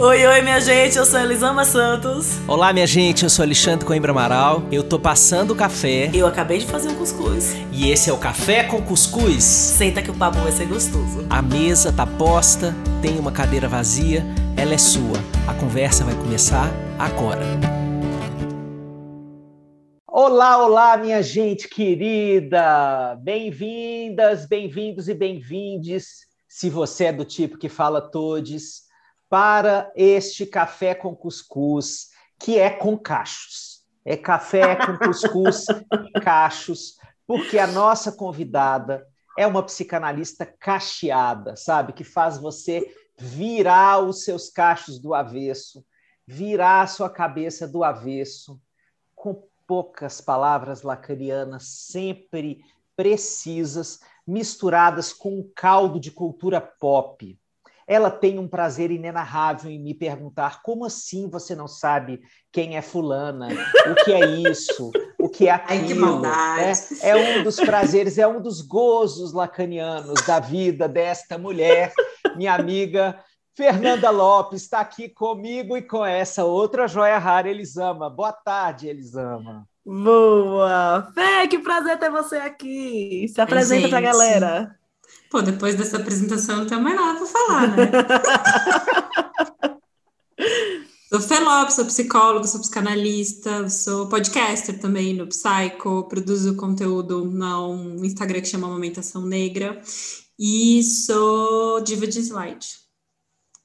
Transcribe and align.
Oi, 0.00 0.24
oi, 0.24 0.42
minha 0.42 0.60
gente, 0.60 0.96
eu 0.96 1.04
sou 1.04 1.18
Elisama 1.18 1.64
Santos. 1.64 2.38
Olá, 2.46 2.72
minha 2.72 2.86
gente, 2.86 3.24
eu 3.24 3.28
sou 3.28 3.42
Alexandre 3.42 3.84
Coimbra 3.84 4.12
Amaral. 4.12 4.62
Eu 4.70 4.84
tô 4.84 4.96
passando 4.96 5.50
o 5.50 5.56
café. 5.56 6.08
Eu 6.14 6.24
acabei 6.24 6.58
de 6.58 6.66
fazer 6.66 6.88
um 6.88 6.94
cuscuz. 6.94 7.56
E 7.72 7.90
esse 7.90 8.08
é 8.08 8.12
o 8.12 8.16
Café 8.16 8.62
com 8.62 8.80
Cuscuz. 8.80 9.42
Senta 9.42 10.00
que 10.00 10.08
o 10.08 10.14
papo 10.14 10.38
vai 10.38 10.52
ser 10.52 10.66
gostoso. 10.66 11.26
A 11.28 11.42
mesa 11.42 11.92
tá 11.92 12.06
posta, 12.06 12.72
tem 13.02 13.18
uma 13.18 13.32
cadeira 13.32 13.66
vazia, 13.66 14.24
ela 14.56 14.72
é 14.72 14.78
sua. 14.78 15.18
A 15.48 15.54
conversa 15.54 16.04
vai 16.04 16.14
começar 16.14 16.70
agora. 16.96 17.42
Olá, 20.06 20.64
olá, 20.64 20.96
minha 20.96 21.20
gente 21.24 21.66
querida! 21.66 23.16
Bem-vindas, 23.20 24.46
bem-vindos 24.46 25.08
e 25.08 25.14
bem-vindes, 25.14 26.18
se 26.48 26.70
você 26.70 27.06
é 27.06 27.12
do 27.12 27.24
tipo 27.24 27.58
que 27.58 27.68
fala 27.68 28.00
todes 28.00 28.86
para 29.28 29.92
este 29.94 30.46
café 30.46 30.94
com 30.94 31.14
cuscuz, 31.14 32.10
que 32.38 32.58
é 32.58 32.70
com 32.70 32.96
cachos. 32.96 33.84
É 34.04 34.16
café 34.16 34.74
com 34.76 34.96
cuscuz 34.96 35.66
e 35.68 36.20
cachos, 36.20 36.96
porque 37.26 37.58
a 37.58 37.66
nossa 37.66 38.10
convidada 38.10 39.06
é 39.36 39.46
uma 39.46 39.62
psicanalista 39.62 40.46
cacheada, 40.46 41.56
sabe? 41.56 41.92
Que 41.92 42.04
faz 42.04 42.38
você 42.38 42.90
virar 43.18 44.00
os 44.00 44.24
seus 44.24 44.48
cachos 44.48 44.98
do 44.98 45.14
avesso, 45.14 45.84
virar 46.26 46.82
a 46.82 46.86
sua 46.86 47.10
cabeça 47.10 47.68
do 47.68 47.84
avesso, 47.84 48.60
com 49.14 49.46
poucas 49.66 50.20
palavras 50.20 50.82
lacanianas, 50.82 51.64
sempre 51.68 52.64
precisas, 52.96 54.00
misturadas 54.26 55.12
com 55.12 55.38
um 55.38 55.52
caldo 55.54 56.00
de 56.00 56.10
cultura 56.10 56.60
pop 56.60 57.38
ela 57.88 58.10
tem 58.10 58.38
um 58.38 58.46
prazer 58.46 58.90
inenarrável 58.90 59.70
em 59.70 59.80
me 59.80 59.94
perguntar 59.94 60.60
como 60.62 60.84
assim 60.84 61.28
você 61.30 61.54
não 61.54 61.66
sabe 61.66 62.20
quem 62.52 62.76
é 62.76 62.82
fulana, 62.82 63.48
o 63.90 64.04
que 64.04 64.12
é 64.12 64.26
isso, 64.26 64.90
o 65.18 65.28
que 65.28 65.48
é 65.48 65.52
aquilo. 65.52 65.80
Ai, 65.80 65.86
que 65.86 65.94
maldade. 65.94 66.78
É, 67.00 67.08
é 67.08 67.38
um 67.38 67.42
dos 67.42 67.56
prazeres, 67.56 68.18
é 68.18 68.28
um 68.28 68.42
dos 68.42 68.60
gozos 68.60 69.32
lacanianos 69.32 70.20
da 70.26 70.38
vida 70.38 70.86
desta 70.86 71.38
mulher, 71.38 71.94
minha 72.36 72.54
amiga 72.54 73.18
Fernanda 73.56 74.10
Lopes 74.10 74.62
está 74.62 74.78
aqui 74.78 75.08
comigo 75.08 75.76
e 75.76 75.82
com 75.82 76.06
essa 76.06 76.44
outra 76.44 76.86
joia 76.86 77.18
rara, 77.18 77.48
Elisama. 77.48 78.08
Boa 78.08 78.32
tarde, 78.32 78.86
Elisama. 78.86 79.66
Boa! 79.84 81.10
Fê, 81.12 81.48
que 81.48 81.58
prazer 81.58 81.98
ter 81.98 82.08
você 82.08 82.36
aqui. 82.36 83.26
Se 83.26 83.40
apresenta 83.40 83.88
para 83.88 83.98
a 83.98 84.02
galera. 84.02 84.78
Pô, 85.30 85.42
depois 85.42 85.74
dessa 85.74 85.98
apresentação 85.98 86.58
não 86.58 86.66
tenho 86.66 86.80
mais 86.82 86.96
nada 86.96 87.18
para 87.18 87.26
falar, 87.26 87.76
né? 87.76 87.90
sou 91.12 91.20
Felop, 91.20 91.70
sou 91.70 91.84
psicólogo, 91.84 92.46
sou 92.46 92.60
psicanalista, 92.60 93.68
sou 93.68 94.08
podcaster 94.08 94.80
também 94.80 95.14
no 95.14 95.26
Psycho, 95.26 96.04
produzo 96.08 96.56
conteúdo 96.56 97.26
no 97.26 98.04
Instagram 98.04 98.40
que 98.40 98.48
chama 98.48 98.66
Amamentação 98.66 99.26
Negra 99.26 99.80
e 100.38 100.82
sou 100.82 101.80
diva 101.82 102.06
de 102.06 102.20
slide. 102.20 102.66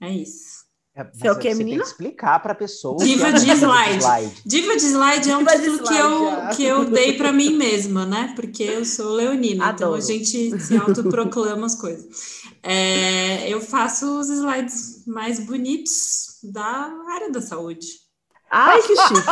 É 0.02 0.12
isso. 0.12 0.53
É, 0.96 1.04
você 1.04 1.28
é 1.28 1.32
o 1.32 1.40
quê, 1.40 1.56
menina? 1.56 1.78
Tem 1.78 1.80
que 1.80 1.88
explicar 1.88 2.40
para 2.40 2.52
a 2.52 2.56
pessoa. 2.56 3.04
Diva 3.04 3.34
de 3.34 3.50
slide. 3.50 3.98
slide. 3.98 4.42
Diva 4.46 4.76
de 4.76 4.86
slide 4.86 5.32
é 5.32 5.38
um 5.38 5.40
Diva 5.40 5.52
título 5.52 5.88
que, 5.88 5.96
eu, 5.96 6.30
é. 6.30 6.56
que 6.56 6.64
eu 6.64 6.86
dei 6.86 7.14
para 7.14 7.32
mim 7.32 7.58
mesma, 7.58 8.06
né? 8.06 8.34
Porque 8.36 8.62
eu 8.62 8.86
sou 8.86 9.14
leonina, 9.14 9.70
Adoro. 9.70 9.76
então 9.76 9.94
a 9.96 10.00
gente 10.00 10.60
se 10.60 10.78
autoproclama 10.78 11.66
as 11.66 11.74
coisas. 11.74 12.44
É, 12.62 13.50
eu 13.50 13.60
faço 13.60 14.20
os 14.20 14.30
slides 14.30 15.04
mais 15.08 15.40
bonitos 15.40 16.38
da 16.44 16.94
área 17.10 17.32
da 17.32 17.42
saúde. 17.42 17.88
Ai, 18.56 18.80
que 18.84 18.96
chique! 18.96 19.24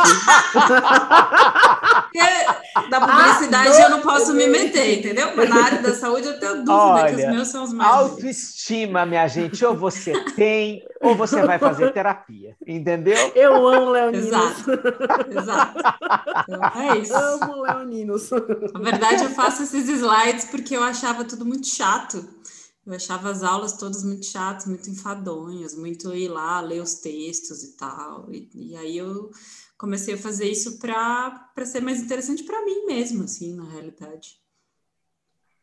da 2.90 3.00
publicidade 3.00 3.80
eu 3.80 3.90
não 3.90 4.00
posso 4.00 4.34
me 4.34 4.48
meter, 4.48 4.98
entendeu? 4.98 5.30
Mas 5.36 5.48
na 5.48 5.64
área 5.64 5.80
da 5.80 5.94
saúde 5.94 6.26
eu 6.26 6.40
tenho 6.40 6.56
dúvida 6.56 6.72
Olha, 6.72 7.14
que 7.14 7.22
os 7.22 7.28
meus 7.30 7.48
são 7.48 7.62
os 7.62 7.72
mais. 7.72 7.88
Autoestima, 7.88 9.06
minha 9.06 9.28
gente, 9.28 9.64
ou 9.64 9.76
você 9.76 10.12
tem, 10.34 10.84
ou 11.00 11.14
você 11.14 11.40
vai 11.42 11.56
fazer 11.60 11.92
terapia, 11.92 12.56
entendeu? 12.66 13.32
Eu 13.36 13.68
amo 13.68 13.90
leoninos. 13.90 14.26
Exato. 14.26 14.70
Exato. 15.30 15.78
Então, 16.48 16.82
é 16.82 16.98
isso. 16.98 17.14
Amo 17.14 17.62
leoninos. 17.62 18.28
Na 18.74 18.80
verdade, 18.80 19.22
eu 19.22 19.30
faço 19.30 19.62
esses 19.62 19.88
slides 19.88 20.46
porque 20.46 20.76
eu 20.76 20.82
achava 20.82 21.24
tudo 21.24 21.44
muito 21.44 21.68
chato. 21.68 22.28
Eu 22.84 22.94
achava 22.94 23.30
as 23.30 23.42
aulas 23.44 23.74
todas 23.74 24.02
muito 24.02 24.26
chatas, 24.26 24.66
muito 24.66 24.90
enfadonhas, 24.90 25.74
muito 25.76 26.12
ir 26.14 26.28
lá 26.28 26.60
ler 26.60 26.82
os 26.82 26.96
textos 26.96 27.62
e 27.62 27.76
tal. 27.76 28.32
E, 28.32 28.50
e 28.54 28.76
aí 28.76 28.96
eu 28.96 29.30
comecei 29.78 30.14
a 30.14 30.18
fazer 30.18 30.46
isso 30.46 30.78
para 30.78 31.46
ser 31.64 31.80
mais 31.80 32.00
interessante 32.00 32.42
para 32.42 32.64
mim 32.64 32.86
mesmo, 32.86 33.24
assim, 33.24 33.54
na 33.54 33.64
realidade. 33.64 34.42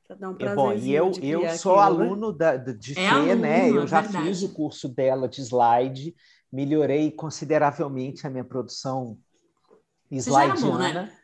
Um 0.09 0.35
é 0.39 0.55
bom, 0.55 0.73
e 0.73 0.91
eu, 0.91 1.11
eu 1.21 1.57
sou 1.57 1.77
aquilo, 1.77 1.99
né? 1.99 2.05
aluno 2.05 2.33
da, 2.33 2.57
de 2.57 2.93
é 2.93 3.09
Fê, 3.09 3.35
né? 3.35 3.69
Eu 3.69 3.85
já 3.85 4.01
verdade. 4.01 4.25
fiz 4.25 4.41
o 4.41 4.53
curso 4.53 4.89
dela 4.89 5.29
de 5.29 5.41
slide, 5.41 6.15
melhorei 6.51 7.11
consideravelmente 7.11 8.25
a 8.25 8.29
minha 8.29 8.43
produção 8.43 9.19
slidiana. 10.09 10.55
Bom, 10.55 10.77
né? 10.77 11.17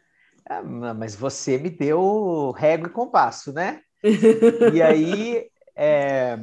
Ah, 0.48 0.62
mas 0.94 1.16
você 1.16 1.58
me 1.58 1.72
deu 1.72 2.52
régua 2.52 2.88
e 2.88 2.92
compasso, 2.92 3.52
né? 3.52 3.82
e 4.72 4.82
aí 4.84 5.50
é, 5.76 6.38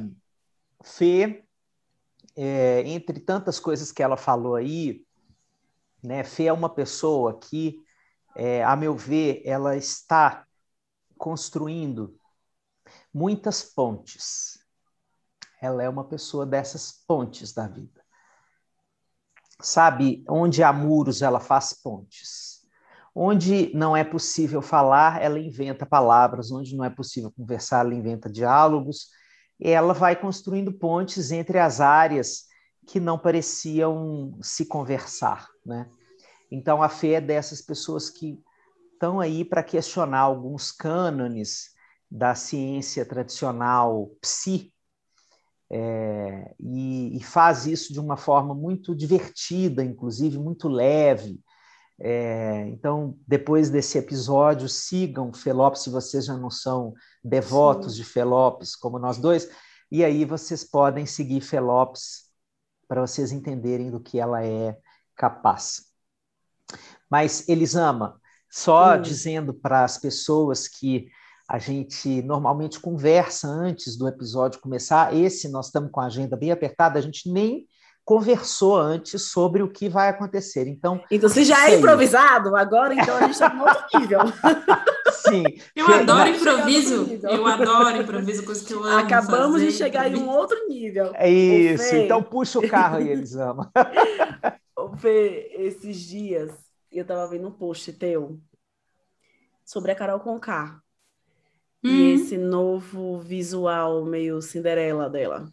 Fê, 0.83 1.43
é, 2.35 2.81
entre 2.85 3.19
tantas 3.19 3.59
coisas 3.59 3.91
que 3.91 4.03
ela 4.03 4.17
falou 4.17 4.55
aí, 4.55 5.05
né, 6.03 6.23
Fê 6.23 6.45
é 6.45 6.53
uma 6.53 6.69
pessoa 6.69 7.39
que, 7.39 7.81
é, 8.35 8.63
a 8.63 8.75
meu 8.75 8.95
ver, 8.95 9.41
ela 9.45 9.75
está 9.77 10.45
construindo 11.17 12.19
muitas 13.13 13.63
pontes. 13.63 14.59
Ela 15.61 15.83
é 15.83 15.89
uma 15.89 16.03
pessoa 16.03 16.45
dessas 16.45 16.91
pontes 17.07 17.53
da 17.53 17.67
vida. 17.67 18.03
Sabe, 19.61 20.25
onde 20.27 20.61
há 20.61 20.73
muros, 20.73 21.21
ela 21.21 21.39
faz 21.39 21.71
pontes. 21.71 22.67
Onde 23.15 23.71
não 23.73 23.95
é 23.95 24.03
possível 24.03 24.61
falar, 24.61 25.21
ela 25.21 25.39
inventa 25.39 25.85
palavras. 25.85 26.51
Onde 26.51 26.75
não 26.75 26.83
é 26.83 26.89
possível 26.89 27.31
conversar, 27.31 27.85
ela 27.85 27.95
inventa 27.95 28.29
diálogos 28.29 29.07
ela 29.63 29.93
vai 29.93 30.15
construindo 30.15 30.73
pontes 30.73 31.31
entre 31.31 31.57
as 31.57 31.79
áreas 31.79 32.45
que 32.85 32.99
não 32.99 33.17
pareciam 33.17 34.37
se 34.41 34.65
conversar, 34.65 35.47
né? 35.65 35.89
Então 36.51 36.83
a 36.83 36.89
fé 36.89 37.13
é 37.13 37.21
dessas 37.21 37.61
pessoas 37.61 38.09
que 38.09 38.39
estão 38.93 39.19
aí 39.19 39.43
para 39.45 39.63
questionar 39.63 40.19
alguns 40.19 40.71
cânones 40.71 41.71
da 42.11 42.35
ciência 42.35 43.05
tradicional 43.05 44.11
psi 44.21 44.73
é, 45.75 46.53
e, 46.59 47.17
e, 47.17 47.23
faz 47.23 47.65
isso 47.65 47.91
de 47.91 47.99
uma 47.99 48.15
forma 48.15 48.53
muito 48.53 48.93
divertida, 48.93 49.83
inclusive 49.83 50.37
muito 50.37 50.67
leve. 50.67 51.41
É, 51.99 52.67
então, 52.69 53.17
depois 53.27 53.69
desse 53.69 53.97
episódio, 53.97 54.67
sigam 54.67 55.33
Felopes 55.33 55.81
se 55.81 55.89
vocês 55.89 56.25
já 56.25 56.35
não 56.35 56.49
são 56.49 56.93
devotos 57.23 57.93
Sim. 57.93 58.01
de 58.01 58.03
Felopes, 58.03 58.75
como 58.75 58.99
nós 58.99 59.17
dois, 59.17 59.49
e 59.91 60.03
aí 60.03 60.25
vocês 60.25 60.63
podem 60.63 61.05
seguir 61.05 61.41
Felopes 61.41 62.23
para 62.87 63.01
vocês 63.01 63.31
entenderem 63.31 63.91
do 63.91 63.99
que 63.99 64.19
ela 64.19 64.43
é 64.43 64.77
capaz. 65.15 65.85
Mas, 67.09 67.47
Elisama, 67.47 68.19
só 68.49 68.95
hum. 68.95 69.01
dizendo 69.01 69.53
para 69.53 69.83
as 69.83 69.97
pessoas 69.97 70.67
que 70.67 71.07
a 71.47 71.59
gente 71.59 72.21
normalmente 72.21 72.79
conversa 72.79 73.47
antes 73.47 73.97
do 73.97 74.07
episódio 74.07 74.61
começar, 74.61 75.15
esse 75.15 75.49
nós 75.49 75.67
estamos 75.67 75.91
com 75.91 75.99
a 75.99 76.05
agenda 76.05 76.35
bem 76.35 76.51
apertada, 76.51 76.97
a 76.97 77.01
gente 77.01 77.31
nem 77.31 77.67
conversou 78.05 78.75
antes 78.75 79.21
sobre 79.23 79.63
o 79.63 79.69
que 79.69 79.87
vai 79.87 80.09
acontecer. 80.09 80.67
Então, 80.67 81.01
então 81.09 81.29
se 81.29 81.43
já 81.43 81.69
é 81.69 81.77
improvisado, 81.77 82.55
agora 82.55 82.93
então 82.93 83.15
a 83.15 83.21
gente 83.21 83.31
está 83.31 83.53
em 83.53 83.59
outro 83.61 83.85
nível. 83.99 84.19
Sim. 85.11 85.43
Eu 85.75 85.87
adoro 85.87 86.29
improviso. 86.29 87.07
Eu 87.23 87.47
adoro 87.47 88.01
improviso, 88.01 88.45
coisa 88.45 88.65
que 88.65 88.73
eu 88.73 88.83
amo. 88.83 88.97
Acabamos 88.97 89.53
fazer, 89.53 89.67
de 89.67 89.71
chegar 89.71 90.11
em 90.11 90.17
um 90.17 90.27
outro 90.27 90.67
nível. 90.67 91.11
É 91.15 91.29
isso. 91.29 91.95
Então 91.95 92.21
puxa 92.21 92.59
o 92.59 92.67
carro 92.67 92.97
aí, 92.97 93.09
Elisama. 93.09 93.71
Fê, 94.97 95.49
esses 95.57 95.97
dias 95.97 96.51
eu 96.91 97.01
estava 97.03 97.27
vendo 97.27 97.47
um 97.47 97.51
post 97.51 97.91
teu 97.93 98.39
sobre 99.65 99.91
a 99.91 99.95
Carol 99.95 100.19
Conká. 100.19 100.81
Hum. 101.83 101.89
E 101.89 102.11
esse 102.13 102.37
novo 102.37 103.17
visual 103.19 104.05
meio 104.05 104.41
Cinderela 104.41 105.09
dela. 105.09 105.51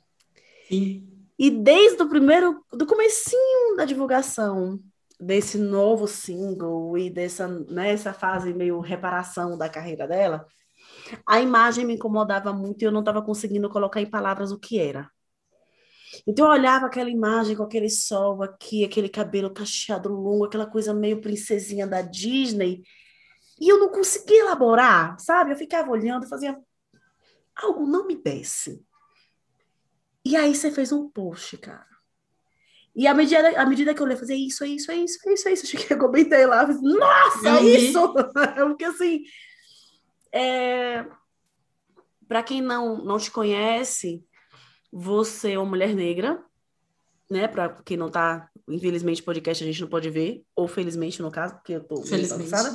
Sim. 0.69 1.10
E 1.41 1.51
desde 1.51 2.03
o 2.03 2.07
primeiro, 2.07 2.63
do 2.71 2.87
comecinho 2.87 3.75
da 3.75 3.87
divulgação 3.87 4.79
desse 5.19 5.57
novo 5.57 6.07
single 6.07 6.99
e 6.99 7.09
dessa 7.09 7.49
nessa 7.49 8.11
né, 8.11 8.15
fase 8.15 8.53
meio 8.53 8.79
reparação 8.79 9.57
da 9.57 9.67
carreira 9.67 10.07
dela, 10.07 10.47
a 11.27 11.41
imagem 11.41 11.87
me 11.87 11.95
incomodava 11.95 12.53
muito 12.53 12.83
e 12.83 12.85
eu 12.85 12.93
não 12.93 13.01
estava 13.01 13.23
conseguindo 13.23 13.71
colocar 13.71 14.03
em 14.03 14.11
palavras 14.11 14.53
o 14.53 14.59
que 14.59 14.79
era. 14.79 15.11
Então 16.27 16.45
eu 16.45 16.53
olhava 16.53 16.85
aquela 16.85 17.09
imagem 17.09 17.57
com 17.57 17.63
aquele 17.63 17.89
sol 17.89 18.43
aqui, 18.43 18.85
aquele 18.85 19.09
cabelo 19.09 19.51
cacheado 19.51 20.11
longo, 20.11 20.45
aquela 20.45 20.67
coisa 20.67 20.93
meio 20.93 21.23
princesinha 21.23 21.87
da 21.87 22.03
Disney, 22.03 22.83
e 23.59 23.67
eu 23.67 23.79
não 23.79 23.89
conseguia 23.89 24.43
elaborar, 24.43 25.19
sabe? 25.19 25.53
Eu 25.53 25.57
ficava 25.57 25.91
olhando, 25.91 26.29
fazia 26.29 26.59
algo 27.57 27.87
não 27.87 28.07
me 28.07 28.15
desce. 28.15 28.85
E 30.25 30.37
aí 30.37 30.55
você 30.55 30.71
fez 30.71 30.93
um 30.93 31.09
post, 31.09 31.57
cara. 31.59 31.87
E 32.95 33.07
à 33.07 33.15
medida, 33.15 33.61
à 33.61 33.65
medida 33.65 33.95
que 33.95 34.01
eu 34.01 34.05
olhei, 34.05 34.17
fazia 34.17 34.37
isso, 34.37 34.65
é 34.65 34.69
isso, 34.69 34.91
é 34.91 34.97
isso, 34.97 35.29
é 35.29 35.33
isso, 35.33 35.49
é 35.49 35.53
isso. 35.53 35.77
Eu 35.91 35.99
comentei 35.99 36.47
lá, 36.47 36.67
falei, 36.67 36.99
nossa, 36.99 37.49
é 37.49 37.63
isso! 37.63 38.13
Porque 38.69 38.85
assim, 38.85 39.23
é... 40.33 41.07
para 42.27 42.43
quem 42.43 42.61
não, 42.61 43.03
não 43.03 43.19
te 43.19 43.31
conhece, 43.31 44.25
você 44.93 45.53
é 45.53 45.59
uma 45.59 45.71
mulher 45.71 45.95
negra, 45.95 46.43
né? 47.31 47.47
Para 47.47 47.69
quem 47.85 47.97
não 47.97 48.11
tá, 48.11 48.51
infelizmente, 48.69 49.23
podcast 49.23 49.63
a 49.63 49.67
gente 49.67 49.81
não 49.81 49.89
pode 49.89 50.11
ver, 50.11 50.43
ou 50.55 50.67
felizmente 50.67 51.23
no 51.23 51.31
caso, 51.31 51.55
porque 51.55 51.75
eu 51.75 51.85
tô 51.85 52.03
felizmente. 52.03 52.51
Mas... 52.51 52.75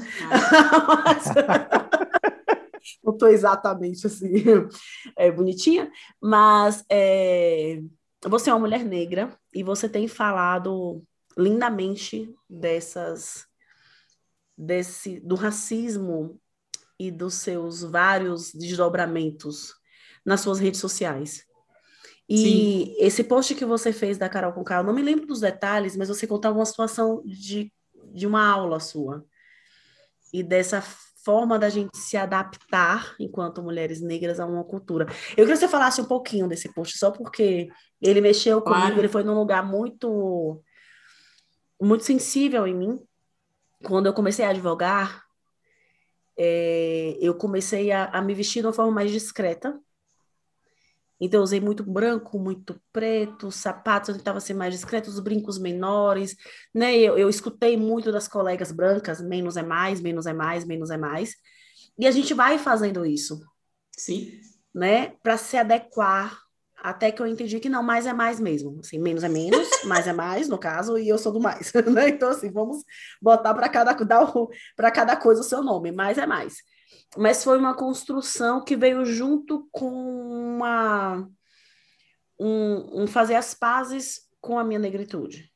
não 3.04 3.18
tô 3.18 3.28
exatamente 3.28 4.06
assim, 4.06 4.34
é, 5.18 5.32
bonitinha, 5.32 5.92
mas 6.22 6.84
é, 6.90 7.82
você 8.26 8.50
é 8.50 8.54
uma 8.54 8.60
mulher 8.60 8.84
negra 8.84 9.38
e 9.54 9.64
você 9.64 9.88
tem 9.88 10.08
falado 10.08 11.04
lindamente 11.38 12.34
dessas 12.50 13.46
desse 14.58 15.20
do 15.20 15.36
racismo 15.36 16.40
e 16.98 17.12
dos 17.12 17.36
seus 17.36 17.82
vários 17.84 18.54
desdobramentos 18.54 19.74
nas 20.26 20.42
suas 20.42 20.60
redes 20.60 20.80
sociais. 20.80 21.46
E 22.28 22.38
Sim. 22.38 22.96
esse 23.00 23.24
post 23.24 23.54
que 23.54 23.66
você 23.66 23.94
fez 23.94 24.18
da 24.18 24.30
Carol 24.30 24.54
Conká, 24.54 24.78
eu 24.78 24.84
não 24.84 24.94
me 24.94 25.04
lembro 25.04 25.28
dos 25.28 25.42
detalhes, 25.42 25.96
mas 25.96 26.08
você 26.08 26.26
contava 26.26 26.58
uma 26.58 26.66
situação 26.66 27.22
de, 27.24 27.72
de 28.12 28.26
uma 28.26 28.48
aula 28.48 28.80
sua. 28.80 29.24
E 30.34 30.42
dessa 30.42 30.82
forma 31.26 31.58
da 31.58 31.70
gente 31.70 31.98
se 31.98 32.16
adaptar 32.16 33.16
enquanto 33.20 33.64
mulheres 33.64 34.00
negras 34.00 34.40
a 34.40 34.46
uma 34.46 34.64
cultura. 34.64 35.06
Eu 35.32 35.44
queria 35.44 35.54
que 35.54 35.58
você 35.58 35.68
falasse 35.68 36.00
um 36.00 36.06
pouquinho 36.06 36.48
desse 36.48 36.72
post, 36.72 36.98
só 36.98 37.10
porque 37.10 37.68
ele 38.00 38.22
mexeu 38.22 38.62
claro. 38.62 38.84
comigo, 38.84 39.02
ele 39.02 39.08
foi 39.10 39.24
num 39.24 39.34
lugar 39.34 39.66
muito 39.66 40.62
muito 41.82 42.06
sensível 42.06 42.66
em 42.68 42.76
mim. 42.76 43.00
Quando 43.84 44.06
eu 44.06 44.14
comecei 44.14 44.46
a 44.46 44.50
advogar, 44.50 45.26
é, 46.38 47.18
eu 47.20 47.36
comecei 47.36 47.92
a, 47.92 48.06
a 48.06 48.22
me 48.22 48.34
vestir 48.34 48.62
de 48.62 48.68
uma 48.68 48.74
forma 48.74 48.92
mais 48.92 49.12
discreta, 49.12 49.78
então, 51.20 51.40
eu 51.40 51.44
usei 51.44 51.62
muito 51.62 51.84
branco, 51.84 52.38
muito 52.38 52.80
preto, 52.92 53.52
sapatos, 53.52 54.10
eu 54.10 54.18
tentava 54.18 54.40
ser 54.42 54.54
mais 54.54 54.74
discreto, 54.74 55.10
os 55.10 55.20
brincos 55.20 55.58
menores, 55.58 56.36
né? 56.74 56.96
Eu, 56.98 57.18
eu 57.18 57.30
escutei 57.30 57.78
muito 57.78 58.12
das 58.12 58.28
colegas 58.28 58.72
brancas, 58.72 59.22
menos 59.22 59.56
é 59.56 59.64
mais, 59.64 60.02
menos 60.02 60.26
é 60.26 60.34
mais, 60.34 60.66
menos 60.66 60.90
é 60.90 60.98
mais. 60.98 61.36
E 61.98 62.06
a 62.06 62.12
gente 62.12 62.34
vai 62.34 62.58
fazendo 62.58 63.06
isso. 63.06 63.42
Sim. 63.98 64.40
Né? 64.74 65.14
Para 65.24 65.38
se 65.38 65.56
adequar, 65.56 66.38
até 66.76 67.12
que 67.14 67.22
eu 67.22 67.28
entendi 67.28 67.62
que 67.62 67.70
não, 67.70 67.82
mais 67.82 68.06
é 68.06 68.12
mais 68.12 68.38
mesmo. 68.38 68.80
Assim, 68.82 69.00
menos 69.00 69.24
é 69.24 69.30
menos, 69.30 69.70
mais 69.86 70.08
é 70.08 70.14
mais, 70.14 70.50
no 70.50 70.58
caso, 70.58 70.98
e 70.98 71.08
eu 71.08 71.18
sou 71.18 71.32
do 71.32 71.40
mais. 71.40 71.72
Né? 71.94 72.10
Então, 72.10 72.30
assim, 72.30 72.52
vamos 72.52 72.84
botar 73.22 73.54
para 73.54 73.70
cada, 73.70 73.96
cada 74.92 75.16
coisa 75.16 75.40
o 75.40 75.46
seu 75.46 75.64
nome, 75.64 75.94
mais 75.94 76.18
é 76.18 76.26
mais 76.26 76.56
mas 77.18 77.44
foi 77.44 77.58
uma 77.58 77.76
construção 77.76 78.64
que 78.64 78.76
veio 78.76 79.06
junto 79.06 79.68
com 79.72 79.90
uma, 79.90 81.28
um, 82.40 83.04
um 83.04 83.08
fazer 83.08 83.36
as 83.36 83.54
pazes 83.54 84.22
com 84.42 84.60
a 84.60 84.64
minha 84.64 84.80
negritude. 84.80 85.52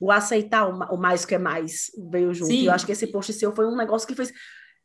O 0.00 0.12
aceitar 0.12 0.68
o, 0.68 0.94
o 0.94 0.96
mais 0.96 1.24
que 1.24 1.34
é 1.34 1.38
mais 1.38 1.90
veio 2.10 2.32
junto. 2.32 2.50
Sim. 2.50 2.66
Eu 2.66 2.72
acho 2.72 2.86
que 2.86 2.92
esse 2.92 3.06
post 3.08 3.32
seu 3.32 3.54
foi 3.54 3.66
um 3.66 3.76
negócio 3.76 4.06
que 4.06 4.14
fez. 4.14 4.32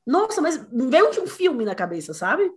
Nossa, 0.06 0.42
mas 0.42 0.58
veio 0.72 1.12
de 1.12 1.20
um 1.20 1.28
filme 1.28 1.64
na 1.64 1.76
cabeça, 1.76 2.14
sabe? 2.14 2.52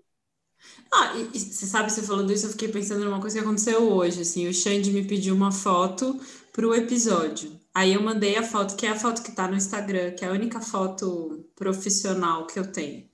Ah, 0.92 1.14
e, 1.16 1.36
e, 1.36 1.38
você 1.38 1.66
sabe, 1.66 1.92
você 1.92 2.02
falando 2.02 2.32
isso, 2.32 2.46
eu 2.46 2.50
fiquei 2.50 2.68
pensando 2.68 3.04
numa 3.04 3.20
coisa 3.20 3.38
que 3.38 3.44
aconteceu 3.44 3.92
hoje, 3.92 4.22
assim, 4.22 4.48
o 4.48 4.54
Xande 4.54 4.90
me 4.90 5.04
pediu 5.04 5.34
uma 5.34 5.52
foto 5.52 6.18
para 6.52 6.66
o 6.66 6.74
episódio. 6.74 7.60
Aí 7.76 7.92
eu 7.92 8.00
mandei 8.00 8.38
a 8.38 8.42
foto, 8.42 8.74
que 8.74 8.86
é 8.86 8.88
a 8.88 8.98
foto 8.98 9.22
que 9.22 9.28
está 9.28 9.46
no 9.46 9.54
Instagram, 9.54 10.12
que 10.12 10.24
é 10.24 10.28
a 10.28 10.32
única 10.32 10.62
foto 10.62 11.46
profissional 11.54 12.46
que 12.46 12.58
eu 12.58 12.72
tenho. 12.72 13.06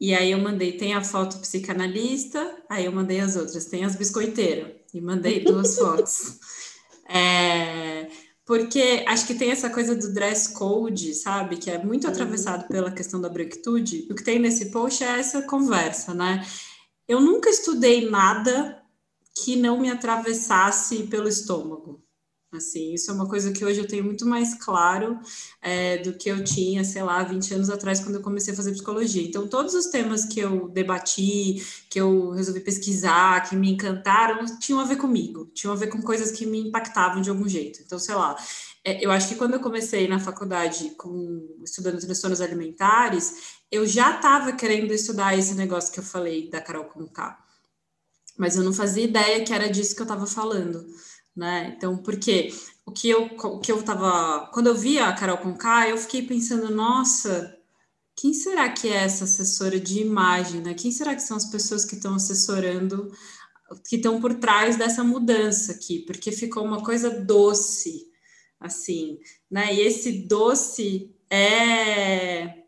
E 0.00 0.14
aí 0.14 0.30
eu 0.30 0.38
mandei, 0.38 0.76
tem 0.76 0.94
a 0.94 1.02
foto 1.02 1.40
psicanalista, 1.40 2.62
aí 2.70 2.84
eu 2.84 2.92
mandei 2.92 3.18
as 3.18 3.34
outras, 3.34 3.64
tem 3.64 3.84
as 3.84 3.96
biscoiteiras, 3.96 4.70
e 4.94 5.00
mandei 5.00 5.42
duas 5.42 5.74
fotos. 5.82 6.38
É, 7.08 8.08
porque 8.46 9.04
acho 9.08 9.26
que 9.26 9.34
tem 9.34 9.50
essa 9.50 9.68
coisa 9.68 9.96
do 9.96 10.14
dress 10.14 10.52
code, 10.52 11.12
sabe? 11.16 11.56
Que 11.56 11.68
é 11.68 11.82
muito 11.82 12.06
atravessado 12.06 12.68
pela 12.68 12.92
questão 12.92 13.20
da 13.20 13.28
branquitude. 13.28 14.06
O 14.08 14.14
que 14.14 14.22
tem 14.22 14.38
nesse 14.38 14.70
post 14.70 15.02
é 15.02 15.18
essa 15.18 15.42
conversa, 15.42 16.14
né? 16.14 16.46
Eu 17.08 17.20
nunca 17.20 17.50
estudei 17.50 18.08
nada 18.08 18.80
que 19.42 19.56
não 19.56 19.80
me 19.80 19.90
atravessasse 19.90 21.02
pelo 21.08 21.26
estômago. 21.26 22.00
Assim, 22.52 22.92
isso 22.92 23.10
é 23.10 23.14
uma 23.14 23.26
coisa 23.26 23.50
que 23.50 23.64
hoje 23.64 23.80
eu 23.80 23.88
tenho 23.88 24.04
muito 24.04 24.26
mais 24.26 24.54
claro 24.54 25.18
é, 25.62 25.96
do 25.98 26.12
que 26.12 26.30
eu 26.30 26.44
tinha, 26.44 26.84
sei 26.84 27.02
lá, 27.02 27.22
20 27.22 27.54
anos 27.54 27.70
atrás, 27.70 28.00
quando 28.00 28.16
eu 28.16 28.20
comecei 28.20 28.52
a 28.52 28.56
fazer 28.56 28.72
psicologia. 28.72 29.22
Então, 29.22 29.48
todos 29.48 29.72
os 29.72 29.86
temas 29.86 30.26
que 30.26 30.38
eu 30.38 30.68
debati, 30.68 31.64
que 31.88 31.98
eu 31.98 32.30
resolvi 32.32 32.60
pesquisar, 32.60 33.48
que 33.48 33.56
me 33.56 33.70
encantaram, 33.70 34.44
tinham 34.58 34.80
a 34.80 34.84
ver 34.84 34.96
comigo, 34.96 35.50
tinham 35.54 35.72
a 35.72 35.76
ver 35.76 35.86
com 35.86 36.02
coisas 36.02 36.30
que 36.30 36.44
me 36.44 36.58
impactavam 36.60 37.22
de 37.22 37.30
algum 37.30 37.48
jeito. 37.48 37.80
Então, 37.80 37.98
sei 37.98 38.14
lá, 38.14 38.36
é, 38.84 39.02
eu 39.02 39.10
acho 39.10 39.28
que 39.28 39.36
quando 39.36 39.54
eu 39.54 39.60
comecei 39.60 40.06
na 40.06 40.20
faculdade 40.20 40.90
com 40.90 41.56
estudando 41.64 42.00
transtornos 42.00 42.42
alimentares, 42.42 43.56
eu 43.70 43.86
já 43.86 44.16
estava 44.16 44.52
querendo 44.52 44.92
estudar 44.92 45.38
esse 45.38 45.54
negócio 45.54 45.90
que 45.90 46.00
eu 46.00 46.04
falei 46.04 46.50
da 46.50 46.60
Carol 46.60 46.84
Conká. 46.84 47.38
Mas 48.36 48.56
eu 48.56 48.62
não 48.62 48.74
fazia 48.74 49.04
ideia 49.04 49.42
que 49.42 49.54
era 49.54 49.70
disso 49.70 49.94
que 49.94 50.02
eu 50.02 50.04
estava 50.04 50.26
falando 50.26 50.86
né? 51.36 51.74
Então, 51.76 51.96
porque 51.96 52.52
o 52.84 52.92
que 52.92 53.08
eu, 53.08 53.24
o 53.24 53.60
que 53.60 53.72
eu 53.72 53.82
tava. 53.82 54.48
Quando 54.52 54.68
eu 54.68 54.74
vi 54.74 54.98
a 54.98 55.12
Carol 55.12 55.38
Conká, 55.38 55.88
eu 55.88 55.96
fiquei 55.96 56.22
pensando, 56.22 56.70
nossa, 56.74 57.58
quem 58.16 58.34
será 58.34 58.68
que 58.70 58.88
é 58.88 59.04
essa 59.04 59.24
assessora 59.24 59.80
de 59.80 60.00
imagem, 60.00 60.60
né? 60.60 60.74
Quem 60.74 60.92
será 60.92 61.14
que 61.14 61.22
são 61.22 61.36
as 61.36 61.46
pessoas 61.46 61.84
que 61.84 61.94
estão 61.94 62.14
assessorando, 62.14 63.10
que 63.88 63.96
estão 63.96 64.20
por 64.20 64.34
trás 64.34 64.76
dessa 64.76 65.02
mudança 65.02 65.72
aqui? 65.72 66.00
Porque 66.00 66.30
ficou 66.32 66.64
uma 66.64 66.82
coisa 66.84 67.10
doce, 67.10 68.06
assim, 68.60 69.18
né? 69.50 69.74
E 69.74 69.80
esse 69.80 70.26
doce 70.26 71.14
é 71.30 72.61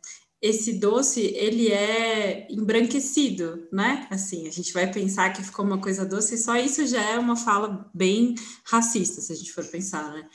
esse 0.45 0.75
doce 0.75 1.23
ele 1.23 1.73
é 1.73 2.47
embranquecido, 2.51 3.67
né? 3.73 4.07
Assim, 4.11 4.47
a 4.47 4.51
gente 4.51 4.75
vai 4.75 4.93
pensar 4.93 5.33
que 5.33 5.43
ficou 5.43 5.65
uma 5.65 5.81
coisa 5.81 6.05
doce, 6.05 6.37
só 6.37 6.55
isso 6.55 6.87
já 6.87 7.01
é 7.01 7.19
uma 7.19 7.35
fala 7.35 7.91
bem 7.95 8.35
racista, 8.63 9.23
se 9.23 9.33
a 9.33 9.37
gente 9.37 9.51
for 9.51 9.65
pensar, 9.65 10.13
né? 10.13 10.29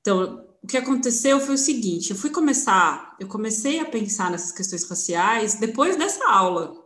Então, 0.00 0.44
o 0.60 0.66
que 0.66 0.76
aconteceu 0.76 1.38
foi 1.38 1.54
o 1.54 1.58
seguinte: 1.58 2.10
eu 2.10 2.16
fui 2.16 2.30
começar, 2.30 3.16
eu 3.20 3.28
comecei 3.28 3.78
a 3.78 3.84
pensar 3.84 4.28
nessas 4.28 4.50
questões 4.50 4.82
raciais 4.82 5.54
depois 5.54 5.96
dessa 5.96 6.28
aula. 6.28 6.82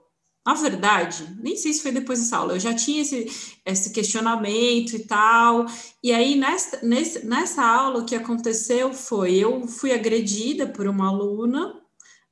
Na 0.46 0.52
verdade, 0.52 1.34
nem 1.40 1.56
sei 1.56 1.72
se 1.72 1.80
foi 1.80 1.90
depois 1.90 2.20
dessa 2.20 2.36
aula, 2.36 2.52
eu 2.52 2.60
já 2.60 2.74
tinha 2.74 3.00
esse, 3.00 3.56
esse 3.64 3.90
questionamento 3.90 4.94
e 4.94 5.06
tal. 5.06 5.64
E 6.02 6.12
aí, 6.12 6.36
nessa, 6.36 6.84
nessa 7.24 7.64
aula, 7.64 8.00
o 8.00 8.04
que 8.04 8.14
aconteceu 8.14 8.92
foi: 8.92 9.36
eu 9.36 9.66
fui 9.66 9.90
agredida 9.90 10.66
por 10.66 10.86
uma 10.86 11.08
aluna 11.08 11.85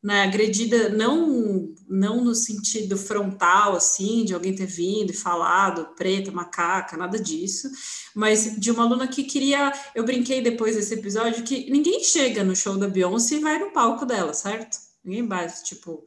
né, 0.04 0.22
agredida 0.22 0.90
não 0.90 1.72
não 1.88 2.22
no 2.22 2.34
sentido 2.34 2.94
frontal 2.94 3.74
assim 3.74 4.22
de 4.22 4.34
alguém 4.34 4.54
ter 4.54 4.66
vindo 4.66 5.12
e 5.12 5.16
falado 5.16 5.94
preta 5.94 6.30
macaca 6.30 6.94
nada 6.94 7.18
disso 7.18 7.70
mas 8.14 8.60
de 8.60 8.70
uma 8.70 8.84
aluna 8.84 9.08
que 9.08 9.24
queria 9.24 9.72
eu 9.94 10.04
brinquei 10.04 10.42
depois 10.42 10.76
desse 10.76 10.92
episódio 10.92 11.42
que 11.42 11.70
ninguém 11.70 12.04
chega 12.04 12.44
no 12.44 12.54
show 12.54 12.76
da 12.76 12.86
Beyoncé 12.86 13.36
e 13.36 13.38
vai 13.38 13.58
no 13.58 13.72
palco 13.72 14.04
dela 14.04 14.34
certo? 14.34 14.76
Ninguém 15.02 15.26
vai 15.26 15.48
tipo 15.62 16.04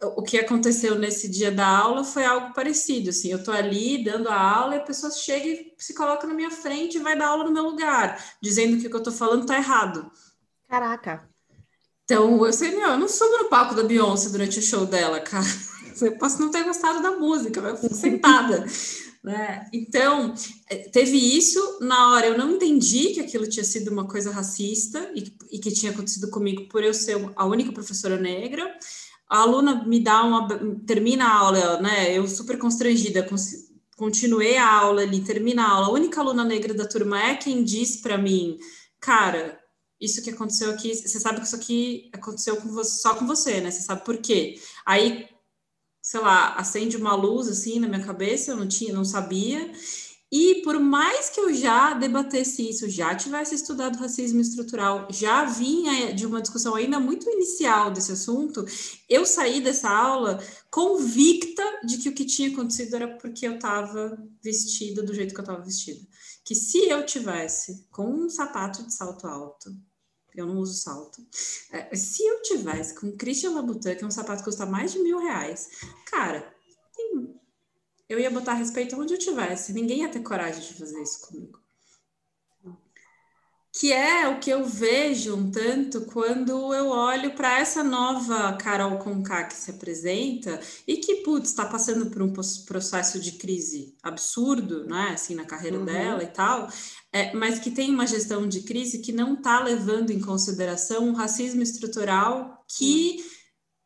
o 0.00 0.22
que 0.22 0.38
aconteceu 0.38 0.98
nesse 0.98 1.28
dia 1.28 1.52
da 1.52 1.66
aula 1.66 2.02
foi 2.02 2.24
algo 2.24 2.52
parecido 2.52 3.10
assim 3.10 3.30
eu 3.30 3.44
tô 3.44 3.52
ali 3.52 4.02
dando 4.02 4.28
a 4.28 4.40
aula 4.40 4.74
e 4.74 4.78
a 4.78 4.84
pessoa 4.84 5.12
chega 5.12 5.46
e 5.46 5.74
se 5.78 5.94
coloca 5.94 6.26
na 6.26 6.34
minha 6.34 6.50
frente 6.50 6.96
e 6.96 7.00
vai 7.00 7.16
dar 7.16 7.28
aula 7.28 7.44
no 7.44 7.52
meu 7.52 7.62
lugar 7.62 8.20
dizendo 8.42 8.80
que 8.80 8.88
o 8.88 8.90
que 8.90 8.96
eu 8.96 9.02
tô 9.02 9.12
falando 9.12 9.46
tá 9.46 9.56
errado. 9.56 10.10
Caraca 10.68 11.37
então, 12.08 12.46
eu 12.46 12.52
sei, 12.54 12.70
meu, 12.70 12.88
eu 12.88 12.98
não 12.98 13.06
subo 13.06 13.36
no 13.42 13.50
palco 13.50 13.74
da 13.74 13.82
Beyoncé 13.82 14.30
durante 14.30 14.58
o 14.58 14.62
show 14.62 14.86
dela, 14.86 15.20
cara. 15.20 15.44
Eu 16.00 16.16
posso 16.16 16.40
não 16.40 16.48
ter 16.48 16.62
gostado 16.62 17.02
da 17.02 17.18
música, 17.18 17.60
mas 17.60 17.72
eu 17.72 17.78
fico 17.78 17.94
sentada. 17.94 18.64
Né? 19.20 19.68
Então, 19.74 20.32
é, 20.70 20.76
teve 20.90 21.18
isso. 21.18 21.80
Na 21.80 22.12
hora 22.12 22.28
eu 22.28 22.38
não 22.38 22.52
entendi 22.52 23.12
que 23.12 23.20
aquilo 23.20 23.48
tinha 23.48 23.64
sido 23.64 23.90
uma 23.90 24.06
coisa 24.06 24.30
racista 24.30 25.10
e, 25.12 25.24
e 25.50 25.58
que 25.58 25.72
tinha 25.72 25.90
acontecido 25.90 26.30
comigo 26.30 26.68
por 26.68 26.84
eu 26.84 26.94
ser 26.94 27.18
a 27.34 27.44
única 27.44 27.72
professora 27.72 28.16
negra. 28.16 28.72
A 29.28 29.40
aluna 29.40 29.84
me 29.84 30.00
dá 30.00 30.22
uma. 30.22 30.46
termina 30.86 31.26
a 31.26 31.34
aula, 31.34 31.80
né? 31.82 32.16
Eu 32.16 32.28
super 32.28 32.58
constrangida, 32.58 33.28
continuei 33.96 34.56
a 34.56 34.72
aula 34.72 35.02
ali, 35.02 35.20
termina 35.20 35.64
a 35.64 35.70
aula, 35.72 35.88
a 35.88 35.92
única 35.92 36.20
aluna 36.20 36.44
negra 36.44 36.72
da 36.72 36.86
turma 36.86 37.20
é 37.20 37.34
quem 37.34 37.64
disse 37.64 38.00
para 38.00 38.16
mim, 38.16 38.56
cara, 39.00 39.57
isso 40.00 40.22
que 40.22 40.30
aconteceu 40.30 40.70
aqui, 40.70 40.94
você 40.94 41.18
sabe 41.18 41.40
que 41.40 41.46
isso 41.46 41.56
aqui 41.56 42.10
aconteceu 42.12 42.56
com 42.56 42.68
você, 42.68 43.00
só 43.00 43.14
com 43.14 43.26
você, 43.26 43.60
né? 43.60 43.70
Você 43.70 43.82
sabe 43.82 44.04
por 44.04 44.18
quê? 44.18 44.60
Aí, 44.86 45.28
sei 46.02 46.20
lá, 46.20 46.54
acende 46.54 46.96
uma 46.96 47.14
luz 47.14 47.48
assim 47.48 47.80
na 47.80 47.88
minha 47.88 48.04
cabeça, 48.04 48.52
eu 48.52 48.56
não 48.56 48.68
tinha, 48.68 48.92
não 48.92 49.04
sabia. 49.04 49.72
E 50.30 50.60
por 50.62 50.78
mais 50.78 51.30
que 51.30 51.40
eu 51.40 51.54
já 51.54 51.94
debatesse 51.94 52.68
isso, 52.68 52.88
já 52.88 53.14
tivesse 53.14 53.54
estudado 53.54 53.98
racismo 53.98 54.40
estrutural, 54.40 55.08
já 55.10 55.44
vinha 55.44 56.12
de 56.12 56.26
uma 56.26 56.42
discussão 56.42 56.74
ainda 56.74 57.00
muito 57.00 57.28
inicial 57.30 57.90
desse 57.90 58.12
assunto, 58.12 58.64
eu 59.08 59.24
saí 59.24 59.58
dessa 59.58 59.88
aula 59.88 60.38
convicta 60.70 61.64
de 61.82 61.96
que 61.96 62.10
o 62.10 62.14
que 62.14 62.26
tinha 62.26 62.50
acontecido 62.50 62.94
era 62.94 63.16
porque 63.16 63.46
eu 63.48 63.54
estava 63.54 64.22
vestida 64.42 65.02
do 65.02 65.14
jeito 65.14 65.32
que 65.32 65.40
eu 65.40 65.44
estava 65.44 65.62
vestida. 65.64 66.06
Que 66.44 66.54
se 66.54 66.86
eu 66.88 67.06
tivesse 67.06 67.86
com 67.90 68.06
um 68.06 68.28
sapato 68.28 68.82
de 68.82 68.92
salto 68.92 69.26
alto, 69.26 69.74
eu 70.40 70.46
não 70.46 70.58
uso 70.58 70.80
salto. 70.80 71.24
É, 71.72 71.94
se 71.96 72.24
eu 72.26 72.42
tivesse 72.42 72.94
com 72.94 73.16
Christian 73.16 73.50
Louboutin, 73.50 73.94
que 73.94 74.04
é 74.04 74.06
um 74.06 74.10
sapato 74.10 74.38
que 74.38 74.44
custa 74.44 74.66
mais 74.66 74.92
de 74.92 74.98
mil 75.00 75.18
reais, 75.18 75.68
cara, 76.06 76.54
eu 78.08 78.18
ia 78.18 78.30
botar 78.30 78.54
respeito 78.54 78.98
onde 78.98 79.14
eu 79.14 79.18
tivesse. 79.18 79.72
Ninguém 79.72 80.00
ia 80.00 80.08
ter 80.08 80.20
coragem 80.20 80.62
de 80.62 80.74
fazer 80.74 81.00
isso 81.02 81.26
comigo. 81.26 81.60
Que 83.70 83.92
é 83.92 84.26
o 84.26 84.40
que 84.40 84.50
eu 84.50 84.64
vejo 84.64 85.36
um 85.36 85.52
tanto 85.52 86.00
quando 86.06 86.74
eu 86.74 86.88
olho 86.88 87.36
para 87.36 87.60
essa 87.60 87.84
nova 87.84 88.56
Carol 88.56 88.98
Conká 88.98 89.44
que 89.44 89.54
se 89.54 89.70
apresenta 89.70 90.58
e 90.84 90.96
que, 90.96 91.16
putz, 91.16 91.50
está 91.50 91.64
passando 91.64 92.10
por 92.10 92.22
um 92.22 92.32
processo 92.32 93.20
de 93.20 93.32
crise 93.32 93.94
absurdo, 94.02 94.84
né, 94.84 95.10
assim, 95.12 95.34
na 95.34 95.44
carreira 95.44 95.78
uhum. 95.78 95.84
dela 95.84 96.24
e 96.24 96.28
tal, 96.28 96.68
é, 97.12 97.32
mas 97.34 97.58
que 97.58 97.70
tem 97.70 97.90
uma 97.90 98.06
gestão 98.06 98.46
de 98.46 98.62
crise 98.62 98.98
que 99.00 99.12
não 99.12 99.34
está 99.34 99.62
levando 99.62 100.10
em 100.10 100.20
consideração 100.20 101.10
o 101.10 101.14
racismo 101.14 101.62
estrutural 101.62 102.64
que. 102.76 103.37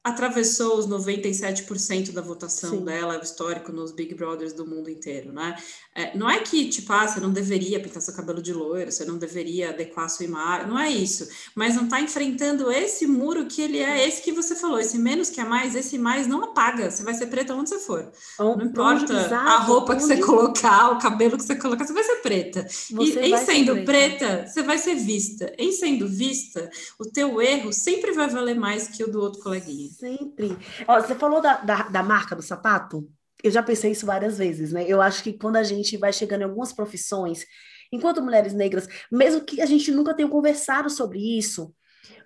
Atravessou 0.05 0.79
os 0.79 0.89
97% 0.89 2.13
da 2.13 2.21
votação 2.21 2.79
Sim. 2.79 2.85
dela, 2.85 3.19
o 3.19 3.23
histórico 3.23 3.71
nos 3.71 3.93
Big 3.93 4.15
Brothers 4.15 4.53
do 4.53 4.67
mundo 4.67 4.91
inteiro, 4.91 5.33
né? 5.33 5.57
É, 5.95 6.17
não 6.17 6.29
é 6.29 6.41
que, 6.41 6.69
tipo, 6.69 6.93
ah, 6.93 7.07
você 7.07 7.21
não 7.21 7.31
deveria 7.31 7.79
pintar 7.79 8.03
seu 8.03 8.13
cabelo 8.13 8.43
de 8.43 8.53
loiro, 8.53 8.91
você 8.91 9.05
não 9.05 9.17
deveria 9.17 9.71
adequar 9.71 10.11
sua 10.11 10.25
imagem, 10.25 10.67
não 10.67 10.79
é 10.79 10.91
isso. 10.91 11.29
Mas 11.55 11.77
não 11.77 11.85
está 11.85 12.01
enfrentando 12.01 12.73
esse 12.73 13.07
muro 13.07 13.47
que 13.47 13.63
ele 13.63 13.79
é 13.79 14.09
esse 14.09 14.23
que 14.23 14.33
você 14.33 14.57
falou, 14.57 14.81
esse 14.81 14.99
menos 14.99 15.31
que 15.31 15.41
é 15.41 15.45
mais, 15.45 15.77
esse 15.77 15.99
mais 15.99 16.27
não 16.27 16.43
apaga, 16.43 16.91
você 16.91 17.05
vai 17.05 17.15
ser 17.15 17.27
preta 17.27 17.55
onde 17.55 17.69
você 17.69 17.79
for. 17.79 18.11
não 18.57 18.65
importa 18.65 19.13
exato, 19.13 19.35
a 19.35 19.59
roupa 19.59 19.95
que 19.95 20.03
você 20.03 20.17
colocar, 20.17 20.91
o 20.91 20.99
cabelo 20.99 21.37
que 21.37 21.45
você 21.45 21.55
colocar, 21.55 21.87
você 21.87 21.93
vai 21.93 22.05
ser 22.05 22.17
preta. 22.17 22.67
Você 22.91 23.21
e 23.21 23.33
em 23.33 23.37
sendo 23.37 23.73
preta. 23.85 23.85
preta, 23.85 24.47
você 24.49 24.63
vai 24.63 24.79
ser 24.79 24.97
vista. 24.97 25.53
Em 25.59 25.71
sendo 25.71 26.09
vista, 26.09 26.71
o 26.99 27.05
teu 27.05 27.41
erro 27.41 27.73
sempre 27.73 28.13
vai 28.13 28.29
valer 28.29 28.59
mais 28.59 28.89
que 28.89 29.05
o 29.05 29.11
do 29.11 29.21
outro 29.21 29.43
coleguinha. 29.43 29.92
Sempre. 29.93 30.57
Ó, 30.87 31.01
você 31.01 31.15
falou 31.15 31.41
da, 31.41 31.57
da, 31.59 31.83
da, 31.89 32.03
marca 32.03 32.35
do 32.35 32.43
sapato? 32.43 33.09
Eu 33.43 33.51
já 33.51 33.63
pensei 33.63 33.93
isso 33.93 34.07
várias 34.07 34.39
vezes, 34.39 34.73
né? 34.73 34.85
Eu 34.87 35.01
acho 35.01 35.23
que 35.23 35.33
quando 35.33 35.57
a 35.57 35.63
gente 35.63 35.97
vai 35.97 36.13
chegando 36.13 36.43
em 36.43 36.45
algumas 36.45 36.73
profissões, 36.73 37.45
enquanto 37.93 38.23
mulheres 38.23 38.53
negras, 38.53 38.89
mesmo 39.11 39.45
que 39.45 39.61
a 39.61 39.67
gente 39.67 39.91
nunca 39.91 40.15
tenha 40.15 40.29
conversado 40.29 40.89
sobre 40.89 41.19
isso, 41.39 41.75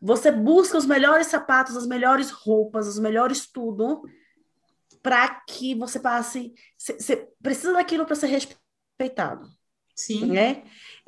você 0.00 0.30
busca 0.30 0.76
os 0.76 0.86
melhores 0.86 1.26
sapatos, 1.26 1.76
as 1.76 1.86
melhores 1.86 2.30
roupas, 2.30 2.86
os 2.86 2.98
melhores 2.98 3.46
tudo, 3.50 4.02
para 5.02 5.28
que 5.48 5.74
você 5.74 5.98
passe. 5.98 6.52
Você 6.76 7.28
precisa 7.42 7.72
daquilo 7.72 8.04
para 8.04 8.14
ser 8.14 8.26
respeitado. 8.26 9.55
Sim. 9.96 10.26
Né? 10.26 10.62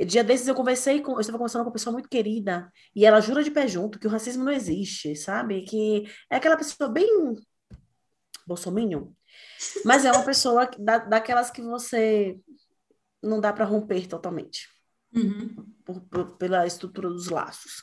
Dia 0.07 0.25
desses 0.25 0.49
eu 0.49 0.55
conversei 0.55 1.01
com, 1.01 1.13
eu 1.13 1.21
estava 1.21 1.37
conversando 1.37 1.63
com 1.63 1.69
uma 1.69 1.75
pessoa 1.75 1.93
muito 1.93 2.09
querida, 2.09 2.73
e 2.97 3.05
ela 3.05 3.21
jura 3.21 3.43
de 3.43 3.51
pé 3.51 3.69
junto 3.69 3.99
que 3.99 4.07
o 4.07 4.11
racismo 4.11 4.45
não 4.45 4.53
existe, 4.53 5.15
sabe? 5.15 5.63
Que 5.63 6.11
é 6.31 6.37
aquela 6.37 6.57
pessoa 6.57 6.89
bem 6.89 7.35
bolsominion, 8.47 9.09
mas 9.85 10.07
é 10.07 10.11
uma 10.11 10.25
pessoa 10.25 10.71
da, 10.79 10.99
daquelas 10.99 11.51
que 11.51 11.61
você 11.61 12.39
não 13.23 13.41
dá 13.41 13.53
para 13.53 13.67
romper 13.67 14.07
totalmente. 14.07 14.69
Uhum. 15.15 15.67
Por, 15.85 16.01
por, 16.03 16.37
pela 16.37 16.67
estrutura 16.67 17.09
dos 17.09 17.29
laços. 17.29 17.83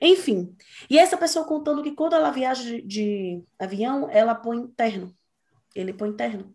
Enfim, 0.00 0.54
e 0.90 0.98
essa 0.98 1.16
pessoa 1.16 1.46
contando 1.46 1.82
que 1.82 1.94
quando 1.94 2.14
ela 2.14 2.30
viaja 2.30 2.62
de, 2.62 2.82
de 2.82 3.44
avião, 3.58 4.08
ela 4.10 4.34
põe 4.34 4.66
terno. 4.68 5.14
Ele 5.74 5.92
põe 5.92 6.14
terno. 6.14 6.54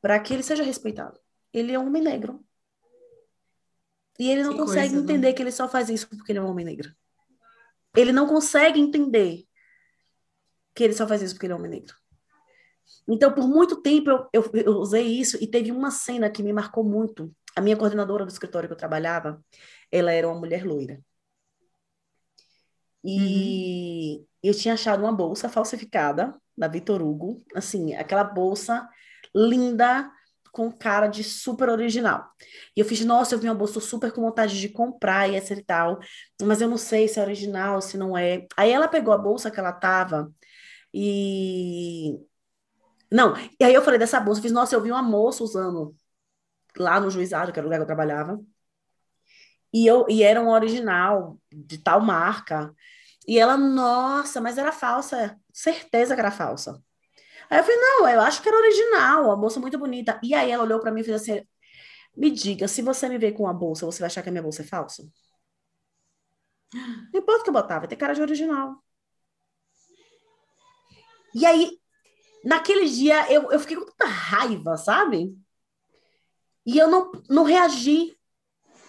Para 0.00 0.20
que 0.20 0.32
ele 0.34 0.42
seja 0.42 0.62
respeitado. 0.62 1.18
Ele 1.52 1.72
é 1.72 1.78
um 1.78 1.86
homem 1.86 2.02
negro. 2.02 2.44
E 4.18 4.30
ele 4.30 4.42
não 4.42 4.52
que 4.52 4.58
consegue 4.58 4.90
coisa, 4.90 5.02
entender 5.02 5.32
que 5.32 5.42
ele 5.42 5.52
só 5.52 5.68
faz 5.68 5.88
isso 5.88 6.08
porque 6.08 6.32
ele 6.32 6.38
é 6.38 6.42
um 6.42 6.48
homem 6.48 6.64
negro. 6.64 6.94
Ele 7.96 8.12
não 8.12 8.26
consegue 8.26 8.80
entender 8.80 9.44
que 10.74 10.84
ele 10.84 10.92
só 10.92 11.06
faz 11.06 11.22
isso 11.22 11.34
porque 11.34 11.46
ele 11.46 11.52
é 11.52 11.56
um 11.56 11.58
homem 11.58 11.70
negro. 11.70 11.94
Então, 13.08 13.32
por 13.32 13.46
muito 13.46 13.80
tempo, 13.82 14.10
eu, 14.10 14.28
eu, 14.32 14.50
eu, 14.54 14.72
usei 14.74 15.06
isso 15.06 15.36
e 15.40 15.46
teve 15.46 15.70
uma 15.70 15.90
cena 15.90 16.30
que 16.30 16.42
me 16.42 16.52
marcou 16.52 16.84
muito. 16.84 17.34
A 17.56 17.60
minha 17.60 17.76
coordenadora 17.76 18.24
do 18.24 18.30
escritório 18.30 18.68
que 18.68 18.72
eu 18.72 18.78
trabalhava, 18.78 19.42
ela 19.90 20.12
era 20.12 20.28
uma 20.28 20.38
mulher 20.38 20.64
loira. 20.64 21.00
E 23.04 24.18
uhum. 24.18 24.26
eu 24.42 24.54
tinha 24.54 24.74
achado 24.74 25.00
uma 25.00 25.12
bolsa 25.12 25.48
falsificada 25.48 26.34
da 26.56 26.68
Vitor 26.68 27.02
Hugo, 27.02 27.44
assim, 27.54 27.94
aquela 27.94 28.24
bolsa 28.24 28.88
linda, 29.34 30.10
com 30.54 30.70
cara 30.70 31.08
de 31.08 31.24
super 31.24 31.68
original. 31.68 32.30
E 32.76 32.80
eu 32.80 32.86
fiz, 32.86 33.04
nossa, 33.04 33.34
eu 33.34 33.40
vi 33.40 33.48
uma 33.48 33.54
bolsa 33.56 33.80
super 33.80 34.12
com 34.12 34.22
vontade 34.22 34.60
de 34.60 34.68
comprar 34.68 35.28
e 35.28 35.34
essa 35.34 35.52
e 35.52 35.64
tal, 35.64 35.98
mas 36.42 36.60
eu 36.60 36.68
não 36.68 36.78
sei 36.78 37.08
se 37.08 37.18
é 37.18 37.22
original, 37.22 37.82
se 37.82 37.98
não 37.98 38.16
é. 38.16 38.46
Aí 38.56 38.70
ela 38.70 38.86
pegou 38.88 39.12
a 39.12 39.18
bolsa 39.18 39.50
que 39.50 39.58
ela 39.60 39.72
tava 39.72 40.32
e. 40.94 42.18
Não, 43.10 43.34
e 43.60 43.64
aí 43.64 43.74
eu 43.74 43.82
falei 43.82 43.98
dessa 43.98 44.20
bolsa, 44.20 44.42
fiz, 44.42 44.52
nossa, 44.52 44.74
eu 44.74 44.82
vi 44.82 44.90
uma 44.90 45.02
moça 45.02 45.42
usando 45.44 45.94
lá 46.78 47.00
no 47.00 47.10
juizado, 47.10 47.52
que 47.52 47.58
era 47.58 47.66
o 47.66 47.68
lugar 47.68 47.78
que 47.78 47.82
eu 47.82 47.86
trabalhava, 47.86 48.40
e, 49.72 49.86
eu, 49.86 50.06
e 50.08 50.22
era 50.22 50.40
um 50.40 50.48
original 50.50 51.38
de 51.52 51.78
tal 51.78 52.00
marca. 52.00 52.74
E 53.26 53.38
ela, 53.38 53.56
nossa, 53.56 54.40
mas 54.40 54.58
era 54.58 54.72
falsa, 54.72 55.40
certeza 55.52 56.14
que 56.14 56.20
era 56.20 56.30
falsa. 56.30 56.82
Aí 57.50 57.58
eu 57.58 57.64
falei, 57.64 57.80
não, 57.80 58.08
eu 58.08 58.20
acho 58.20 58.42
que 58.42 58.48
era 58.48 58.58
original, 58.58 59.30
a 59.30 59.36
bolsa 59.36 59.60
muito 59.60 59.78
bonita. 59.78 60.18
E 60.22 60.34
aí 60.34 60.50
ela 60.50 60.64
olhou 60.64 60.80
para 60.80 60.90
mim 60.90 61.00
e 61.00 61.04
fez 61.04 61.22
assim: 61.22 61.46
me 62.16 62.30
diga, 62.30 62.68
se 62.68 62.82
você 62.82 63.08
me 63.08 63.18
ver 63.18 63.32
com 63.32 63.46
a 63.46 63.52
bolsa, 63.52 63.86
você 63.86 64.00
vai 64.00 64.06
achar 64.06 64.22
que 64.22 64.28
a 64.28 64.32
minha 64.32 64.42
bolsa 64.42 64.62
é 64.62 64.64
falsa? 64.64 65.04
Não 67.12 67.20
importa 67.20 67.40
o 67.40 67.44
que 67.44 67.50
eu 67.50 67.54
botar, 67.54 67.78
vai 67.78 67.88
ter 67.88 67.96
cara 67.96 68.14
de 68.14 68.22
original. 68.22 68.82
E 71.34 71.44
aí, 71.44 71.78
naquele 72.44 72.88
dia, 72.88 73.30
eu, 73.32 73.50
eu 73.50 73.58
fiquei 73.58 73.76
com 73.76 73.84
tanta 73.86 74.06
raiva, 74.06 74.76
sabe? 74.76 75.36
E 76.64 76.78
eu 76.78 76.88
não, 76.88 77.10
não 77.28 77.42
reagi 77.42 78.16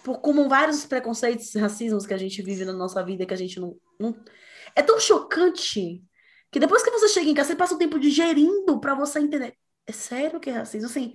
por 0.04 0.20
como 0.20 0.48
vários 0.48 0.86
preconceitos 0.86 1.52
racismos 1.54 2.06
que 2.06 2.14
a 2.14 2.16
gente 2.16 2.40
vive 2.40 2.64
na 2.64 2.72
nossa 2.72 3.04
vida 3.04 3.26
que 3.26 3.34
a 3.34 3.36
gente 3.36 3.58
não, 3.58 3.76
não... 3.98 4.16
É 4.74 4.82
tão 4.82 5.00
chocante 5.00 6.02
que 6.50 6.60
depois 6.60 6.82
que 6.82 6.90
você 6.90 7.08
chega 7.08 7.28
em 7.28 7.34
casa, 7.34 7.50
você 7.50 7.56
passa 7.56 7.74
o 7.74 7.78
tempo 7.78 7.98
digerindo 7.98 8.80
para 8.80 8.94
você 8.94 9.18
entender. 9.18 9.54
É 9.86 9.92
sério 9.92 10.40
que 10.40 10.50
é 10.50 10.54
racismo? 10.54 10.88
Assim, 10.88 11.14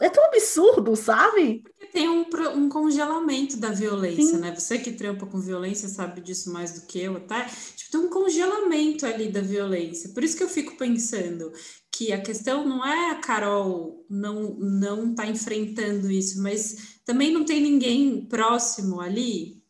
é 0.00 0.10
tão 0.10 0.24
absurdo, 0.24 0.96
sabe? 0.96 1.60
Porque 1.62 1.86
tem 1.86 2.08
um, 2.08 2.26
um 2.56 2.68
congelamento 2.68 3.56
da 3.56 3.70
violência, 3.70 4.34
Sim. 4.34 4.40
né? 4.40 4.54
Você 4.54 4.78
que 4.78 4.92
trampa 4.92 5.26
com 5.26 5.40
violência 5.40 5.88
sabe 5.88 6.20
disso 6.20 6.52
mais 6.52 6.72
do 6.72 6.86
que 6.86 7.00
eu, 7.00 7.20
tá? 7.26 7.44
Tipo, 7.76 7.90
tem 7.92 8.00
um 8.00 8.10
congelamento 8.10 9.06
ali 9.06 9.30
da 9.30 9.40
violência. 9.40 10.10
Por 10.12 10.24
isso 10.24 10.36
que 10.36 10.42
eu 10.42 10.48
fico 10.48 10.76
pensando 10.76 11.52
que 11.90 12.12
a 12.12 12.20
questão 12.20 12.66
não 12.66 12.84
é 12.84 13.10
a 13.10 13.16
Carol 13.16 14.04
não 14.10 14.54
não 14.54 15.14
tá 15.14 15.26
enfrentando 15.26 16.10
isso, 16.10 16.42
mas 16.42 16.98
também 17.04 17.32
não 17.32 17.44
tem 17.44 17.60
ninguém 17.60 18.26
próximo 18.26 19.00
ali 19.00 19.61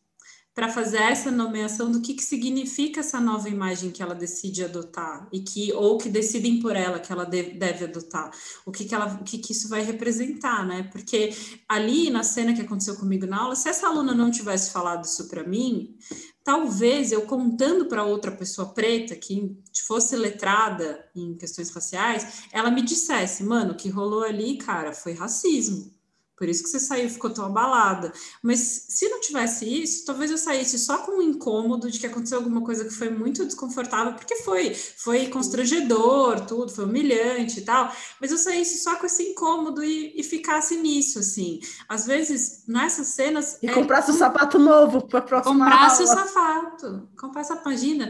para 0.53 0.69
fazer 0.69 0.97
essa 0.97 1.31
nomeação 1.31 1.91
do 1.91 1.99
que, 1.99 2.13
que 2.13 2.23
significa 2.23 2.99
essa 2.99 3.19
nova 3.19 3.49
imagem 3.49 3.89
que 3.89 4.03
ela 4.03 4.13
decide 4.13 4.63
adotar 4.63 5.27
e 5.31 5.39
que 5.39 5.73
ou 5.73 5.97
que 5.97 6.07
decidem 6.07 6.59
por 6.59 6.75
ela 6.75 6.99
que 6.99 7.11
ela 7.11 7.25
deve, 7.25 7.51
deve 7.57 7.85
adotar. 7.85 8.31
O 8.65 8.71
que 8.71 8.85
que 8.85 8.93
ela 8.93 9.07
o 9.19 9.23
que, 9.23 9.39
que 9.39 9.51
isso 9.51 9.67
vai 9.67 9.81
representar 9.81 10.65
né? 10.65 10.83
Porque 10.91 11.35
ali 11.67 12.09
na 12.11 12.23
cena 12.23 12.53
que 12.53 12.61
aconteceu 12.61 12.95
comigo 12.95 13.25
na 13.25 13.41
aula 13.41 13.55
se 13.55 13.67
essa 13.67 13.87
aluna 13.87 14.13
não 14.13 14.29
tivesse 14.29 14.71
falado 14.71 15.05
isso 15.05 15.27
para 15.27 15.43
mim 15.43 15.95
talvez 16.43 17.11
eu 17.11 17.23
contando 17.23 17.87
para 17.87 18.03
outra 18.03 18.31
pessoa 18.31 18.73
preta 18.73 19.15
que 19.15 19.57
fosse 19.87 20.15
letrada 20.15 21.03
em 21.15 21.35
questões 21.35 21.71
raciais 21.71 22.43
ela 22.51 22.69
me 22.69 22.81
dissesse 22.83 23.43
mano 23.43 23.73
o 23.73 23.77
que 23.77 23.89
rolou 23.89 24.23
ali 24.23 24.57
cara 24.57 24.93
foi 24.93 25.13
racismo 25.13 25.91
Por 26.37 26.49
isso 26.49 26.63
que 26.63 26.69
você 26.69 26.79
saiu 26.79 27.09
ficou 27.09 27.29
tão 27.29 27.45
abalada. 27.45 28.11
Mas 28.41 28.85
se 28.89 29.07
não 29.07 29.21
tivesse 29.21 29.65
isso, 29.65 30.05
talvez 30.05 30.31
eu 30.31 30.37
saísse 30.37 30.79
só 30.79 30.97
com 30.99 31.19
um 31.19 31.21
incômodo 31.21 31.89
de 31.89 31.99
que 31.99 32.07
aconteceu 32.07 32.39
alguma 32.39 32.61
coisa 32.61 32.83
que 32.85 32.91
foi 32.91 33.09
muito 33.09 33.45
desconfortável, 33.45 34.13
porque 34.13 34.35
foi, 34.37 34.73
foi 34.73 35.27
constrangedor, 35.27 36.41
tudo, 36.41 36.71
foi 36.71 36.85
humilhante 36.85 37.59
e 37.59 37.63
tal. 37.63 37.93
Mas 38.19 38.31
eu 38.31 38.37
saísse 38.37 38.83
só 38.83 38.95
com 38.95 39.05
esse 39.05 39.23
incômodo 39.23 39.83
e, 39.83 40.13
e 40.19 40.23
ficasse 40.23 40.75
nisso, 40.77 41.19
assim. 41.19 41.59
Às 41.87 42.05
vezes, 42.05 42.63
nessas 42.67 43.07
cenas. 43.07 43.59
E 43.61 43.67
é, 43.67 43.73
comprasse 43.73 44.11
um 44.11 44.15
sapato 44.15 44.57
novo 44.57 45.07
para 45.07 45.21
próxima 45.21 45.65
Comprasse 45.65 46.03
o 46.03 46.07
sapato. 46.07 47.09
Comprasse 47.15 47.53
a 47.53 47.57
página 47.57 48.09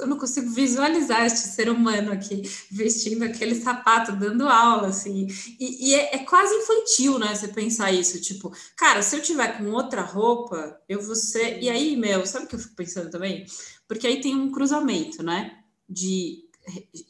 eu 0.00 0.06
não 0.06 0.18
consigo 0.18 0.50
visualizar 0.50 1.24
este 1.24 1.48
ser 1.48 1.68
humano 1.68 2.12
aqui 2.12 2.42
vestindo 2.70 3.24
aquele 3.24 3.54
sapato, 3.54 4.12
dando 4.12 4.48
aula, 4.48 4.88
assim. 4.88 5.26
E, 5.58 5.90
e 5.90 5.94
é, 5.94 6.16
é, 6.16 6.18
quase 6.18 6.54
infantil, 6.54 7.18
né? 7.18 7.34
Você 7.34 7.48
pensar 7.48 7.92
isso, 7.92 8.20
tipo, 8.20 8.52
cara, 8.76 9.02
se 9.02 9.16
eu 9.16 9.22
tiver 9.22 9.58
com 9.58 9.70
outra 9.70 10.02
roupa, 10.02 10.80
eu 10.88 11.00
vou 11.00 11.14
ser. 11.14 11.62
E 11.62 11.68
aí, 11.68 11.96
meu, 11.96 12.26
sabe 12.26 12.46
o 12.46 12.48
que 12.48 12.54
eu 12.54 12.60
fico 12.60 12.74
pensando 12.74 13.10
também? 13.10 13.46
Porque 13.86 14.06
aí 14.06 14.20
tem 14.20 14.34
um 14.34 14.50
cruzamento, 14.50 15.22
né? 15.22 15.58
De, 15.88 16.44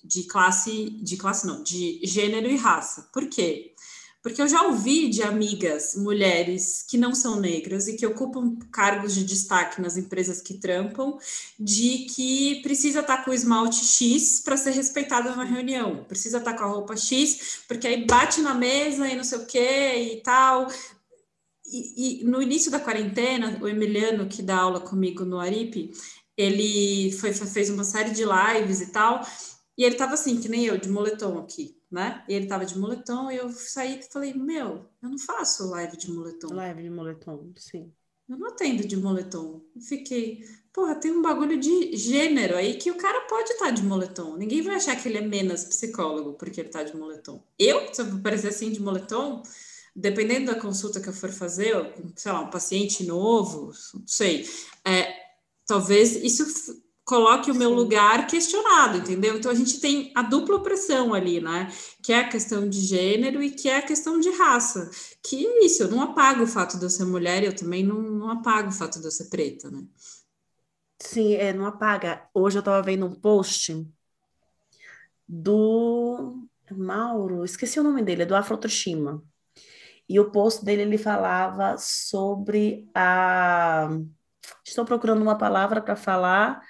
de 0.04 0.24
classe, 0.24 0.90
de 1.02 1.16
classe 1.16 1.46
não, 1.46 1.62
de 1.62 2.00
gênero 2.04 2.48
e 2.48 2.56
raça. 2.56 3.08
Por 3.12 3.28
quê? 3.28 3.74
Porque 4.22 4.40
eu 4.40 4.46
já 4.46 4.62
ouvi 4.62 5.08
de 5.08 5.20
amigas, 5.20 5.96
mulheres 5.96 6.84
que 6.88 6.96
não 6.96 7.12
são 7.12 7.40
negras 7.40 7.88
e 7.88 7.96
que 7.96 8.06
ocupam 8.06 8.56
cargos 8.70 9.16
de 9.16 9.24
destaque 9.24 9.82
nas 9.82 9.96
empresas 9.96 10.40
que 10.40 10.54
trampam, 10.54 11.18
de 11.58 12.06
que 12.06 12.62
precisa 12.62 13.00
estar 13.00 13.24
com 13.24 13.32
o 13.32 13.34
esmalte 13.34 13.84
X 13.84 14.40
para 14.40 14.56
ser 14.56 14.70
respeitada 14.70 15.30
numa 15.30 15.44
reunião, 15.44 16.04
precisa 16.04 16.38
estar 16.38 16.54
com 16.54 16.62
a 16.62 16.68
roupa 16.68 16.96
X, 16.96 17.64
porque 17.66 17.88
aí 17.88 18.06
bate 18.06 18.40
na 18.40 18.54
mesa 18.54 19.08
e 19.08 19.16
não 19.16 19.24
sei 19.24 19.38
o 19.38 19.46
que 19.46 19.58
e 19.58 20.22
tal. 20.22 20.68
E, 21.66 22.20
e, 22.20 22.24
no 22.24 22.40
início 22.40 22.70
da 22.70 22.78
quarentena, 22.78 23.58
o 23.60 23.66
Emiliano, 23.66 24.28
que 24.28 24.40
dá 24.40 24.58
aula 24.58 24.78
comigo 24.78 25.24
no 25.24 25.40
Aripe, 25.40 25.90
ele 26.36 27.10
foi, 27.12 27.32
fez 27.34 27.70
uma 27.70 27.82
série 27.82 28.12
de 28.12 28.22
lives 28.24 28.80
e 28.82 28.92
tal, 28.92 29.26
e 29.76 29.82
ele 29.82 29.94
estava 29.96 30.14
assim, 30.14 30.40
que 30.40 30.48
nem 30.48 30.64
eu, 30.64 30.78
de 30.78 30.88
moletom 30.88 31.38
aqui 31.38 31.81
né? 31.92 32.24
E 32.26 32.32
ele 32.34 32.46
tava 32.46 32.64
de 32.64 32.78
moletom 32.78 33.30
e 33.30 33.36
eu 33.36 33.50
saí 33.50 34.00
e 34.00 34.02
falei, 34.10 34.32
meu, 34.32 34.88
eu 35.02 35.08
não 35.10 35.18
faço 35.18 35.68
live 35.68 35.96
de 35.96 36.10
moletom. 36.10 36.54
Live 36.54 36.82
de 36.82 36.90
moletom, 36.90 37.52
sim. 37.56 37.92
Eu 38.26 38.38
não 38.38 38.48
atendo 38.48 38.86
de 38.86 38.96
moletom. 38.96 39.60
Eu 39.76 39.82
fiquei, 39.82 40.42
porra, 40.72 40.94
tem 40.94 41.10
um 41.10 41.20
bagulho 41.20 41.60
de 41.60 41.94
gênero 41.94 42.56
aí 42.56 42.78
que 42.78 42.90
o 42.90 42.96
cara 42.96 43.20
pode 43.28 43.50
estar 43.50 43.66
tá 43.66 43.70
de 43.70 43.82
moletom. 43.82 44.36
Ninguém 44.38 44.62
vai 44.62 44.76
achar 44.76 44.96
que 44.96 45.06
ele 45.06 45.18
é 45.18 45.20
menos 45.20 45.64
psicólogo 45.64 46.32
porque 46.32 46.60
ele 46.60 46.70
tá 46.70 46.82
de 46.82 46.96
moletom. 46.96 47.44
Eu, 47.58 47.92
se 47.92 48.00
eu 48.00 48.06
aparecer 48.06 48.48
assim 48.48 48.72
de 48.72 48.80
moletom, 48.80 49.42
dependendo 49.94 50.46
da 50.46 50.58
consulta 50.58 51.00
que 51.00 51.10
eu 51.10 51.12
for 51.12 51.30
fazer, 51.30 51.74
sei 52.16 52.32
lá, 52.32 52.40
um 52.40 52.50
paciente 52.50 53.04
novo, 53.04 53.70
não 53.94 54.06
sei, 54.06 54.48
é, 54.82 55.14
talvez 55.66 56.16
isso 56.16 56.81
coloque 57.12 57.50
o 57.50 57.54
meu 57.54 57.68
Sim. 57.68 57.76
lugar 57.76 58.26
questionado, 58.26 58.96
entendeu? 58.96 59.36
Então 59.36 59.50
a 59.50 59.54
gente 59.54 59.78
tem 59.78 60.10
a 60.14 60.22
dupla 60.22 60.56
opressão 60.56 61.12
ali, 61.12 61.42
né? 61.42 61.70
Que 62.02 62.10
é 62.10 62.20
a 62.20 62.28
questão 62.28 62.66
de 62.66 62.80
gênero 62.80 63.42
e 63.42 63.50
que 63.50 63.68
é 63.68 63.76
a 63.76 63.82
questão 63.82 64.18
de 64.18 64.30
raça. 64.30 64.90
Que 65.22 65.46
é 65.46 65.66
isso, 65.66 65.82
eu 65.82 65.90
não 65.90 66.00
apago 66.00 66.44
o 66.44 66.46
fato 66.46 66.78
de 66.78 66.84
eu 66.84 66.88
ser 66.88 67.04
mulher, 67.04 67.44
eu 67.44 67.54
também 67.54 67.84
não, 67.84 68.00
não 68.00 68.30
apago 68.30 68.70
o 68.70 68.72
fato 68.72 68.98
de 68.98 69.04
eu 69.04 69.10
ser 69.10 69.28
preta, 69.28 69.70
né? 69.70 69.84
Sim, 70.98 71.34
é, 71.34 71.52
não 71.52 71.66
apaga. 71.66 72.26
Hoje 72.32 72.56
eu 72.56 72.60
estava 72.60 72.80
vendo 72.80 73.04
um 73.04 73.14
post 73.14 73.86
do 75.28 76.48
Mauro, 76.70 77.44
esqueci 77.44 77.78
o 77.78 77.82
nome 77.82 78.02
dele, 78.02 78.22
é 78.22 78.26
do 78.26 78.34
Afrotoshima. 78.34 79.22
E 80.08 80.18
o 80.18 80.30
post 80.30 80.64
dele 80.64 80.80
ele 80.82 80.98
falava 80.98 81.76
sobre 81.76 82.88
a. 82.94 83.90
Estou 84.66 84.86
procurando 84.86 85.20
uma 85.20 85.36
palavra 85.36 85.82
para 85.82 85.94
falar 85.94 86.62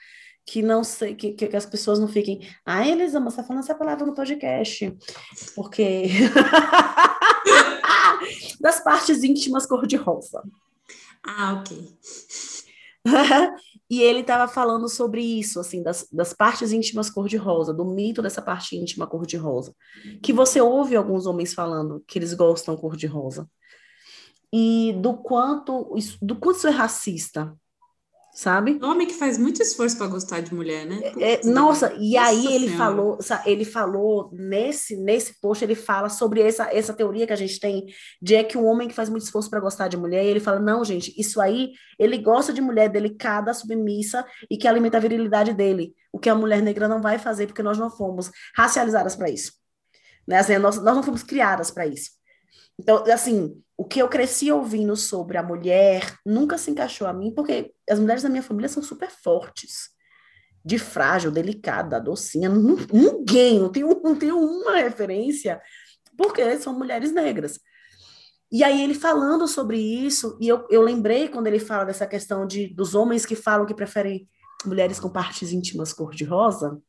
que 0.44 0.62
não 0.62 0.82
sei, 0.82 1.14
que, 1.14 1.32
que, 1.32 1.56
as 1.56 1.66
pessoas 1.66 1.98
não 1.98 2.08
fiquem, 2.08 2.40
ah, 2.66 2.86
Elisa, 2.86 3.20
você 3.20 3.28
está 3.28 3.44
falando 3.44 3.62
essa 3.62 3.74
palavra 3.74 4.04
no 4.04 4.14
podcast, 4.14 4.96
porque 5.54 6.08
das 8.60 8.82
partes 8.82 9.22
íntimas 9.22 9.66
cor-de-rosa. 9.66 10.42
Ah, 11.24 11.54
ok. 11.54 11.96
e 13.90 14.02
ele 14.02 14.20
estava 14.20 14.52
falando 14.52 14.88
sobre 14.88 15.22
isso, 15.22 15.60
assim, 15.60 15.82
das, 15.82 16.08
das 16.10 16.32
partes 16.32 16.72
íntimas 16.72 17.10
cor-de-rosa, 17.10 17.72
do 17.72 17.84
mito 17.84 18.22
dessa 18.22 18.42
parte 18.42 18.76
íntima 18.76 19.06
cor-de-rosa, 19.06 19.74
que 20.22 20.32
você 20.32 20.60
ouve 20.60 20.96
alguns 20.96 21.26
homens 21.26 21.54
falando 21.54 22.02
que 22.06 22.18
eles 22.18 22.34
gostam 22.34 22.76
cor-de-rosa. 22.76 23.48
E 24.52 24.94
do 25.00 25.14
quanto, 25.14 25.96
isso, 25.96 26.18
do 26.20 26.36
quanto 26.36 26.58
isso 26.58 26.68
é 26.68 26.70
racista, 26.70 27.56
sabe? 28.32 28.78
Homem 28.82 29.06
que 29.06 29.14
faz 29.14 29.36
muito 29.36 29.60
esforço 29.60 29.96
para 29.98 30.06
gostar 30.06 30.40
de 30.40 30.54
mulher, 30.54 30.86
né? 30.86 31.00
É, 31.20 31.36
Putz, 31.36 31.48
nossa, 31.48 31.92
e 31.98 32.14
nossa 32.14 32.28
aí 32.28 32.46
ele 32.54 32.68
falou, 32.70 33.18
ele 33.44 33.64
falou 33.64 34.30
nesse 34.32 34.96
nesse 34.96 35.38
post 35.40 35.62
ele 35.62 35.74
fala 35.74 36.08
sobre 36.08 36.40
essa 36.40 36.64
essa 36.72 36.94
teoria 36.94 37.26
que 37.26 37.32
a 37.32 37.36
gente 37.36 37.60
tem 37.60 37.86
de 38.20 38.34
é 38.34 38.42
que 38.42 38.56
um 38.56 38.64
homem 38.64 38.88
que 38.88 38.94
faz 38.94 39.10
muito 39.10 39.24
esforço 39.24 39.50
para 39.50 39.60
gostar 39.60 39.88
de 39.88 39.96
mulher, 39.96 40.24
e 40.24 40.28
ele 40.28 40.40
fala 40.40 40.58
não, 40.58 40.84
gente, 40.84 41.12
isso 41.18 41.40
aí 41.40 41.72
ele 41.98 42.16
gosta 42.18 42.52
de 42.52 42.60
mulher 42.60 42.88
delicada, 42.88 43.52
submissa 43.52 44.24
e 44.50 44.56
que 44.56 44.66
alimenta 44.66 44.96
a 44.96 45.00
virilidade 45.00 45.52
dele, 45.52 45.94
o 46.10 46.18
que 46.18 46.30
a 46.30 46.34
mulher 46.34 46.62
negra 46.62 46.88
não 46.88 47.02
vai 47.02 47.18
fazer 47.18 47.46
porque 47.46 47.62
nós 47.62 47.76
não 47.76 47.90
fomos 47.90 48.30
racializadas 48.56 49.14
para 49.14 49.28
isso. 49.28 49.52
Né? 50.26 50.38
Assim, 50.38 50.56
nós, 50.58 50.76
nós 50.82 50.96
não 50.96 51.02
fomos 51.02 51.22
criadas 51.22 51.70
para 51.70 51.86
isso. 51.86 52.21
Então, 52.82 53.04
assim, 53.12 53.62
o 53.76 53.84
que 53.84 54.02
eu 54.02 54.08
cresci 54.08 54.50
ouvindo 54.50 54.96
sobre 54.96 55.38
a 55.38 55.42
mulher 55.42 56.18
nunca 56.26 56.58
se 56.58 56.68
encaixou 56.68 57.06
a 57.06 57.12
mim, 57.12 57.32
porque 57.32 57.72
as 57.88 58.00
mulheres 58.00 58.24
da 58.24 58.28
minha 58.28 58.42
família 58.42 58.68
são 58.68 58.82
super 58.82 59.08
fortes, 59.08 59.90
de 60.64 60.80
frágil, 60.80 61.30
delicada, 61.30 62.00
docinha. 62.00 62.48
Ninguém, 62.48 63.60
não 63.60 63.70
tenho, 63.70 64.00
não 64.02 64.16
tenho 64.16 64.36
uma 64.36 64.76
referência, 64.78 65.60
porque 66.18 66.58
são 66.58 66.76
mulheres 66.76 67.12
negras. 67.12 67.60
E 68.50 68.64
aí 68.64 68.82
ele 68.82 68.94
falando 68.94 69.46
sobre 69.46 69.78
isso, 69.78 70.36
e 70.40 70.48
eu, 70.48 70.66
eu 70.68 70.82
lembrei 70.82 71.28
quando 71.28 71.46
ele 71.46 71.60
fala 71.60 71.84
dessa 71.84 72.06
questão 72.06 72.44
de, 72.44 72.66
dos 72.74 72.96
homens 72.96 73.24
que 73.24 73.36
falam 73.36 73.64
que 73.64 73.74
preferem 73.74 74.28
mulheres 74.66 74.98
com 74.98 75.08
partes 75.08 75.52
íntimas 75.52 75.92
cor-de-rosa, 75.92 76.82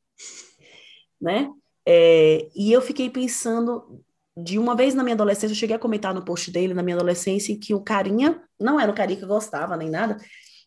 né? 1.21 1.49
É, 1.85 2.49
e 2.55 2.71
eu 2.71 2.81
fiquei 2.81 3.11
pensando 3.11 4.03
de 4.35 4.57
uma 4.57 4.75
vez 4.75 4.95
na 4.95 5.03
minha 5.03 5.13
adolescência, 5.13 5.53
eu 5.53 5.57
cheguei 5.57 5.75
a 5.75 5.79
comentar 5.79 6.13
no 6.13 6.25
post 6.25 6.51
dele, 6.51 6.73
na 6.73 6.81
minha 6.81 6.95
adolescência, 6.95 7.57
que 7.59 7.73
o 7.73 7.81
carinha, 7.81 8.41
não 8.59 8.79
era 8.79 8.91
o 8.91 8.95
carinha 8.95 9.17
que 9.17 9.23
eu 9.23 9.29
gostava 9.29 9.77
nem 9.77 9.89
nada, 9.89 10.17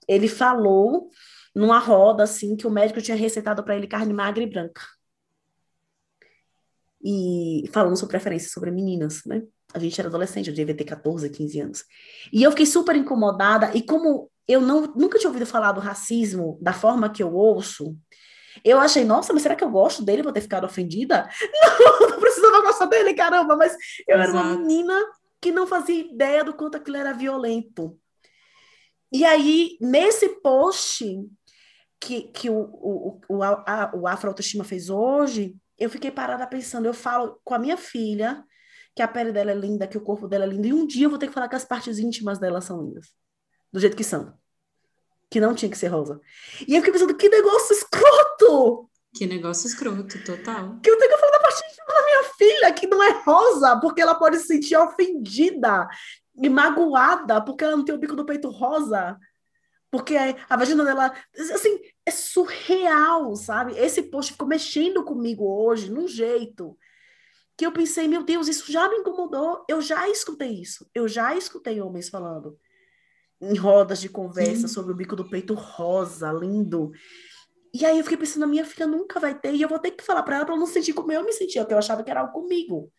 ele 0.08 0.28
falou 0.28 1.10
numa 1.54 1.78
roda, 1.78 2.22
assim, 2.22 2.56
que 2.56 2.66
o 2.66 2.70
médico 2.70 3.00
tinha 3.00 3.16
receitado 3.16 3.64
para 3.64 3.76
ele 3.76 3.86
carne 3.86 4.12
magra 4.12 4.42
e 4.42 4.46
branca. 4.46 4.82
E 7.02 7.64
falando 7.72 7.96
sobre 7.96 8.12
preferência 8.12 8.50
sobre 8.50 8.70
meninas, 8.70 9.22
né? 9.24 9.42
A 9.74 9.78
gente 9.78 9.98
era 10.00 10.08
adolescente, 10.08 10.48
eu 10.48 10.54
devia 10.54 10.76
ter 10.76 10.84
14, 10.84 11.28
15 11.30 11.60
anos. 11.60 11.84
E 12.32 12.42
eu 12.42 12.50
fiquei 12.50 12.66
super 12.66 12.94
incomodada, 12.94 13.72
e 13.74 13.82
como 13.82 14.30
eu 14.46 14.60
não, 14.60 14.82
nunca 14.94 15.18
tinha 15.18 15.28
ouvido 15.28 15.46
falar 15.46 15.72
do 15.72 15.80
racismo 15.80 16.58
da 16.60 16.72
forma 16.72 17.10
que 17.10 17.22
eu 17.22 17.34
ouço, 17.34 17.96
eu 18.66 18.80
achei, 18.80 19.04
nossa, 19.04 19.32
mas 19.32 19.42
será 19.42 19.54
que 19.54 19.62
eu 19.62 19.70
gosto 19.70 20.04
dele? 20.04 20.24
Vou 20.24 20.32
ter 20.32 20.40
ficado 20.40 20.64
ofendida? 20.64 21.28
Não, 21.78 22.10
não 22.10 22.18
precisava 22.20 22.62
gostar 22.62 22.86
dele, 22.86 23.14
caramba, 23.14 23.56
mas 23.56 23.76
eu 24.08 24.18
Exato. 24.18 24.30
era 24.30 24.32
uma 24.32 24.56
menina 24.58 25.04
que 25.40 25.52
não 25.52 25.66
fazia 25.66 26.00
ideia 26.00 26.42
do 26.42 26.52
quanto 26.52 26.76
aquilo 26.76 26.96
era 26.96 27.12
violento. 27.12 27.96
E 29.12 29.24
aí, 29.24 29.76
nesse 29.80 30.40
post 30.40 31.04
que, 32.00 32.22
que 32.22 32.50
o, 32.50 32.58
o, 32.58 33.20
o, 33.28 33.42
a, 33.42 33.92
o 33.94 34.08
Afro 34.08 34.30
Autoestima 34.30 34.64
fez 34.64 34.90
hoje, 34.90 35.54
eu 35.78 35.88
fiquei 35.88 36.10
parada 36.10 36.44
pensando, 36.46 36.86
eu 36.86 36.94
falo 36.94 37.40
com 37.44 37.54
a 37.54 37.58
minha 37.58 37.76
filha 37.76 38.44
que 38.96 39.02
a 39.02 39.06
pele 39.06 39.30
dela 39.30 39.52
é 39.52 39.54
linda, 39.54 39.86
que 39.86 39.98
o 39.98 40.02
corpo 40.02 40.26
dela 40.26 40.44
é 40.44 40.48
lindo, 40.48 40.66
e 40.66 40.72
um 40.72 40.86
dia 40.86 41.06
eu 41.06 41.10
vou 41.10 41.18
ter 41.18 41.28
que 41.28 41.34
falar 41.34 41.48
que 41.48 41.54
as 41.54 41.64
partes 41.64 41.98
íntimas 41.98 42.38
dela 42.38 42.60
são 42.60 42.82
lindas, 42.82 43.12
do 43.72 43.78
jeito 43.78 43.96
que 43.96 44.02
são 44.02 44.36
que 45.30 45.40
não 45.40 45.54
tinha 45.54 45.70
que 45.70 45.78
ser 45.78 45.88
rosa. 45.88 46.20
E 46.66 46.74
eu 46.74 46.80
fiquei 46.80 46.92
pensando, 46.92 47.16
que 47.16 47.28
negócio 47.28 47.74
escroto! 47.74 48.25
Que 49.14 49.26
negócio 49.26 49.66
escroto, 49.66 50.22
total. 50.24 50.78
Que 50.82 50.90
eu 50.90 50.98
tenho 50.98 51.10
que 51.10 51.18
falar 51.18 51.32
da 51.32 51.40
parte 51.40 51.62
da 51.88 52.04
minha 52.04 52.24
filha, 52.36 52.72
que 52.72 52.86
não 52.86 53.02
é 53.02 53.22
rosa, 53.22 53.80
porque 53.80 54.02
ela 54.02 54.14
pode 54.14 54.38
se 54.38 54.46
sentir 54.46 54.76
ofendida 54.76 55.88
e 56.36 56.48
magoada, 56.48 57.40
porque 57.40 57.64
ela 57.64 57.76
não 57.76 57.84
tem 57.84 57.94
o 57.94 57.98
bico 57.98 58.14
do 58.14 58.26
peito 58.26 58.50
rosa. 58.50 59.18
Porque 59.90 60.14
a 60.16 60.56
vagina 60.56 60.84
dela, 60.84 61.14
assim, 61.54 61.80
é 62.04 62.10
surreal, 62.10 63.34
sabe? 63.36 63.78
Esse 63.78 64.02
post 64.02 64.32
ficou 64.32 64.46
mexendo 64.46 65.02
comigo 65.02 65.44
hoje, 65.44 65.90
num 65.90 66.06
jeito 66.06 66.76
que 67.56 67.64
eu 67.64 67.72
pensei, 67.72 68.06
meu 68.06 68.22
Deus, 68.22 68.48
isso 68.48 68.70
já 68.70 68.88
me 68.88 68.96
incomodou. 68.96 69.64
Eu 69.66 69.80
já 69.80 70.08
escutei 70.10 70.60
isso. 70.60 70.86
Eu 70.94 71.08
já 71.08 71.34
escutei 71.34 71.80
homens 71.80 72.10
falando 72.10 72.58
em 73.40 73.56
rodas 73.56 74.00
de 74.00 74.08
conversa 74.08 74.68
Sim. 74.68 74.74
sobre 74.74 74.92
o 74.92 74.96
bico 74.96 75.16
do 75.16 75.28
peito 75.28 75.54
rosa, 75.54 76.30
lindo. 76.32 76.92
E 77.78 77.84
aí 77.84 77.98
eu 77.98 78.04
fiquei 78.04 78.16
pensando, 78.16 78.44
a 78.44 78.46
minha 78.46 78.64
filha 78.64 78.86
nunca 78.86 79.20
vai 79.20 79.38
ter, 79.38 79.54
e 79.54 79.60
eu 79.60 79.68
vou 79.68 79.78
ter 79.78 79.90
que 79.90 80.02
falar 80.02 80.22
para 80.22 80.36
ela 80.36 80.46
para 80.46 80.56
não 80.56 80.66
sentir 80.66 80.94
como 80.94 81.12
eu 81.12 81.22
me 81.22 81.32
sentia, 81.32 81.60
porque 81.60 81.74
eu 81.74 81.78
achava 81.78 82.02
que 82.02 82.10
era 82.10 82.20
algo 82.20 82.32
comigo. 82.32 82.90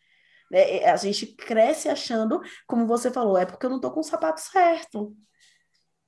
É, 0.53 0.89
a 0.89 0.95
gente 0.95 1.25
cresce 1.35 1.89
achando, 1.89 2.39
como 2.67 2.85
você 2.85 3.09
falou, 3.09 3.37
é 3.37 3.45
porque 3.45 3.65
eu 3.65 3.69
não 3.71 3.79
tô 3.79 3.89
com 3.91 4.01
o 4.01 4.03
sapato 4.03 4.39
certo. 4.39 5.15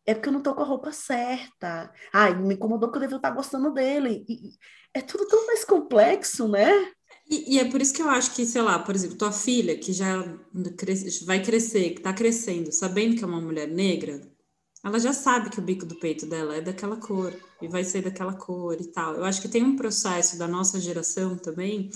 É 0.06 0.14
porque 0.14 0.30
eu 0.30 0.34
não 0.34 0.42
tô 0.42 0.54
com 0.54 0.62
a 0.62 0.66
roupa 0.66 0.92
certa. 0.92 1.92
Ai, 2.14 2.36
me 2.36 2.54
incomodou 2.54 2.92
que 2.92 2.98
eu 2.98 3.02
devo 3.02 3.16
estar 3.16 3.32
gostando 3.32 3.74
dele. 3.74 4.24
E, 4.30 4.52
é 4.94 5.02
tudo 5.02 5.28
tão 5.28 5.48
mais 5.48 5.66
complexo, 5.66 6.48
né? 6.48 6.70
E, 7.28 7.56
e, 7.56 7.60
é 7.60 7.70
por 7.70 7.82
isso 7.82 7.94
que 7.94 8.02
eu 8.02 8.10
acho 8.10 8.34
que, 8.36 8.46
sei 8.46 8.62
lá, 8.62 8.80
por 8.80 8.96
exemplo, 8.96 9.18
tua 9.18 9.32
filha, 9.32 9.78
que 9.78 9.94
já 9.94 10.24
vai 11.26 11.42
crescer, 11.44 11.92
que 11.92 12.02
tá 12.02 12.14
crescendo, 12.14 12.72
sabendo 12.72 13.16
que 13.16 13.24
é 13.24 13.28
uma 13.28 13.42
mulher 13.42 13.68
negra, 13.68 14.22
ela 14.84 14.98
já 14.98 15.12
sabe 15.12 15.50
que 15.50 15.60
o 15.60 15.62
bico 15.62 15.86
do 15.86 15.96
peito 15.96 16.26
dela 16.26 16.56
é 16.56 16.62
daquela 16.62 16.96
cor 16.96 17.34
e 17.62 17.68
vai 17.68 17.84
ser 17.84 18.02
daquela 18.02 18.34
cor 18.34 18.78
e 18.80 18.88
tal. 18.88 19.16
Eu 19.16 19.26
acho 19.26 19.42
que 19.42 19.50
tem 19.50 19.62
um 19.62 19.76
processo 19.76 20.38
da 20.38 20.48
nossa 20.48 20.80
geração 20.80 21.36
também 21.36 21.90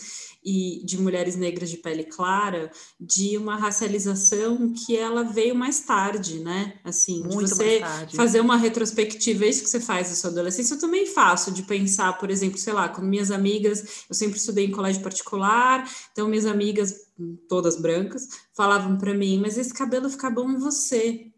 e 0.43 0.81
de 0.83 0.99
mulheres 0.99 1.37
negras 1.37 1.69
de 1.69 1.77
pele 1.77 2.03
clara 2.03 2.69
de 2.99 3.37
uma 3.37 3.55
racialização 3.55 4.73
que 4.73 4.97
ela 4.97 5.23
veio 5.23 5.55
mais 5.55 5.79
tarde, 5.79 6.39
né? 6.39 6.77
Assim, 6.83 7.23
Muito 7.23 7.45
de 7.45 7.49
você 7.49 7.81
fazer 8.13 8.41
uma 8.41 8.57
retrospectiva, 8.57 9.45
é 9.45 9.47
isso 9.47 9.63
que 9.63 9.69
você 9.69 9.79
faz 9.79 10.09
na 10.09 10.15
sua 10.15 10.31
adolescência, 10.31 10.75
eu 10.75 10.79
também 10.79 11.05
faço, 11.05 11.51
de 11.51 11.63
pensar, 11.63 12.17
por 12.17 12.29
exemplo, 12.29 12.57
sei 12.57 12.73
lá, 12.73 12.89
com 12.89 13.01
minhas 13.01 13.31
amigas, 13.31 14.03
eu 14.09 14.15
sempre 14.15 14.37
estudei 14.37 14.65
em 14.65 14.71
colégio 14.71 15.01
particular, 15.01 15.89
então 16.11 16.27
minhas 16.27 16.45
amigas, 16.45 16.93
todas 17.47 17.79
brancas, 17.79 18.27
falavam 18.53 18.97
para 18.97 19.13
mim, 19.13 19.39
mas 19.39 19.57
esse 19.57 19.73
cabelo 19.73 20.09
fica 20.09 20.29
bom 20.29 20.51
em 20.51 20.57
você 20.57 21.32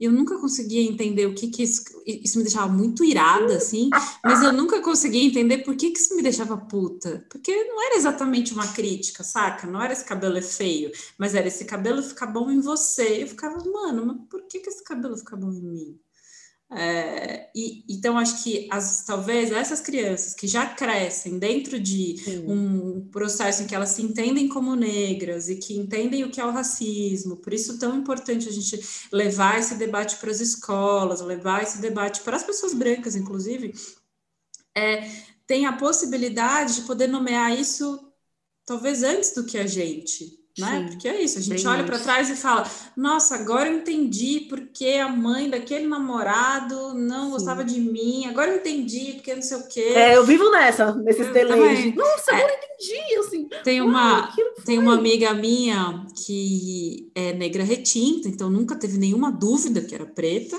eu 0.00 0.12
nunca 0.12 0.38
conseguia 0.38 0.82
entender 0.82 1.26
o 1.26 1.34
que 1.34 1.48
que 1.48 1.62
isso, 1.62 1.82
isso 2.06 2.38
me 2.38 2.44
deixava 2.44 2.72
muito 2.72 3.04
irada, 3.04 3.56
assim, 3.56 3.90
mas 4.24 4.42
eu 4.42 4.52
nunca 4.52 4.80
conseguia 4.80 5.22
entender 5.22 5.58
por 5.58 5.76
que 5.76 5.90
que 5.90 5.98
isso 5.98 6.14
me 6.14 6.22
deixava 6.22 6.56
puta, 6.56 7.26
porque 7.28 7.64
não 7.64 7.82
era 7.84 7.96
exatamente 7.96 8.52
uma 8.52 8.68
crítica, 8.68 9.24
saca? 9.24 9.66
Não 9.66 9.82
era 9.82 9.92
esse 9.92 10.04
cabelo 10.04 10.36
é 10.36 10.42
feio, 10.42 10.90
mas 11.18 11.34
era 11.34 11.48
esse 11.48 11.64
cabelo 11.64 12.02
fica 12.02 12.26
bom 12.26 12.50
em 12.50 12.60
você. 12.60 13.22
Eu 13.22 13.28
ficava, 13.28 13.58
mano, 13.64 14.06
mas 14.06 14.28
por 14.28 14.42
que 14.46 14.60
que 14.60 14.68
esse 14.68 14.84
cabelo 14.84 15.16
fica 15.16 15.36
bom 15.36 15.52
em 15.52 15.62
mim? 15.62 16.00
É, 16.70 17.48
e, 17.54 17.82
então, 17.88 18.18
acho 18.18 18.42
que 18.42 18.68
as, 18.70 19.02
talvez 19.04 19.50
essas 19.50 19.80
crianças 19.80 20.34
que 20.34 20.46
já 20.46 20.66
crescem 20.66 21.38
dentro 21.38 21.80
de 21.80 22.18
Sim. 22.18 22.44
um 22.46 23.08
processo 23.10 23.62
em 23.62 23.66
que 23.66 23.74
elas 23.74 23.90
se 23.90 24.02
entendem 24.02 24.48
como 24.48 24.76
negras 24.76 25.48
e 25.48 25.56
que 25.56 25.74
entendem 25.74 26.24
o 26.24 26.30
que 26.30 26.40
é 26.40 26.44
o 26.44 26.50
racismo, 26.50 27.36
por 27.36 27.54
isso 27.54 27.78
tão 27.78 27.96
importante 27.96 28.48
a 28.48 28.52
gente 28.52 28.78
levar 29.10 29.58
esse 29.58 29.76
debate 29.76 30.16
para 30.16 30.30
as 30.30 30.40
escolas, 30.40 31.22
levar 31.22 31.62
esse 31.62 31.78
debate 31.80 32.20
para 32.20 32.36
as 32.36 32.42
pessoas 32.42 32.74
brancas, 32.74 33.16
inclusive, 33.16 33.72
é, 34.76 35.10
tem 35.46 35.64
a 35.64 35.72
possibilidade 35.72 36.76
de 36.76 36.82
poder 36.82 37.06
nomear 37.06 37.58
isso 37.58 38.12
talvez 38.66 39.02
antes 39.02 39.32
do 39.32 39.46
que 39.46 39.56
a 39.56 39.66
gente 39.66 40.37
né? 40.60 40.78
Sim, 40.78 40.86
porque 40.88 41.08
é 41.08 41.22
isso, 41.22 41.38
a 41.38 41.42
gente 41.42 41.66
olha 41.66 41.84
para 41.84 41.98
trás 41.98 42.28
e 42.30 42.36
fala: 42.36 42.68
"Nossa, 42.96 43.34
agora 43.34 43.68
eu 43.68 43.78
entendi 43.78 44.46
porque 44.48 44.86
a 44.86 45.08
mãe 45.08 45.48
daquele 45.48 45.86
namorado 45.86 46.94
não 46.94 47.26
Sim. 47.26 47.30
gostava 47.30 47.64
de 47.64 47.80
mim. 47.80 48.26
Agora 48.26 48.50
eu 48.50 48.56
entendi 48.56 49.14
porque 49.14 49.34
não 49.34 49.42
sei 49.42 49.56
o 49.56 49.68
quê". 49.68 49.92
É, 49.94 50.16
eu 50.16 50.24
vivo 50.24 50.50
nessa, 50.50 50.94
nesses 50.94 51.32
delays. 51.32 51.94
Nossa, 51.94 52.32
agora 52.32 52.52
é, 52.52 52.54
eu 52.54 52.58
entendi, 52.58 53.16
assim. 53.18 53.48
Tem 53.62 53.80
uma 53.80 54.32
tem 54.64 54.78
uma 54.78 54.94
amiga 54.94 55.32
minha 55.34 56.06
que 56.24 57.10
é 57.14 57.32
negra 57.32 57.64
retinta, 57.64 58.28
então 58.28 58.50
nunca 58.50 58.76
teve 58.76 58.98
nenhuma 58.98 59.30
dúvida 59.30 59.80
que 59.80 59.94
era 59.94 60.06
preta 60.06 60.58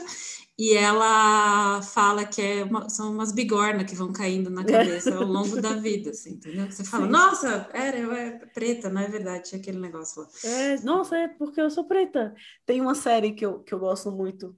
e 0.59 0.75
ela 0.75 1.81
fala 1.81 2.25
que 2.25 2.41
é 2.41 2.65
uma, 2.65 2.89
são 2.89 3.13
umas 3.13 3.31
bigornas 3.31 3.89
que 3.89 3.95
vão 3.95 4.11
caindo 4.11 4.49
na 4.49 4.65
cabeça 4.65 5.15
ao 5.15 5.23
longo 5.23 5.61
da 5.61 5.69
vida, 5.75 6.09
assim, 6.09 6.31
entendeu? 6.31 6.69
Você 6.69 6.83
fala, 6.83 7.05
Sim. 7.05 7.11
nossa, 7.11 7.69
era, 7.71 7.97
eu 7.97 8.11
é 8.11 8.31
preta, 8.53 8.89
não 8.89 8.99
é 8.99 9.07
verdade, 9.07 9.47
tinha 9.47 9.61
aquele 9.61 9.79
negócio 9.79 10.21
lá. 10.21 10.27
É, 10.43 10.75
nossa, 10.81 11.15
é 11.15 11.29
porque 11.29 11.61
eu 11.61 11.69
sou 11.69 11.85
preta. 11.85 12.35
Tem 12.65 12.81
uma 12.81 12.93
série 12.93 13.31
que 13.31 13.45
eu, 13.45 13.59
que 13.59 13.73
eu 13.73 13.79
gosto 13.79 14.11
muito, 14.11 14.53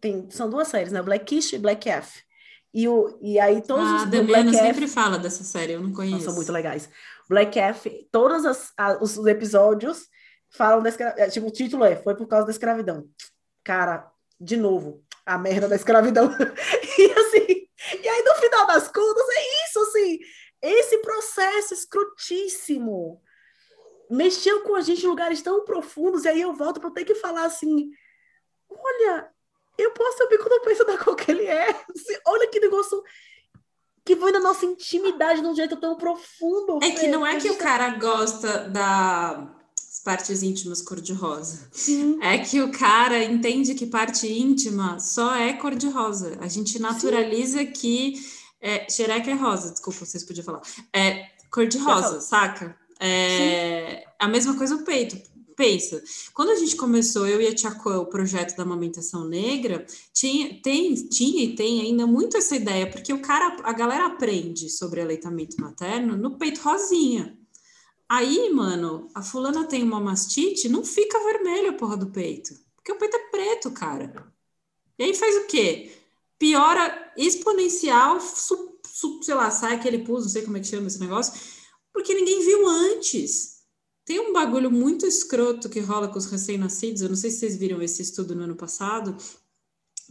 tem, 0.00 0.30
são 0.30 0.48
duas 0.48 0.68
séries, 0.68 0.92
né? 0.92 1.02
Blackish 1.02 1.52
e 1.52 1.58
Black 1.58 1.90
F. 1.90 2.22
E, 2.72 2.88
o, 2.88 3.18
e 3.20 3.38
aí 3.38 3.60
todos 3.60 3.86
ah, 3.86 3.96
os 3.96 4.04
do 4.06 4.24
Black 4.24 4.48
F... 4.48 4.56
sempre 4.56 4.88
fala 4.88 5.18
dessa 5.18 5.44
série, 5.44 5.74
eu 5.74 5.82
não 5.82 5.92
conheço. 5.92 6.24
São 6.24 6.34
muito 6.34 6.50
legais. 6.50 6.88
Black 7.28 7.58
F, 7.58 8.08
todos 8.10 8.46
as, 8.46 8.72
as, 8.78 9.18
os 9.18 9.26
episódios 9.26 10.06
falam 10.48 10.82
da 10.82 10.88
escravidão. 10.88 11.22
É, 11.22 11.28
tipo, 11.28 11.46
o 11.46 11.50
título 11.50 11.84
é 11.84 11.96
Foi 11.96 12.16
por 12.16 12.26
causa 12.26 12.46
da 12.46 12.50
escravidão. 12.50 13.06
Cara, 13.62 14.10
de 14.40 14.56
novo, 14.56 15.03
a 15.26 15.38
merda 15.38 15.68
da 15.68 15.76
escravidão. 15.76 16.30
e 16.98 17.12
assim, 17.12 17.68
e 18.02 18.08
aí 18.08 18.22
no 18.22 18.34
final 18.36 18.66
das 18.66 18.88
contas 18.88 19.26
é 19.28 19.66
isso, 19.66 19.80
assim, 19.80 20.18
esse 20.62 20.98
processo 20.98 21.74
escrotíssimo 21.74 23.22
mexeu 24.10 24.62
com 24.62 24.74
a 24.74 24.80
gente 24.80 25.04
em 25.04 25.08
lugares 25.08 25.42
tão 25.42 25.64
profundos, 25.64 26.24
e 26.24 26.28
aí 26.28 26.40
eu 26.40 26.54
volto 26.54 26.80
para 26.80 26.90
ter 26.90 27.04
que 27.04 27.14
falar 27.14 27.44
assim: 27.44 27.90
olha, 28.68 29.30
eu 29.78 29.90
posso 29.92 30.18
saber 30.18 30.38
quando 30.38 30.52
eu 30.52 30.60
penso 30.62 30.84
da 30.84 30.98
cor 30.98 31.16
que 31.16 31.30
ele 31.30 31.46
é. 31.46 31.70
Assim, 31.70 32.16
olha 32.26 32.48
que 32.48 32.60
negócio 32.60 33.02
que 34.04 34.16
foi 34.16 34.32
na 34.32 34.40
nossa 34.40 34.66
intimidade 34.66 35.40
de 35.40 35.46
um 35.46 35.54
jeito 35.54 35.76
tão 35.76 35.96
profundo. 35.96 36.78
É 36.82 36.90
que 36.90 37.08
não 37.08 37.26
é 37.26 37.40
que 37.40 37.50
o 37.50 37.56
cara 37.56 37.90
gosta 37.90 38.68
da 38.68 39.63
partes 40.04 40.42
íntimas 40.42 40.82
cor-de-rosa. 40.82 41.70
É 42.20 42.38
que 42.38 42.60
o 42.60 42.70
cara 42.70 43.24
entende 43.24 43.74
que 43.74 43.86
parte 43.86 44.26
íntima 44.26 45.00
só 45.00 45.34
é 45.34 45.54
cor-de-rosa. 45.54 46.36
A 46.40 46.46
gente 46.46 46.78
naturaliza 46.78 47.60
Sim. 47.60 47.72
que 47.72 48.14
é, 48.60 48.88
xereca 48.88 49.30
é 49.30 49.34
rosa, 49.34 49.72
desculpa, 49.72 50.04
vocês 50.04 50.22
podiam 50.22 50.44
falar. 50.44 50.62
É 50.92 51.26
cor-de-rosa, 51.50 52.20
saca? 52.20 52.76
É, 53.00 54.04
a 54.18 54.28
mesma 54.28 54.56
coisa 54.56 54.76
o 54.76 54.84
peito. 54.84 55.16
Pensa, 55.56 56.02
quando 56.32 56.50
a 56.50 56.56
gente 56.56 56.74
começou, 56.74 57.28
eu 57.28 57.40
e 57.40 57.46
a 57.46 57.54
Tia 57.54 57.70
o 57.70 58.06
projeto 58.06 58.56
da 58.56 58.64
amamentação 58.64 59.24
negra, 59.24 59.86
tinha, 60.12 60.60
tem, 60.60 60.94
tinha 60.94 61.44
e 61.44 61.54
tem 61.54 61.80
ainda 61.80 62.08
muito 62.08 62.36
essa 62.36 62.56
ideia, 62.56 62.90
porque 62.90 63.12
o 63.12 63.22
cara, 63.22 63.56
a 63.62 63.72
galera 63.72 64.06
aprende 64.06 64.68
sobre 64.68 65.00
aleitamento 65.00 65.60
materno 65.60 66.16
no 66.16 66.36
peito 66.36 66.60
rosinha. 66.60 67.38
Aí, 68.08 68.50
mano, 68.50 69.08
a 69.14 69.22
fulana 69.22 69.66
tem 69.66 69.82
uma 69.82 70.00
mastite, 70.00 70.68
não 70.68 70.84
fica 70.84 71.18
vermelho 71.24 71.70
a 71.70 71.74
porra 71.74 71.96
do 71.96 72.10
peito. 72.10 72.54
Porque 72.76 72.92
o 72.92 72.98
peito 72.98 73.16
é 73.16 73.30
preto, 73.30 73.70
cara. 73.70 74.32
E 74.98 75.04
aí 75.04 75.14
faz 75.14 75.36
o 75.36 75.46
quê? 75.46 75.92
Piora 76.38 77.12
exponencial, 77.16 78.20
su, 78.20 78.78
su, 78.86 79.22
sei 79.22 79.34
lá, 79.34 79.50
sai 79.50 79.74
aquele 79.74 80.00
pus, 80.00 80.24
não 80.24 80.30
sei 80.30 80.42
como 80.42 80.56
é 80.56 80.60
que 80.60 80.66
chama 80.66 80.86
esse 80.86 81.00
negócio, 81.00 81.32
porque 81.92 82.14
ninguém 82.14 82.44
viu 82.44 82.68
antes. 82.68 83.54
Tem 84.04 84.20
um 84.20 84.32
bagulho 84.32 84.70
muito 84.70 85.06
escroto 85.06 85.70
que 85.70 85.80
rola 85.80 86.08
com 86.08 86.18
os 86.18 86.26
recém-nascidos, 86.26 87.00
eu 87.00 87.08
não 87.08 87.16
sei 87.16 87.30
se 87.30 87.38
vocês 87.38 87.56
viram 87.56 87.80
esse 87.80 88.02
estudo 88.02 88.34
no 88.34 88.42
ano 88.42 88.54
passado, 88.54 89.16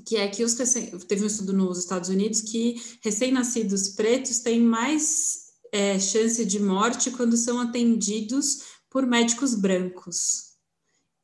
que 0.06 0.16
é 0.16 0.28
que 0.28 0.44
os 0.44 0.56
recém... 0.56 0.98
teve 1.00 1.24
um 1.24 1.28
estudo 1.28 1.54
nos 1.54 1.78
Estados 1.78 2.10
Unidos 2.10 2.42
que 2.42 2.82
recém-nascidos 3.02 3.90
pretos 3.90 4.40
têm 4.40 4.60
mais 4.60 5.53
é, 5.74 6.00
chance 6.00 6.46
de 6.46 6.60
morte 6.60 7.10
quando 7.10 7.36
são 7.36 7.60
atendidos 7.60 8.60
por 8.92 9.08
médicos 9.08 9.56
brancos. 9.56 10.54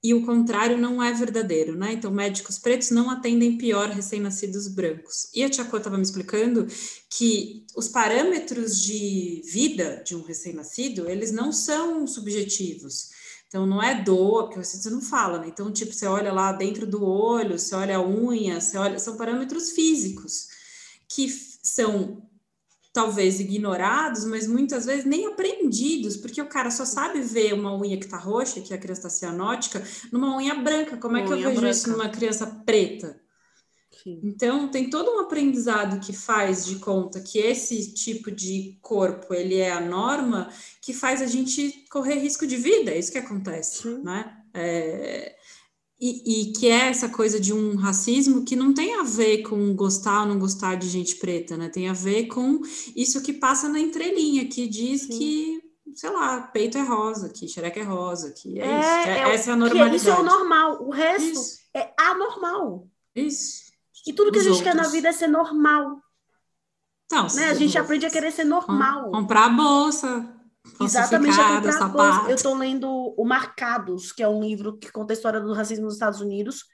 E 0.04 0.14
o 0.14 0.26
contrário 0.26 0.78
não 0.78 1.04
é 1.04 1.14
verdadeiro, 1.14 1.76
né? 1.76 1.94
Então, 1.94 2.10
médicos 2.10 2.58
pretos 2.58 2.90
não 2.90 3.12
atendem 3.12 3.58
pior 3.58 3.90
recém-nascidos 3.90 4.68
brancos. 4.68 5.30
E 5.36 5.44
a 5.44 5.50
Tia 5.50 5.64
estava 5.64 5.98
me 5.98 6.04
explicando 6.04 6.66
que 7.10 7.66
os 7.76 7.90
parâmetros 7.90 8.82
de 8.82 9.44
vida 9.46 10.02
de 10.04 10.16
um 10.16 10.24
recém-nascido, 10.24 11.08
eles 11.08 11.32
não 11.32 11.52
são 11.52 12.08
subjetivos. 12.08 13.10
Então, 13.48 13.68
não 13.68 13.84
é 13.84 14.02
dor, 14.02 14.46
porque 14.46 14.64
você 14.64 14.90
não 14.90 15.02
fala, 15.02 15.40
né? 15.40 15.50
Então, 15.50 15.72
tipo, 15.72 15.94
você 15.94 16.08
olha 16.08 16.32
lá 16.34 16.54
dentro 16.54 16.88
do 16.88 17.04
olho, 17.04 17.60
você 17.60 17.76
olha 17.76 17.98
a 17.98 18.08
unha, 18.08 18.60
você 18.60 18.78
olha... 18.78 18.98
São 18.98 19.16
parâmetros 19.16 19.72
físicos 19.72 20.48
que 21.08 21.28
são 21.62 22.29
talvez 22.92 23.40
ignorados, 23.40 24.26
mas 24.26 24.48
muitas 24.48 24.86
vezes 24.86 25.06
nem 25.06 25.28
aprendidos, 25.28 26.18
porque 26.18 26.42
o 26.42 26.50
cara 26.50 26.72
só 26.72 26.86
sabe 26.86 27.22
ver 27.22 27.54
uma 27.54 27.76
unha 27.78 27.98
que 27.98 28.06
está 28.06 28.18
roxa, 28.18 28.62
que 28.62 28.74
a 28.74 28.78
criança 28.78 29.08
está 29.08 29.10
cianótica, 29.10 29.84
numa 30.12 30.36
unha 30.36 30.56
branca. 30.56 30.98
Como 30.98 31.18
é 31.18 31.24
que 31.24 31.32
eu 31.32 31.38
vejo 31.38 31.52
branca. 31.52 31.70
isso 31.70 31.90
numa 31.90 32.10
criança 32.10 32.48
preta? 32.66 33.20
Sim. 34.04 34.20
Então, 34.24 34.70
tem 34.70 34.90
todo 34.90 35.12
um 35.12 35.20
aprendizado 35.20 36.00
que 36.00 36.14
faz 36.14 36.66
de 36.66 36.78
conta 36.78 37.20
que 37.20 37.38
esse 37.38 37.94
tipo 37.94 38.32
de 38.32 38.78
corpo, 38.82 39.34
ele 39.34 39.58
é 39.58 39.72
a 39.72 39.82
norma, 39.82 40.50
que 40.82 40.94
faz 40.94 41.22
a 41.22 41.28
gente 41.28 41.86
correr 41.92 42.16
risco 42.16 42.48
de 42.48 42.56
vida, 42.56 42.92
é 42.92 43.00
isso 43.00 43.12
que 43.12 43.18
acontece, 43.18 43.84
Sim. 43.84 44.02
né? 44.02 44.38
É, 44.54 45.36
e, 46.00 46.50
e, 46.50 46.54
que 46.54 46.68
é 46.68 46.88
essa 46.88 47.10
coisa 47.10 47.40
de 47.40 47.54
um 47.54 47.76
racismo 47.76 48.46
que 48.46 48.56
não 48.56 48.74
tem 48.74 48.96
a 48.96 49.04
ver 49.04 49.40
com 49.44 49.76
gostar 49.76 50.22
ou 50.22 50.28
não 50.28 50.40
gostar 50.40 50.76
de 50.76 50.88
gente 50.88 51.18
preta, 51.18 51.58
né? 51.58 51.68
Tem 51.68 51.90
a 51.90 51.94
ver 51.94 52.28
com 52.28 52.62
isso 52.96 53.22
que 53.22 53.34
passa 53.34 53.68
na 53.68 53.80
entrelinha, 53.80 54.48
que 54.48 54.66
diz 54.66 55.02
Sim. 55.02 55.18
que, 55.18 55.62
sei 55.96 56.10
lá, 56.10 56.42
peito 56.42 56.78
é 56.78 56.82
rosa, 56.82 57.28
que 57.28 57.50
xereca 57.50 57.82
é 57.82 57.84
rosa, 57.84 58.32
que 58.32 58.62
é, 58.62 58.66
é 58.66 58.80
isso. 58.80 58.90
É, 58.90 59.10
é, 59.10 59.34
essa 59.34 59.50
é 59.50 59.54
a 59.54 59.58
normalidade. 59.58 59.96
isso 59.98 60.10
é 60.10 60.18
o 60.18 60.24
normal, 60.24 60.84
o 60.84 60.90
resto 60.90 61.28
isso. 61.28 61.60
é 61.76 61.94
anormal. 62.00 62.88
Isso. 63.14 63.70
E 64.08 64.14
tudo 64.14 64.32
que 64.32 64.40
Os 64.40 64.46
a 64.46 64.50
gente 64.50 64.58
outros. 64.60 64.74
quer 64.74 64.82
na 64.82 64.88
vida 64.88 65.10
é 65.10 65.12
ser 65.12 65.28
normal. 65.28 66.02
Então, 67.08 67.28
né? 67.36 67.50
A 67.50 67.54
gente 67.56 67.78
aprende 67.78 68.06
a 68.06 68.10
querer 68.10 68.32
ser 68.32 68.46
normal. 68.46 69.12
Comprar 69.12 69.48
a 69.48 69.50
bolsa, 69.50 70.34
Exatamente, 70.82 71.38
eu 72.28 72.36
estou 72.36 72.56
lendo 72.56 73.14
o 73.18 73.26
Marcados, 73.26 74.12
que 74.12 74.22
é 74.22 74.28
um 74.28 74.42
livro 74.42 74.78
que 74.78 74.92
conta 74.92 75.14
a 75.14 75.16
história 75.16 75.40
do 75.40 75.54
racismo 75.54 75.86
nos 75.86 75.94
Estados 75.94 76.22
Unidos. 76.22 76.66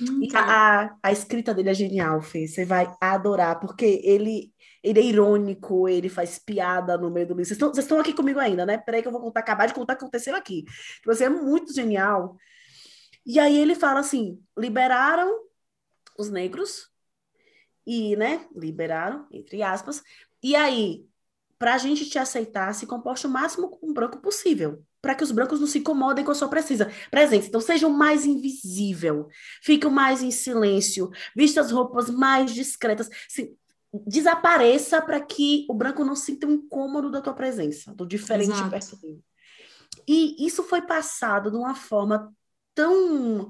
Hum, 0.00 0.20
e 0.22 0.36
a, 0.36 0.84
a, 0.84 0.96
a, 1.02 1.12
escrita 1.12 1.52
dele 1.52 1.70
é 1.70 1.74
genial, 1.74 2.20
Fê. 2.22 2.46
Você 2.46 2.64
vai 2.64 2.90
adorar, 3.00 3.60
porque 3.60 4.00
ele, 4.04 4.52
ele 4.82 5.00
é 5.00 5.04
irônico, 5.04 5.88
ele 5.88 6.08
faz 6.08 6.38
piada 6.38 6.96
no 6.96 7.10
meio 7.10 7.26
do 7.26 7.34
livro. 7.34 7.44
Vocês 7.44 7.56
estão, 7.56 7.68
vocês 7.68 7.84
estão 7.84 8.00
aqui 8.00 8.12
comigo 8.12 8.38
ainda, 8.38 8.64
né? 8.64 8.78
Peraí 8.78 9.02
que 9.02 9.08
eu 9.08 9.12
vou 9.12 9.20
contar, 9.20 9.40
acabar 9.40 9.66
de 9.66 9.74
contar 9.74 9.94
o 9.94 9.96
que 9.96 10.04
aconteceu 10.04 10.34
aqui. 10.34 10.64
Tipo 10.96 11.10
assim, 11.10 11.24
é 11.24 11.28
muito 11.28 11.74
genial. 11.74 12.36
E 13.26 13.38
aí 13.38 13.58
ele 13.58 13.74
fala 13.74 14.00
assim: 14.00 14.40
liberaram 14.56 15.30
os 16.18 16.30
negros, 16.30 16.92
e, 17.86 18.16
né, 18.16 18.46
liberaram, 18.54 19.26
entre 19.30 19.62
aspas, 19.62 20.02
e 20.42 20.54
aí 20.54 21.04
para 21.62 21.74
a 21.74 21.78
gente 21.78 22.10
te 22.10 22.18
aceitar, 22.18 22.74
se 22.74 22.88
comporte 22.88 23.24
o 23.24 23.30
máximo 23.30 23.68
com 23.68 23.88
o 23.88 23.94
branco 23.94 24.18
possível, 24.18 24.82
para 25.00 25.14
que 25.14 25.22
os 25.22 25.30
brancos 25.30 25.60
não 25.60 25.66
se 25.68 25.78
incomodem 25.78 26.24
com 26.24 26.32
a 26.32 26.34
sua 26.34 26.48
presença. 26.48 26.90
Presença. 27.08 27.46
Então, 27.46 27.60
sejam 27.60 27.88
mais 27.88 28.26
invisível, 28.26 29.28
fiquem 29.62 29.88
mais 29.88 30.24
em 30.24 30.32
silêncio, 30.32 31.08
vista 31.36 31.60
as 31.60 31.70
roupas 31.70 32.10
mais 32.10 32.52
discretas, 32.52 33.08
se, 33.28 33.56
desapareça 34.04 35.00
para 35.00 35.20
que 35.20 35.64
o 35.70 35.74
branco 35.74 36.04
não 36.04 36.16
sinta 36.16 36.48
um 36.48 36.50
incômodo 36.54 37.12
da 37.12 37.20
tua 37.20 37.32
presença, 37.32 37.94
do 37.94 38.04
diferente 38.04 38.50
Exato. 38.50 38.70
perto 38.70 38.96
dele. 38.96 39.24
E 40.08 40.44
isso 40.44 40.64
foi 40.64 40.82
passado 40.82 41.48
de 41.48 41.56
uma 41.56 41.76
forma 41.76 42.34
tão 42.74 43.48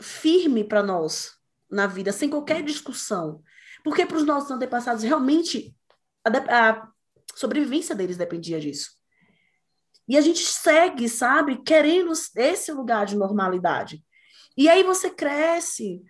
firme 0.00 0.62
para 0.62 0.80
nós 0.80 1.32
na 1.68 1.88
vida, 1.88 2.12
sem 2.12 2.30
qualquer 2.30 2.62
discussão. 2.62 3.42
Porque 3.82 4.06
para 4.06 4.18
os 4.18 4.24
nossos 4.24 4.48
antepassados, 4.52 5.02
realmente, 5.02 5.74
a, 6.24 6.68
a 6.70 6.91
sobrevivência 7.34 7.94
deles 7.94 8.16
dependia 8.16 8.60
disso. 8.60 8.90
E 10.08 10.16
a 10.16 10.20
gente 10.20 10.40
segue, 10.40 11.08
sabe, 11.08 11.62
querendo 11.62 12.12
esse 12.36 12.72
lugar 12.72 13.06
de 13.06 13.16
normalidade. 13.16 14.04
E 14.56 14.68
aí 14.68 14.82
você 14.82 15.08
cresce 15.10 16.02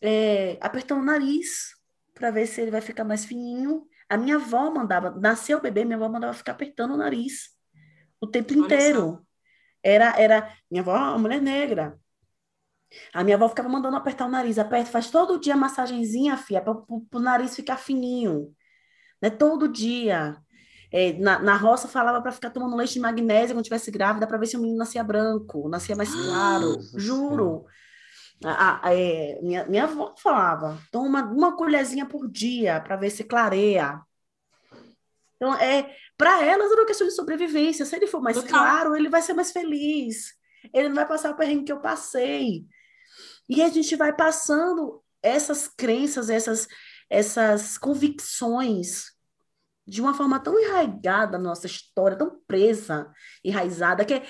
é, 0.00 0.58
apertando 0.60 1.00
o 1.00 1.04
nariz 1.04 1.74
para 2.12 2.30
ver 2.30 2.46
se 2.46 2.60
ele 2.60 2.70
vai 2.70 2.80
ficar 2.80 3.04
mais 3.04 3.24
fininho. 3.24 3.86
A 4.08 4.16
minha 4.16 4.36
avó 4.36 4.70
mandava, 4.70 5.10
nasceu 5.10 5.58
o 5.58 5.62
bebê, 5.62 5.84
minha 5.84 5.96
avó 5.96 6.08
mandava 6.08 6.32
ficar 6.32 6.52
apertando 6.52 6.94
o 6.94 6.96
nariz 6.96 7.54
o 8.20 8.26
tempo 8.26 8.52
Olha 8.52 8.60
inteiro. 8.60 9.00
Só. 9.00 9.22
Era, 9.82 10.18
era, 10.18 10.56
minha 10.70 10.82
avó, 10.82 10.96
uma 10.96 11.18
mulher 11.18 11.42
negra. 11.42 11.98
A 13.12 13.22
minha 13.22 13.36
avó 13.36 13.48
ficava 13.48 13.68
mandando 13.68 13.96
apertar 13.96 14.26
o 14.26 14.30
nariz, 14.30 14.58
aperta, 14.58 14.90
faz 14.90 15.10
todo 15.10 15.38
dia 15.38 15.56
massagenzinha, 15.56 16.36
filha, 16.36 16.62
para 16.62 16.72
o 16.72 17.20
nariz 17.20 17.54
ficar 17.54 17.76
fininho. 17.76 18.54
Né? 19.20 19.30
Todo 19.30 19.68
dia. 19.68 20.36
É, 20.96 21.12
na, 21.14 21.40
na 21.40 21.56
roça 21.56 21.88
falava 21.88 22.22
para 22.22 22.30
ficar 22.30 22.50
tomando 22.50 22.76
leite 22.76 22.92
de 22.92 23.00
magnésia 23.00 23.52
quando 23.52 23.64
tivesse 23.64 23.90
grávida 23.90 24.28
para 24.28 24.38
ver 24.38 24.46
se 24.46 24.56
o 24.56 24.60
menino 24.60 24.78
nascia 24.78 25.02
branco, 25.02 25.68
nascia 25.68 25.96
mais 25.96 26.14
claro. 26.14 26.78
juro. 26.94 27.66
A, 28.44 28.86
a, 28.86 28.94
é, 28.94 29.40
minha, 29.42 29.64
minha 29.64 29.84
avó 29.84 30.14
falava, 30.16 30.78
toma 30.92 31.24
uma 31.24 31.56
colherzinha 31.56 32.06
por 32.06 32.30
dia 32.30 32.80
para 32.80 32.94
ver 32.94 33.10
se 33.10 33.24
clareia. 33.24 34.00
Então, 35.34 35.52
é, 35.56 35.92
para 36.16 36.44
elas 36.44 36.70
era 36.70 36.82
uma 36.82 36.86
questão 36.86 37.08
de 37.08 37.12
sobrevivência. 37.12 37.84
Se 37.84 37.96
ele 37.96 38.06
for 38.06 38.22
mais 38.22 38.40
claro, 38.42 38.94
ele 38.94 39.08
vai 39.08 39.20
ser 39.20 39.34
mais 39.34 39.50
feliz. 39.50 40.32
Ele 40.72 40.88
não 40.88 40.94
vai 40.94 41.08
passar 41.08 41.32
o 41.32 41.36
perrengue 41.36 41.64
que 41.64 41.72
eu 41.72 41.80
passei. 41.80 42.64
E 43.48 43.60
a 43.62 43.68
gente 43.68 43.96
vai 43.96 44.14
passando 44.14 45.02
essas 45.20 45.66
crenças, 45.66 46.30
essas, 46.30 46.68
essas 47.10 47.76
convicções 47.76 49.13
de 49.86 50.00
uma 50.00 50.14
forma 50.14 50.40
tão 50.40 50.58
enraizada 50.58 51.38
na 51.38 51.44
nossa 51.44 51.66
história, 51.66 52.16
tão 52.16 52.40
presa, 52.46 53.10
enraizada, 53.44 54.04
que 54.04 54.14
é, 54.14 54.22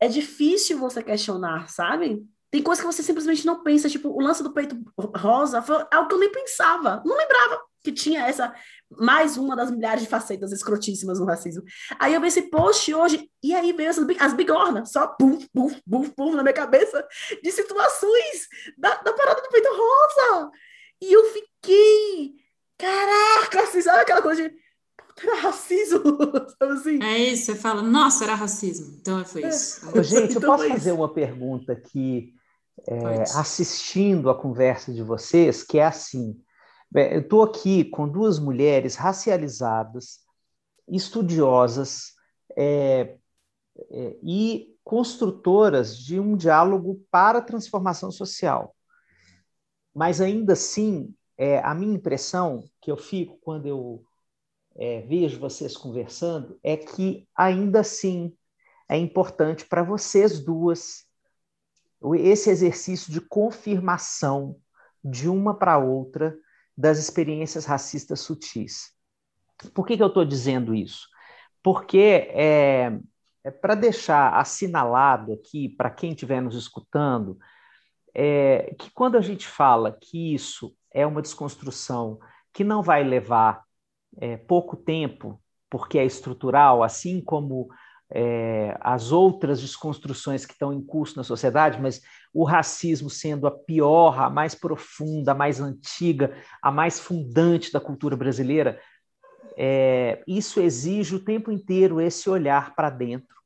é 0.00 0.08
difícil 0.08 0.78
você 0.78 1.02
questionar, 1.02 1.68
sabe? 1.68 2.22
Tem 2.50 2.62
coisas 2.62 2.84
que 2.84 2.92
você 2.92 3.02
simplesmente 3.02 3.46
não 3.46 3.62
pensa, 3.62 3.88
tipo, 3.88 4.10
o 4.10 4.20
lance 4.20 4.42
do 4.42 4.52
peito 4.52 4.76
rosa 5.16 5.62
foi 5.62 5.86
algo 5.90 6.08
que 6.08 6.14
eu 6.14 6.20
nem 6.20 6.30
pensava, 6.30 7.02
não 7.04 7.16
lembrava 7.16 7.60
que 7.82 7.90
tinha 7.90 8.26
essa, 8.26 8.54
mais 8.90 9.36
uma 9.36 9.56
das 9.56 9.70
milhares 9.70 10.02
de 10.02 10.08
facetas 10.08 10.52
escrotíssimas 10.52 11.18
no 11.18 11.26
racismo. 11.26 11.62
Aí 11.98 12.14
eu 12.14 12.20
vi 12.20 12.28
esse 12.28 12.42
post 12.42 12.94
hoje, 12.94 13.28
e 13.42 13.54
aí 13.54 13.72
veio 13.72 13.90
as, 13.90 13.98
as 14.20 14.32
bigornas, 14.34 14.92
só 14.92 15.08
pum, 15.08 15.38
pum, 15.52 15.70
pum, 15.88 16.10
pum, 16.10 16.34
na 16.34 16.42
minha 16.42 16.52
cabeça, 16.52 17.06
de 17.42 17.50
situações 17.50 18.48
da, 18.78 18.94
da 18.96 19.12
parada 19.12 19.42
do 19.42 19.48
peito 19.48 19.68
rosa. 19.68 20.50
E 21.00 21.12
eu 21.12 21.24
fiquei, 21.32 22.34
caraca, 22.78 23.62
assim, 23.62 23.80
sabe 23.80 24.00
aquela 24.00 24.22
coisa 24.22 24.48
de 24.48 24.62
era 25.20 25.40
racismo, 25.40 26.00
assim? 26.60 27.02
É 27.02 27.18
isso, 27.18 27.46
você 27.46 27.54
fala, 27.54 27.82
nossa, 27.82 28.24
era 28.24 28.34
racismo. 28.34 28.96
Então 29.00 29.24
foi 29.24 29.44
é. 29.44 29.48
isso. 29.48 29.98
É. 29.98 30.02
Gente, 30.02 30.36
então 30.36 30.42
eu 30.42 30.58
posso 30.58 30.68
fazer 30.68 30.92
uma 30.92 31.12
pergunta 31.12 31.72
aqui, 31.72 32.34
é, 32.86 33.22
assistindo 33.36 34.30
a 34.30 34.34
conversa 34.34 34.92
de 34.92 35.02
vocês, 35.02 35.62
que 35.62 35.78
é 35.78 35.86
assim. 35.86 36.40
Eu 36.94 37.20
estou 37.20 37.42
aqui 37.42 37.84
com 37.84 38.08
duas 38.08 38.38
mulheres 38.38 38.96
racializadas, 38.96 40.20
estudiosas 40.88 42.12
é, 42.56 43.16
é, 43.90 44.16
e 44.22 44.76
construtoras 44.84 45.96
de 45.96 46.20
um 46.20 46.36
diálogo 46.36 47.02
para 47.10 47.38
a 47.38 47.42
transformação 47.42 48.10
social. 48.10 48.74
Mas 49.94 50.20
ainda 50.20 50.54
assim, 50.54 51.14
é, 51.42 51.58
a 51.58 51.74
minha 51.74 51.96
impressão 51.96 52.62
que 52.80 52.88
eu 52.88 52.96
fico 52.96 53.36
quando 53.40 53.66
eu 53.66 54.04
é, 54.76 55.00
vejo 55.00 55.40
vocês 55.40 55.76
conversando 55.76 56.56
é 56.62 56.76
que 56.76 57.26
ainda 57.34 57.80
assim 57.80 58.32
é 58.88 58.96
importante 58.96 59.66
para 59.66 59.82
vocês 59.82 60.38
duas 60.38 61.04
esse 62.14 62.48
exercício 62.48 63.12
de 63.12 63.20
confirmação 63.20 64.56
de 65.02 65.28
uma 65.28 65.52
para 65.52 65.78
outra 65.78 66.38
das 66.76 66.98
experiências 66.98 67.64
racistas 67.64 68.20
sutis. 68.20 68.92
Por 69.74 69.84
que, 69.84 69.96
que 69.96 70.02
eu 70.02 70.08
estou 70.08 70.24
dizendo 70.24 70.72
isso? 70.72 71.08
Porque 71.60 72.28
é, 72.30 73.00
é 73.42 73.50
para 73.50 73.74
deixar 73.74 74.32
assinalado 74.34 75.32
aqui, 75.32 75.68
para 75.70 75.90
quem 75.90 76.12
estiver 76.12 76.40
nos 76.40 76.54
escutando, 76.54 77.36
é, 78.14 78.76
que 78.78 78.92
quando 78.92 79.16
a 79.16 79.20
gente 79.20 79.48
fala 79.48 79.90
que 79.90 80.34
isso 80.34 80.72
é 80.94 81.06
uma 81.06 81.22
desconstrução 81.22 82.18
que 82.52 82.64
não 82.64 82.82
vai 82.82 83.02
levar 83.02 83.62
é, 84.18 84.36
pouco 84.36 84.76
tempo, 84.76 85.40
porque 85.70 85.98
é 85.98 86.04
estrutural, 86.04 86.82
assim 86.82 87.20
como 87.20 87.68
é, 88.14 88.76
as 88.80 89.10
outras 89.10 89.60
desconstruções 89.60 90.44
que 90.44 90.52
estão 90.52 90.72
em 90.72 90.84
curso 90.84 91.16
na 91.16 91.24
sociedade, 91.24 91.80
mas 91.80 92.02
o 92.32 92.44
racismo 92.44 93.08
sendo 93.08 93.46
a 93.46 93.50
pior, 93.50 94.20
a 94.20 94.28
mais 94.28 94.54
profunda, 94.54 95.32
a 95.32 95.34
mais 95.34 95.60
antiga, 95.60 96.36
a 96.62 96.70
mais 96.70 97.00
fundante 97.00 97.72
da 97.72 97.80
cultura 97.80 98.16
brasileira, 98.16 98.78
é, 99.56 100.22
isso 100.26 100.60
exige 100.60 101.14
o 101.14 101.24
tempo 101.24 101.50
inteiro 101.50 102.00
esse 102.00 102.28
olhar 102.28 102.74
para 102.74 102.90
dentro, 102.90 103.36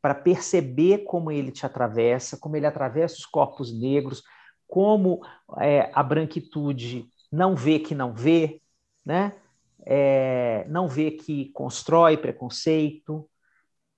para 0.00 0.14
perceber 0.14 0.98
como 1.04 1.30
ele 1.30 1.50
te 1.50 1.66
atravessa, 1.66 2.38
como 2.38 2.56
ele 2.56 2.66
atravessa 2.66 3.16
os 3.16 3.26
corpos 3.26 3.76
negros, 3.76 4.22
como 4.70 5.20
é, 5.58 5.90
a 5.92 6.02
branquitude 6.02 7.10
não 7.30 7.54
vê 7.56 7.78
que 7.80 7.94
não 7.94 8.14
vê, 8.14 8.62
né? 9.04 9.32
É, 9.84 10.64
não 10.68 10.86
vê 10.86 11.10
que 11.10 11.50
constrói 11.52 12.16
preconceito, 12.16 13.28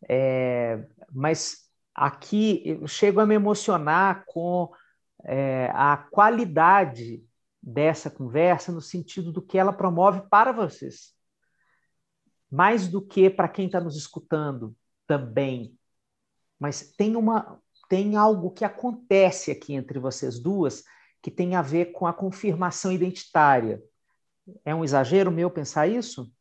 é, 0.09 0.87
mas 1.13 1.69
aqui 1.95 2.63
eu 2.65 2.87
chego 2.87 3.21
a 3.21 3.27
me 3.27 3.35
emocionar 3.35 4.25
com 4.27 4.73
é, 5.25 5.71
a 5.75 5.97
qualidade 5.97 7.23
dessa 7.63 8.11
conversa 8.11 8.73
no 8.73 8.81
sentido 8.81 9.31
do 9.33 9.43
que 9.43 9.59
ela 9.59 9.73
promove 9.73 10.23
para 10.29 10.53
vocês. 10.53 11.15
Mais 12.51 12.89
do 12.89 13.01
que 13.01 13.31
para 13.31 13.49
quem 13.49 13.67
está 13.67 13.81
nos 13.81 13.97
escutando 13.97 14.75
também. 15.07 15.77
Mas 16.59 16.93
tem, 16.93 17.17
uma, 17.17 17.62
tem 17.93 18.17
algo 18.17 18.51
que 18.51 18.65
acontece 18.65 19.51
aqui 19.51 19.75
entre 19.75 19.99
vocês 19.99 20.39
duas 20.39 20.83
que 21.21 21.31
tem 21.31 21.55
a 21.55 21.61
ver 21.61 21.93
com 21.93 22.07
a 22.07 22.13
confirmação 22.15 22.91
identitária. 22.91 23.83
É 24.65 24.75
um 24.75 24.83
exagero 24.83 25.31
meu 25.31 25.51
pensar 25.51 25.87
isso? 25.87 26.33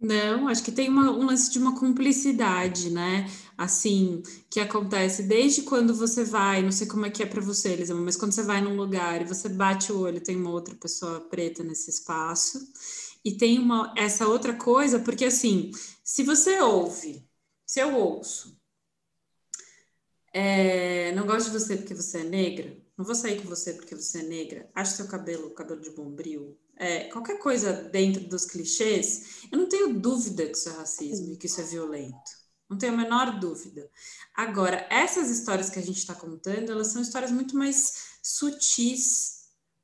Não, 0.00 0.48
acho 0.48 0.64
que 0.64 0.72
tem 0.72 0.88
uma, 0.88 1.12
um 1.12 1.26
lance 1.26 1.48
de 1.48 1.60
uma 1.60 1.78
cumplicidade, 1.78 2.90
né? 2.90 3.30
Assim, 3.56 4.20
que 4.50 4.58
acontece 4.58 5.22
desde 5.28 5.62
quando 5.62 5.94
você 5.94 6.24
vai, 6.24 6.60
não 6.60 6.72
sei 6.72 6.88
como 6.88 7.06
é 7.06 7.10
que 7.10 7.22
é 7.22 7.26
para 7.26 7.40
você, 7.40 7.68
Elisama, 7.68 8.00
mas 8.00 8.16
quando 8.16 8.32
você 8.32 8.42
vai 8.42 8.60
num 8.60 8.74
lugar 8.74 9.22
e 9.22 9.24
você 9.24 9.48
bate 9.48 9.92
o 9.92 10.00
olho, 10.00 10.20
tem 10.20 10.34
uma 10.34 10.50
outra 10.50 10.74
pessoa 10.74 11.20
preta 11.20 11.62
nesse 11.62 11.88
espaço, 11.88 12.58
e 13.24 13.36
tem 13.36 13.60
uma, 13.60 13.94
essa 13.96 14.26
outra 14.26 14.54
coisa, 14.54 14.98
porque 14.98 15.26
assim, 15.26 15.70
se 16.02 16.24
você 16.24 16.58
ouve, 16.58 17.24
se 17.64 17.78
eu 17.78 17.94
ouço, 17.94 18.59
é, 20.32 21.12
não 21.12 21.26
gosto 21.26 21.50
de 21.50 21.58
você 21.58 21.76
porque 21.76 21.94
você 21.94 22.18
é 22.18 22.24
negra, 22.24 22.76
não 22.96 23.04
vou 23.04 23.14
sair 23.14 23.40
com 23.40 23.48
você 23.48 23.74
porque 23.74 23.94
você 23.94 24.20
é 24.20 24.22
negra, 24.22 24.70
acho 24.74 24.96
seu 24.96 25.08
cabelo 25.08 25.50
cabelo 25.50 25.80
de 25.80 25.90
bombril, 25.90 26.56
é, 26.80 27.04
qualquer 27.10 27.38
coisa 27.38 27.72
dentro 27.72 28.26
dos 28.26 28.46
clichês, 28.46 29.42
eu 29.52 29.58
não 29.58 29.68
tenho 29.68 30.00
dúvida 30.00 30.46
que 30.46 30.56
isso 30.56 30.70
é 30.70 30.72
racismo 30.72 31.32
e 31.32 31.36
que 31.36 31.46
isso 31.46 31.60
é 31.60 31.64
violento. 31.64 32.40
Não 32.70 32.78
tenho 32.78 32.94
a 32.94 32.96
menor 32.96 33.38
dúvida. 33.38 33.90
Agora, 34.34 34.86
essas 34.88 35.28
histórias 35.28 35.68
que 35.68 35.78
a 35.78 35.82
gente 35.82 35.98
está 35.98 36.14
contando, 36.14 36.72
elas 36.72 36.86
são 36.86 37.02
histórias 37.02 37.30
muito 37.30 37.54
mais 37.54 38.18
sutis, 38.22 39.40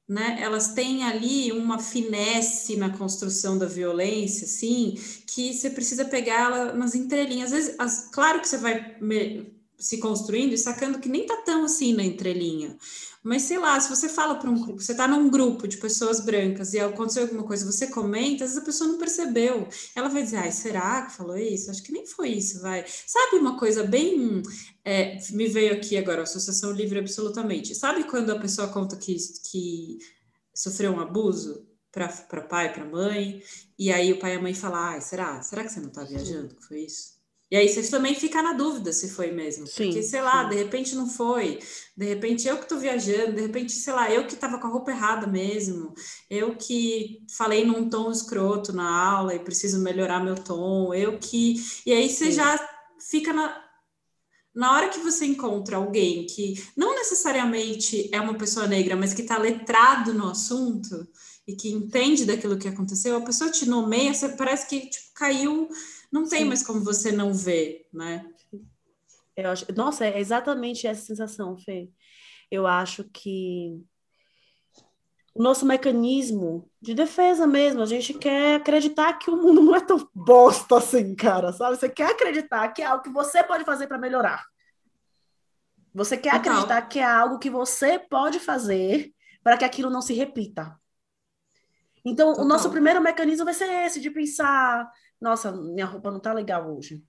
né? 0.08 0.40
Elas 0.40 0.72
têm 0.72 1.02
ali 1.02 1.52
uma 1.52 1.78
finesse 1.78 2.76
na 2.76 2.96
construção 2.96 3.58
da 3.58 3.66
violência, 3.66 4.46
assim, 4.46 4.94
que 5.26 5.52
você 5.52 5.68
precisa 5.68 6.04
pegar 6.04 6.46
ela 6.46 6.72
nas 6.72 6.94
entrelinhas. 6.94 7.52
Às 7.52 7.58
vezes, 7.58 7.76
as, 7.78 8.08
claro 8.10 8.40
que 8.40 8.48
você 8.48 8.56
vai 8.56 8.96
se 9.78 9.98
construindo 9.98 10.52
e 10.52 10.58
sacando 10.58 10.98
que 10.98 11.08
nem 11.08 11.26
tá 11.26 11.36
tão 11.44 11.64
assim 11.64 11.92
na 11.94 12.04
entrelinha. 12.04 12.76
Mas 13.26 13.42
sei 13.42 13.58
lá, 13.58 13.78
se 13.80 13.88
você 13.88 14.08
fala 14.08 14.36
para 14.36 14.48
um 14.48 14.54
grupo, 14.54 14.80
você 14.80 14.92
está 14.92 15.08
num 15.08 15.28
grupo 15.28 15.66
de 15.66 15.78
pessoas 15.78 16.20
brancas 16.20 16.72
e 16.72 16.78
aconteceu 16.78 17.24
alguma 17.24 17.42
coisa, 17.42 17.66
você 17.70 17.88
comenta, 17.88 18.44
às 18.44 18.50
vezes 18.50 18.62
a 18.62 18.64
pessoa 18.64 18.88
não 18.88 18.98
percebeu. 18.98 19.68
Ela 19.96 20.08
vai 20.08 20.22
dizer, 20.22 20.36
ai, 20.36 20.52
será 20.52 21.06
que 21.06 21.16
falou 21.16 21.36
isso? 21.36 21.68
Acho 21.68 21.82
que 21.82 21.90
nem 21.90 22.06
foi 22.06 22.28
isso, 22.28 22.60
vai. 22.60 22.84
Sabe 22.86 23.38
uma 23.38 23.58
coisa 23.58 23.82
bem. 23.82 24.42
É, 24.84 25.18
me 25.32 25.48
veio 25.48 25.74
aqui 25.74 25.96
agora, 25.96 26.22
Associação 26.22 26.70
Livre 26.70 27.00
Absolutamente. 27.00 27.74
Sabe 27.74 28.04
quando 28.04 28.30
a 28.30 28.38
pessoa 28.38 28.68
conta 28.68 28.96
que, 28.96 29.16
que 29.50 29.98
sofreu 30.54 30.92
um 30.92 31.00
abuso 31.00 31.66
para 31.90 32.42
pai, 32.42 32.72
para 32.72 32.84
mãe, 32.84 33.42
e 33.76 33.90
aí 33.90 34.12
o 34.12 34.20
pai 34.20 34.34
e 34.34 34.36
a 34.36 34.40
mãe 34.42 34.54
falam, 34.54 34.78
ai, 34.78 35.00
será? 35.00 35.42
Será 35.42 35.64
que 35.64 35.70
você 35.70 35.80
não 35.80 35.88
está 35.88 36.04
viajando? 36.04 36.54
Que 36.54 36.64
foi 36.64 36.80
isso? 36.82 37.15
E 37.50 37.56
aí 37.56 37.68
você 37.68 37.88
também 37.88 38.14
fica 38.14 38.42
na 38.42 38.54
dúvida 38.54 38.92
se 38.92 39.08
foi 39.08 39.30
mesmo. 39.30 39.66
Sim, 39.66 39.84
porque, 39.84 40.02
sei 40.02 40.20
lá, 40.20 40.42
sim. 40.42 40.50
de 40.50 40.56
repente 40.56 40.94
não 40.96 41.08
foi. 41.08 41.60
De 41.96 42.04
repente 42.04 42.48
eu 42.48 42.56
que 42.56 42.64
estou 42.64 42.78
viajando, 42.78 43.34
de 43.34 43.40
repente, 43.40 43.72
sei 43.72 43.92
lá, 43.92 44.10
eu 44.10 44.26
que 44.26 44.34
estava 44.34 44.58
com 44.58 44.66
a 44.66 44.70
roupa 44.70 44.90
errada 44.90 45.26
mesmo. 45.28 45.94
Eu 46.28 46.56
que 46.56 47.22
falei 47.36 47.64
num 47.64 47.88
tom 47.88 48.10
escroto 48.10 48.72
na 48.72 48.88
aula 48.88 49.34
e 49.34 49.38
preciso 49.38 49.80
melhorar 49.80 50.24
meu 50.24 50.34
tom. 50.34 50.92
Eu 50.92 51.18
que. 51.18 51.54
E 51.86 51.92
aí 51.92 52.08
você 52.08 52.26
sim. 52.26 52.32
já 52.32 52.68
fica 52.98 53.32
na. 53.32 53.64
Na 54.52 54.72
hora 54.74 54.88
que 54.88 55.00
você 55.00 55.26
encontra 55.26 55.76
alguém 55.76 56.26
que 56.26 56.54
não 56.74 56.94
necessariamente 56.94 58.08
é 58.10 58.18
uma 58.18 58.38
pessoa 58.38 58.66
negra, 58.66 58.96
mas 58.96 59.12
que 59.12 59.20
está 59.20 59.36
letrado 59.36 60.14
no 60.14 60.30
assunto 60.30 61.06
e 61.46 61.54
que 61.54 61.70
entende 61.70 62.24
daquilo 62.24 62.58
que 62.58 62.66
aconteceu, 62.66 63.16
a 63.16 63.20
pessoa 63.20 63.50
te 63.50 63.68
nomeia, 63.68 64.14
você 64.14 64.30
parece 64.30 64.66
que 64.66 64.88
tipo, 64.88 65.12
caiu 65.14 65.68
não 66.12 66.28
tem 66.28 66.40
Sim. 66.40 66.44
mais 66.46 66.62
como 66.62 66.80
você 66.80 67.12
não 67.12 67.32
ver, 67.32 67.86
né? 67.92 68.26
Eu 69.36 69.50
acho, 69.50 69.66
nossa, 69.74 70.06
é 70.06 70.18
exatamente 70.18 70.86
essa 70.86 71.04
sensação, 71.04 71.56
Fê. 71.58 71.90
Eu 72.50 72.66
acho 72.66 73.04
que 73.04 73.78
o 75.34 75.42
nosso 75.42 75.66
mecanismo 75.66 76.70
de 76.80 76.94
defesa 76.94 77.46
mesmo, 77.46 77.82
a 77.82 77.86
gente 77.86 78.14
quer 78.14 78.56
acreditar 78.56 79.12
que 79.18 79.30
o 79.30 79.36
mundo 79.36 79.60
não 79.60 79.76
é 79.76 79.80
tão 79.80 80.08
bosta 80.14 80.78
assim, 80.78 81.14
cara, 81.14 81.52
sabe? 81.52 81.76
Você 81.76 81.90
quer 81.90 82.12
acreditar 82.12 82.68
que 82.68 82.80
é 82.80 82.86
algo 82.86 83.04
que 83.04 83.10
você 83.10 83.44
pode 83.44 83.64
fazer 83.64 83.86
para 83.86 83.98
melhorar. 83.98 84.46
Você 85.92 86.16
quer 86.16 86.32
Total. 86.32 86.52
acreditar 86.52 86.82
que 86.82 86.98
é 86.98 87.04
algo 87.04 87.38
que 87.38 87.50
você 87.50 87.98
pode 87.98 88.40
fazer 88.40 89.12
para 89.42 89.58
que 89.58 89.64
aquilo 89.64 89.90
não 89.90 90.00
se 90.00 90.14
repita. 90.14 90.74
Então, 92.02 92.30
Total. 92.30 92.44
o 92.44 92.48
nosso 92.48 92.70
primeiro 92.70 93.02
mecanismo 93.02 93.44
vai 93.44 93.54
ser 93.54 93.68
esse, 93.84 94.00
de 94.00 94.10
pensar, 94.10 94.90
nossa, 95.20 95.52
minha 95.52 95.86
roupa 95.86 96.10
não 96.10 96.20
tá 96.20 96.32
legal 96.32 96.74
hoje. 96.74 97.02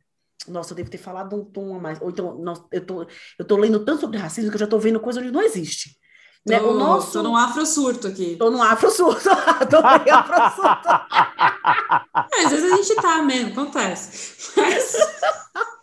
Nossa, 0.48 0.72
eu 0.72 0.76
devo 0.78 0.90
ter 0.90 0.98
falado 0.98 1.36
um 1.36 1.44
tom 1.44 1.76
a 1.76 1.80
mais. 1.80 2.02
Ou 2.02 2.10
então, 2.10 2.38
nossa, 2.38 2.66
eu, 2.72 2.86
tô, 2.86 3.08
eu 3.38 3.46
tô 3.46 3.58
lendo 3.58 3.84
tanto 3.84 4.02
sobre 4.02 4.18
racismo 4.18 4.50
que 4.50 4.56
eu 4.56 4.60
já 4.60 4.68
tô 4.68 4.80
vendo 4.80 5.00
coisa 5.00 5.20
onde 5.20 5.32
não 5.32 5.42
existe. 5.42 5.98
Tô, 6.46 6.54
né? 6.54 6.62
o 6.62 6.74
nosso... 6.74 7.14
tô 7.14 7.24
num 7.24 7.36
afro-surto 7.36 8.08
aqui. 8.08 8.38
Tô 8.38 8.50
num 8.50 8.62
afro-surto. 8.62 9.24
tô 9.70 9.82
num 9.82 10.14
afro-surto. 10.14 10.88
é, 12.34 12.46
às 12.46 12.52
vezes 12.52 12.72
a 12.72 12.76
gente 12.78 12.96
tá 12.96 13.22
mesmo, 13.22 13.52
acontece. 13.52 14.52
Mas... 14.56 14.96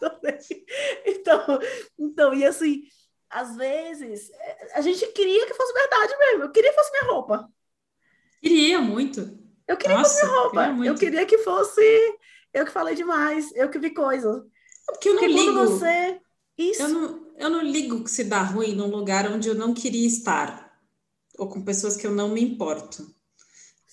então, 1.07 1.59
então, 1.99 2.35
e 2.35 2.47
assim, 2.47 2.83
às 3.29 3.57
vezes, 3.57 4.31
a 4.75 4.81
gente 4.81 5.07
queria 5.09 5.47
que 5.47 5.55
fosse 5.55 5.73
verdade 5.75 6.17
mesmo. 6.19 6.45
Eu 6.45 6.53
queria 6.53 6.71
que 6.71 6.77
fosse 6.77 6.91
minha 6.93 7.13
roupa. 7.13 7.49
Queria 8.41 8.81
muito. 8.81 9.44
Eu 9.67 9.77
queria 9.77 9.97
Nossa, 9.97 10.27
minha 10.27 10.39
roupa. 10.41 10.65
Queria 10.67 10.91
eu 10.91 10.95
queria 10.95 11.27
que 11.27 11.39
fosse 11.39 11.83
eu 12.55 12.65
que 12.65 12.71
falei 12.71 12.95
demais, 12.95 13.51
eu 13.57 13.69
que 13.69 13.81
vi 13.81 13.91
coisa. 13.91 14.47
Porque 14.87 15.09
eu 15.09 15.15
não 15.15 15.21
Porque 15.23 15.35
ligo. 15.35 15.55
você. 15.55 16.21
Isso. 16.57 16.83
Eu 16.83 16.89
não, 16.89 17.27
eu 17.37 17.51
não 17.51 17.63
ligo 17.63 18.05
que 18.05 18.11
se 18.11 18.23
dá 18.23 18.43
ruim 18.43 18.77
num 18.77 18.87
lugar 18.87 19.29
onde 19.29 19.49
eu 19.49 19.57
não 19.57 19.75
queria 19.75 20.07
estar. 20.07 20.73
Ou 21.37 21.49
com 21.49 21.65
pessoas 21.65 21.97
que 21.97 22.07
eu 22.07 22.13
não 22.13 22.29
me 22.29 22.41
importo. 22.41 23.13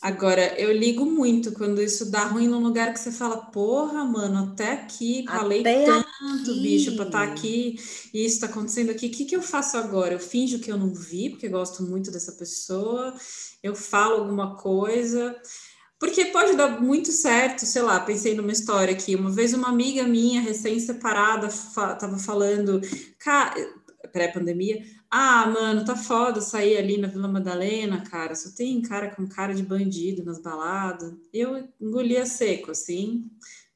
Agora, 0.01 0.59
eu 0.59 0.71
ligo 0.71 1.05
muito 1.05 1.51
quando 1.51 1.79
isso 1.79 2.09
dá 2.09 2.25
ruim 2.25 2.47
num 2.47 2.59
lugar 2.59 2.91
que 2.91 2.99
você 2.99 3.11
fala, 3.11 3.37
porra, 3.37 4.03
mano, 4.03 4.51
até 4.51 4.71
aqui, 4.71 5.23
falei 5.27 5.61
até 5.61 5.85
tanto, 5.85 6.51
aqui. 6.51 6.59
bicho, 6.59 6.95
pra 6.95 7.05
estar 7.05 7.27
tá 7.27 7.31
aqui, 7.31 7.75
e 8.11 8.25
isso 8.25 8.39
tá 8.39 8.47
acontecendo 8.47 8.89
aqui, 8.89 9.05
o 9.05 9.11
que, 9.11 9.25
que 9.25 9.35
eu 9.35 9.43
faço 9.43 9.77
agora? 9.77 10.15
Eu 10.15 10.19
finjo 10.19 10.57
que 10.57 10.71
eu 10.71 10.77
não 10.77 10.91
vi, 10.91 11.29
porque 11.29 11.47
gosto 11.47 11.83
muito 11.83 12.09
dessa 12.09 12.31
pessoa, 12.31 13.13
eu 13.61 13.75
falo 13.75 14.23
alguma 14.23 14.55
coisa, 14.55 15.39
porque 15.99 16.25
pode 16.25 16.57
dar 16.57 16.81
muito 16.81 17.11
certo, 17.11 17.63
sei 17.67 17.83
lá, 17.83 17.99
pensei 17.99 18.33
numa 18.33 18.51
história 18.51 18.95
aqui, 18.95 19.15
uma 19.15 19.29
vez 19.29 19.53
uma 19.53 19.67
amiga 19.69 20.03
minha, 20.03 20.41
recém-separada, 20.41 21.47
fa 21.51 21.93
tava 21.93 22.17
falando, 22.17 22.81
pré-pandemia, 24.11 24.83
ah, 25.11 25.45
mano, 25.47 25.83
tá 25.83 25.95
foda 25.95 26.39
sair 26.39 26.77
ali 26.77 26.97
na 26.97 27.07
Vila 27.07 27.27
Madalena, 27.27 28.01
cara, 28.01 28.33
só 28.33 28.49
tem 28.55 28.81
cara 28.81 29.13
com 29.13 29.27
cara 29.27 29.53
de 29.53 29.61
bandido 29.61 30.23
nas 30.23 30.39
baladas. 30.41 31.13
Eu 31.33 31.67
engolia 31.81 32.25
seco, 32.25 32.71
assim, 32.71 33.29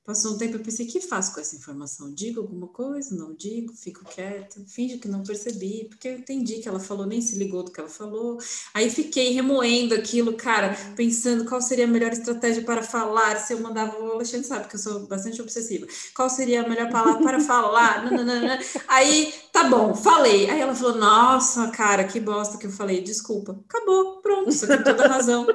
Passou 0.05 0.33
um 0.33 0.37
tempo, 0.37 0.57
eu 0.57 0.59
pensei, 0.59 0.85
que 0.85 1.01
faço 1.01 1.33
com 1.33 1.39
essa 1.39 1.55
informação? 1.55 2.13
Digo 2.13 2.39
alguma 2.39 2.67
coisa? 2.67 3.15
Não 3.15 3.33
digo? 3.33 3.73
Fico 3.73 4.05
quieta? 4.05 4.61
Finge 4.67 4.99
que 4.99 5.07
não 5.07 5.23
percebi, 5.23 5.85
porque 5.89 6.07
eu 6.07 6.19
entendi 6.19 6.59
que 6.59 6.69
ela 6.69 6.79
falou, 6.79 7.07
nem 7.07 7.19
se 7.19 7.39
ligou 7.39 7.63
do 7.63 7.71
que 7.71 7.79
ela 7.79 7.89
falou. 7.89 8.37
Aí 8.71 8.87
fiquei 8.91 9.33
remoendo 9.33 9.95
aquilo, 9.95 10.33
cara, 10.33 10.77
pensando 10.95 11.45
qual 11.45 11.59
seria 11.59 11.85
a 11.85 11.87
melhor 11.87 12.11
estratégia 12.11 12.63
para 12.63 12.83
falar, 12.83 13.39
se 13.39 13.53
eu 13.53 13.59
mandava, 13.59 13.97
o 13.99 14.11
Alexandre 14.11 14.45
sabe 14.45 14.67
que 14.67 14.75
eu 14.75 14.79
sou 14.79 15.07
bastante 15.07 15.41
obsessiva, 15.41 15.87
qual 16.15 16.29
seria 16.29 16.61
a 16.63 16.69
melhor 16.69 16.91
palavra 16.91 17.23
para 17.23 17.39
falar? 17.39 18.05
Nananana. 18.05 18.59
Aí, 18.87 19.33
tá 19.51 19.63
bom, 19.63 19.95
falei. 19.95 20.47
Aí 20.51 20.59
ela 20.59 20.75
falou, 20.75 20.97
nossa, 20.97 21.67
cara, 21.71 22.03
que 22.03 22.19
bosta 22.19 22.59
que 22.59 22.67
eu 22.67 22.71
falei, 22.71 23.01
desculpa. 23.01 23.59
Acabou, 23.67 24.21
pronto, 24.21 24.51
você 24.51 24.67
tem 24.67 24.83
toda 24.83 25.05
a 25.05 25.07
razão. 25.07 25.47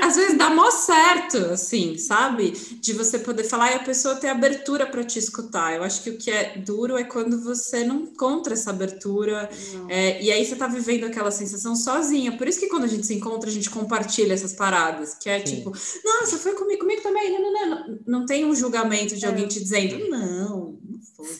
Às 0.00 0.14
vezes 0.14 0.38
dá 0.38 0.48
mó 0.48 0.70
certo, 0.70 1.36
assim, 1.52 1.98
sabe? 1.98 2.52
De 2.52 2.92
você 2.92 3.18
poder 3.18 3.42
falar 3.42 3.72
e 3.72 3.74
a 3.74 3.80
pessoa 3.80 4.14
ter 4.14 4.28
abertura 4.28 4.86
para 4.86 5.02
te 5.02 5.18
escutar. 5.18 5.74
Eu 5.74 5.82
acho 5.82 6.02
que 6.02 6.10
o 6.10 6.16
que 6.16 6.30
é 6.30 6.56
duro 6.56 6.96
é 6.96 7.02
quando 7.02 7.42
você 7.42 7.82
não 7.84 8.02
encontra 8.02 8.54
essa 8.54 8.70
abertura 8.70 9.50
é, 9.88 10.22
e 10.22 10.30
aí 10.30 10.44
você 10.44 10.54
tá 10.54 10.68
vivendo 10.68 11.04
aquela 11.04 11.32
sensação 11.32 11.74
sozinha. 11.74 12.36
Por 12.36 12.46
isso 12.46 12.60
que 12.60 12.68
quando 12.68 12.84
a 12.84 12.88
gente 12.88 13.04
se 13.06 13.14
encontra, 13.14 13.50
a 13.50 13.52
gente 13.52 13.68
compartilha 13.68 14.32
essas 14.32 14.52
paradas, 14.52 15.14
que 15.14 15.28
é 15.28 15.44
Sim. 15.44 15.56
tipo, 15.56 15.72
nossa, 16.04 16.38
foi 16.38 16.54
comigo, 16.54 16.80
comigo 16.80 17.02
também. 17.02 17.32
Não, 17.32 17.52
não, 17.52 17.70
não, 17.70 17.98
não 18.06 18.26
tem 18.26 18.44
um 18.44 18.54
julgamento 18.54 19.16
de 19.16 19.24
é. 19.24 19.28
alguém 19.28 19.48
te 19.48 19.60
dizendo, 19.60 20.08
não, 20.08 20.78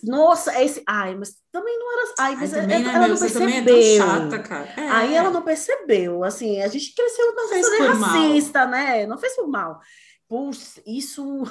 nossa, 0.02 0.62
esse. 0.62 0.82
Ai, 0.86 1.14
mas 1.14 1.36
também 1.52 1.78
não 1.78 1.92
era. 1.92 2.14
Ai, 2.18 2.36
mas 2.36 2.54
Ai, 2.54 2.72
ela, 2.72 2.92
ela 2.92 3.08
não 3.08 3.18
percebeu. 3.18 3.76
É 3.76 3.96
chata, 3.96 4.38
cara. 4.38 4.74
É. 4.76 4.88
Aí 4.88 5.14
ela 5.14 5.30
não 5.30 5.42
percebeu. 5.42 6.24
Assim, 6.24 6.60
a 6.62 6.68
gente 6.68 6.94
cresceu 6.94 7.34
na 7.34 7.42
sociedade 7.42 7.98
racista, 7.98 8.60
mal. 8.60 8.70
né? 8.70 9.06
Não 9.06 9.18
fez 9.18 9.34
por 9.34 9.48
mal. 9.48 9.80
Puxa, 10.28 10.80
isso. 10.86 11.44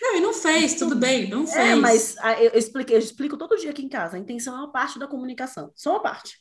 Não, 0.00 0.16
e 0.16 0.20
não 0.20 0.34
fez, 0.34 0.74
tudo 0.74 0.94
bem, 0.94 1.30
não 1.30 1.44
é, 1.44 1.46
fez. 1.46 1.56
É, 1.56 1.74
mas 1.74 2.16
eu, 2.40 2.58
expliquei, 2.58 2.94
eu 2.94 3.00
explico 3.00 3.38
todo 3.38 3.56
dia 3.56 3.70
aqui 3.70 3.82
em 3.82 3.88
casa. 3.88 4.16
A 4.16 4.20
intenção 4.20 4.54
é 4.54 4.58
uma 4.58 4.72
parte 4.72 4.98
da 4.98 5.06
comunicação, 5.08 5.72
só 5.74 5.92
uma 5.92 6.02
parte. 6.02 6.38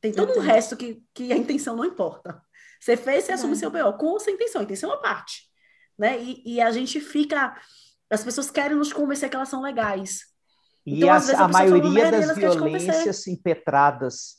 Tem 0.00 0.12
todo 0.12 0.30
o 0.34 0.38
um 0.38 0.40
resto 0.40 0.76
que, 0.76 1.02
que 1.12 1.32
a 1.32 1.36
intenção 1.36 1.74
não 1.74 1.84
importa. 1.84 2.40
Você 2.78 2.96
fez, 2.96 3.24
você 3.24 3.32
é. 3.32 3.34
assume 3.34 3.56
seu 3.56 3.70
BO 3.70 3.94
com 3.98 4.06
ou 4.06 4.20
sem 4.20 4.34
intenção. 4.34 4.60
A 4.60 4.64
intenção 4.64 4.90
é 4.90 4.92
uma 4.92 5.02
parte. 5.02 5.42
Né? 5.98 6.22
E, 6.22 6.42
e 6.44 6.60
a 6.60 6.70
gente 6.70 7.00
fica 7.00 7.58
as 8.10 8.22
pessoas 8.22 8.50
querem 8.50 8.76
nos 8.76 8.92
convencer 8.92 9.28
que 9.28 9.36
elas 9.36 9.48
são 9.48 9.62
legais. 9.62 10.20
E 10.86 10.96
então, 10.98 11.12
as, 11.12 11.30
a, 11.30 11.44
a 11.44 11.48
maioria 11.48 12.10
das 12.10 12.36
violências 12.36 13.26
impetradas 13.26 14.36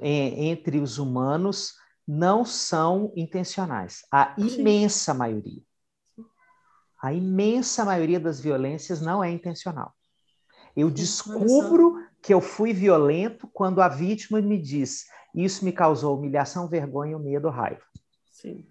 em, 0.00 0.50
entre 0.50 0.78
os 0.78 0.98
humanos 0.98 1.74
não 2.06 2.44
são 2.44 3.12
intencionais. 3.16 4.02
A 4.12 4.34
imensa 4.38 5.12
Sim. 5.12 5.18
maioria. 5.18 5.62
A 7.02 7.12
imensa 7.12 7.84
maioria 7.84 8.20
das 8.20 8.40
violências 8.40 9.00
não 9.00 9.22
é 9.22 9.30
intencional. 9.30 9.94
Eu 10.74 10.90
descubro 10.90 12.04
que 12.22 12.32
eu 12.32 12.40
fui 12.40 12.72
violento 12.72 13.48
quando 13.52 13.80
a 13.80 13.88
vítima 13.88 14.40
me 14.40 14.60
diz: 14.60 15.06
Isso 15.34 15.64
me 15.64 15.72
causou 15.72 16.16
humilhação, 16.16 16.68
vergonha, 16.68 17.18
medo, 17.18 17.48
raiva. 17.48 17.82
Sim. 18.30 18.66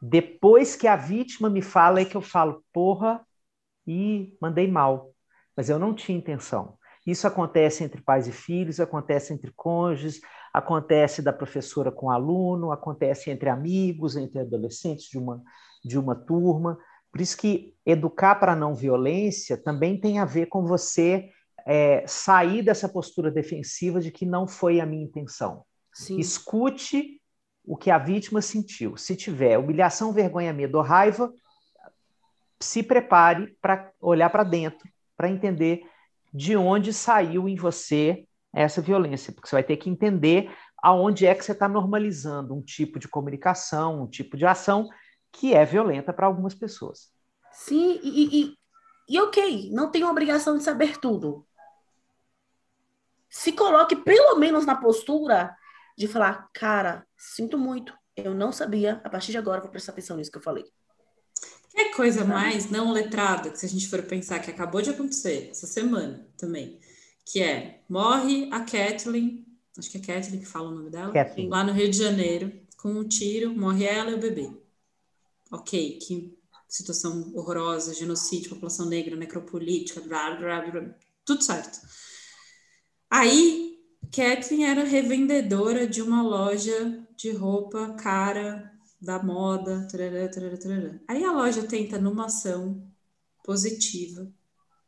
Depois 0.00 0.76
que 0.76 0.86
a 0.86 0.96
vítima 0.96 1.48
me 1.48 1.62
fala, 1.62 2.00
é 2.00 2.04
que 2.04 2.16
eu 2.16 2.20
falo: 2.20 2.62
Porra, 2.72 3.24
e 3.86 4.36
mandei 4.40 4.70
mal, 4.70 5.10
mas 5.56 5.68
eu 5.68 5.78
não 5.78 5.94
tinha 5.94 6.16
intenção. 6.16 6.76
Isso 7.06 7.26
acontece 7.26 7.82
entre 7.82 8.00
pais 8.00 8.28
e 8.28 8.32
filhos, 8.32 8.78
acontece 8.78 9.32
entre 9.32 9.52
cônjuges, 9.56 10.20
acontece 10.52 11.20
da 11.20 11.32
professora 11.32 11.90
com 11.90 12.10
aluno, 12.10 12.70
acontece 12.70 13.30
entre 13.30 13.48
amigos, 13.48 14.16
entre 14.16 14.40
adolescentes 14.40 15.06
de 15.06 15.18
uma, 15.18 15.42
de 15.84 15.98
uma 15.98 16.14
turma. 16.14 16.78
Por 17.10 17.20
isso 17.20 17.36
que 17.36 17.74
educar 17.84 18.36
para 18.36 18.52
a 18.52 18.56
não 18.56 18.74
violência 18.74 19.56
também 19.56 19.98
tem 20.00 20.18
a 20.18 20.24
ver 20.24 20.46
com 20.46 20.64
você 20.64 21.28
é, 21.66 22.04
sair 22.06 22.62
dessa 22.62 22.88
postura 22.88 23.30
defensiva 23.30 24.00
de 24.00 24.10
que 24.10 24.24
não 24.24 24.46
foi 24.46 24.80
a 24.80 24.86
minha 24.86 25.04
intenção. 25.04 25.64
Sim. 25.92 26.18
Escute 26.18 27.20
o 27.64 27.76
que 27.76 27.90
a 27.90 27.98
vítima 27.98 28.40
sentiu. 28.40 28.96
Se 28.96 29.14
tiver 29.14 29.58
humilhação, 29.58 30.12
vergonha, 30.12 30.52
medo 30.52 30.78
ou 30.78 30.84
raiva, 30.84 31.32
se 32.62 32.82
prepare 32.82 33.56
para 33.60 33.92
olhar 34.00 34.30
para 34.30 34.44
dentro, 34.44 34.88
para 35.16 35.28
entender 35.28 35.82
de 36.32 36.56
onde 36.56 36.92
saiu 36.92 37.48
em 37.48 37.56
você 37.56 38.26
essa 38.54 38.80
violência, 38.80 39.32
porque 39.32 39.48
você 39.48 39.56
vai 39.56 39.64
ter 39.64 39.76
que 39.76 39.90
entender 39.90 40.50
aonde 40.82 41.26
é 41.26 41.34
que 41.34 41.44
você 41.44 41.52
está 41.52 41.68
normalizando 41.68 42.54
um 42.54 42.62
tipo 42.62 42.98
de 42.98 43.08
comunicação, 43.08 44.02
um 44.02 44.06
tipo 44.06 44.36
de 44.36 44.46
ação 44.46 44.88
que 45.30 45.54
é 45.54 45.64
violenta 45.64 46.12
para 46.12 46.26
algumas 46.26 46.54
pessoas. 46.54 47.10
Sim, 47.52 48.00
e, 48.02 48.42
e, 48.42 48.58
e 49.08 49.20
ok, 49.20 49.70
não 49.72 49.90
tem 49.90 50.04
obrigação 50.04 50.56
de 50.56 50.62
saber 50.62 50.98
tudo. 50.98 51.46
Se 53.30 53.52
coloque 53.52 53.96
pelo 53.96 54.36
menos 54.36 54.66
na 54.66 54.74
postura 54.74 55.56
de 55.96 56.06
falar, 56.06 56.48
cara, 56.52 57.06
sinto 57.16 57.56
muito, 57.56 57.94
eu 58.16 58.34
não 58.34 58.52
sabia, 58.52 59.00
a 59.04 59.08
partir 59.08 59.32
de 59.32 59.38
agora 59.38 59.60
vou 59.60 59.70
prestar 59.70 59.92
atenção 59.92 60.16
nisso 60.16 60.30
que 60.30 60.38
eu 60.38 60.42
falei. 60.42 60.64
É 61.74 61.94
coisa 61.94 62.24
mais 62.24 62.70
não 62.70 62.92
letrada, 62.92 63.50
que 63.50 63.58
se 63.58 63.66
a 63.66 63.68
gente 63.68 63.88
for 63.88 64.02
pensar 64.02 64.38
que 64.40 64.50
acabou 64.50 64.82
de 64.82 64.90
acontecer 64.90 65.48
essa 65.50 65.66
semana 65.66 66.26
também, 66.36 66.78
que 67.24 67.42
é 67.42 67.80
morre 67.88 68.48
a 68.50 68.60
Kathleen, 68.60 69.46
acho 69.78 69.90
que 69.90 69.96
é 69.96 70.00
Kathleen 70.00 70.40
que 70.40 70.46
fala 70.46 70.68
o 70.68 70.74
nome 70.74 70.90
dela, 70.90 71.12
Kathleen. 71.12 71.48
lá 71.48 71.64
no 71.64 71.72
Rio 71.72 71.90
de 71.90 71.96
Janeiro, 71.96 72.52
com 72.76 72.90
um 72.90 73.08
tiro, 73.08 73.54
morre 73.54 73.84
ela 73.84 74.10
e 74.10 74.14
o 74.14 74.20
bebê. 74.20 74.50
Ok, 75.50 75.98
que 75.98 76.36
situação 76.68 77.30
horrorosa, 77.34 77.94
genocídio, 77.94 78.50
população 78.50 78.86
negra, 78.86 79.14
necropolítica, 79.14 80.00
blá, 80.00 80.34
blá, 80.36 80.62
blá, 80.62 80.94
tudo 81.24 81.42
certo. 81.42 81.78
Aí, 83.10 83.78
Kathleen 84.10 84.64
era 84.64 84.84
revendedora 84.84 85.86
de 85.86 86.00
uma 86.00 86.22
loja 86.22 87.06
de 87.14 87.30
roupa 87.30 87.94
cara 87.94 88.71
da 89.02 89.20
moda, 89.20 89.86
tarará, 89.90 90.28
tarará, 90.28 90.56
tarará. 90.56 91.00
Aí 91.08 91.24
a 91.24 91.32
loja 91.32 91.64
tenta, 91.64 91.98
numa 91.98 92.26
ação 92.26 92.88
positiva, 93.42 94.32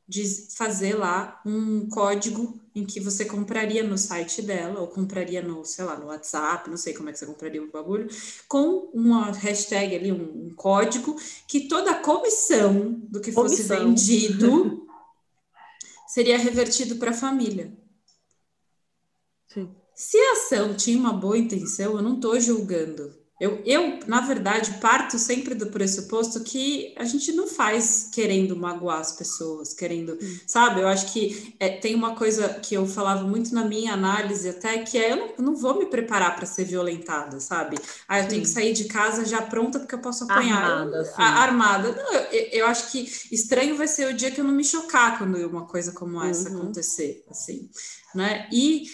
de 0.07 0.25
fazer 0.57 0.95
lá 0.95 1.43
um 1.45 1.89
código 1.89 2.61
em 2.75 2.85
que 2.85 3.01
você 3.01 3.25
compraria 3.25 3.83
no 3.83 3.99
site 3.99 4.41
dela, 4.43 4.81
ou 4.81 4.87
compraria 4.87 5.43
no, 5.43 5.65
sei 5.65 5.85
lá, 5.85 5.99
no 5.99 6.07
WhatsApp, 6.07 6.71
não 6.71 6.77
sei 6.77 6.95
como 6.95 7.09
é 7.09 7.13
que 7.13 7.19
você 7.19 7.27
compraria 7.27 7.63
o 7.63 7.73
bagulho, 7.73 8.09
com 8.47 8.91
uma 8.95 9.33
hashtag 9.33 9.97
ali, 9.97 10.13
um, 10.13 10.47
um 10.47 10.55
código, 10.55 11.17
que 11.49 11.67
toda 11.67 11.91
a 11.91 12.01
comissão 12.01 12.93
do 13.09 13.21
que 13.21 13.33
fosse 13.33 13.67
comissão. 13.67 13.89
vendido 13.89 14.87
seria 16.07 16.39
revertido 16.39 16.97
para 16.97 17.11
a 17.11 17.15
família. 17.15 17.77
Sim. 19.49 19.75
Se 19.93 20.17
a 20.19 20.33
ação 20.33 20.77
tinha 20.77 20.99
uma 20.99 21.13
boa 21.13 21.39
intenção, 21.39 21.97
eu 21.97 22.03
não 22.03 22.17
estou 22.17 22.39
julgando 22.39 23.24
eu, 23.41 23.61
eu, 23.65 23.99
na 24.07 24.21
verdade, 24.21 24.79
parto 24.81 25.19
sempre 25.19 25.57
do 25.57 25.67
pressuposto 25.67 26.41
que 26.45 26.95
a 26.97 27.05
gente 27.05 27.33
não 27.33 27.49
faz 27.49 28.09
querendo 28.13 28.55
magoar 28.55 29.01
as 29.01 29.11
pessoas, 29.11 29.75
querendo, 29.75 30.17
hum. 30.23 30.39
sabe? 30.47 30.81
Eu 30.81 30.87
acho 30.87 31.13
que 31.13 31.55
é, 31.59 31.69
tem 31.69 31.97
uma 31.97 32.15
coisa 32.15 32.49
que 32.49 32.77
eu 32.77 32.87
falava 32.87 33.25
muito 33.25 33.53
na 33.53 33.65
minha 33.65 33.93
análise 33.93 34.49
até, 34.49 34.79
que 34.79 34.97
é 34.97 35.13
eu 35.13 35.17
não, 35.17 35.47
não 35.47 35.57
vou 35.57 35.77
me 35.77 35.87
preparar 35.87 36.37
para 36.37 36.47
ser 36.47 36.65
violentada, 36.65 37.41
sabe? 37.41 37.77
Ah, 38.07 38.19
eu 38.19 38.23
sim. 38.23 38.29
tenho 38.29 38.43
que 38.43 38.49
sair 38.49 38.73
de 38.73 38.85
casa 38.85 39.25
já 39.25 39.43
pronta 39.43 39.81
porque 39.81 39.97
eu 39.97 40.01
posso 40.01 40.25
apanhar. 40.25 40.63
Armada. 40.63 41.13
A, 41.17 41.25
armada. 41.43 41.93
Não, 41.93 42.15
eu, 42.15 42.49
eu, 42.53 42.67
acho 42.67 42.93
que 42.93 43.01
estranho 43.33 43.77
vai 43.77 43.89
ser 43.89 44.07
o 44.07 44.15
dia 44.15 44.31
que 44.31 44.41
eu 44.41 44.45
não 44.45 44.53
me 44.53 44.65
chocar 44.65 45.19
quando 45.19 45.37
uma 45.49 45.67
coisa 45.67 45.91
como 45.91 46.23
essa 46.23 46.49
uhum. 46.51 46.59
acontecer, 46.59 47.25
assim, 47.29 47.69
né? 48.15 48.49
E 48.53 48.85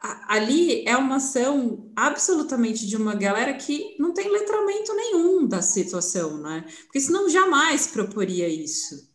ali 0.00 0.82
é 0.86 0.96
uma 0.96 1.16
ação 1.16 1.90
absolutamente 1.94 2.86
de 2.86 2.96
uma 2.96 3.14
galera 3.14 3.52
que 3.54 3.96
não 3.98 4.14
tem 4.14 4.30
letramento 4.30 4.94
nenhum 4.94 5.46
da 5.46 5.60
situação, 5.60 6.38
né? 6.38 6.64
Porque 6.84 7.00
senão 7.00 7.28
jamais 7.28 7.86
proporia 7.86 8.48
isso. 8.48 9.10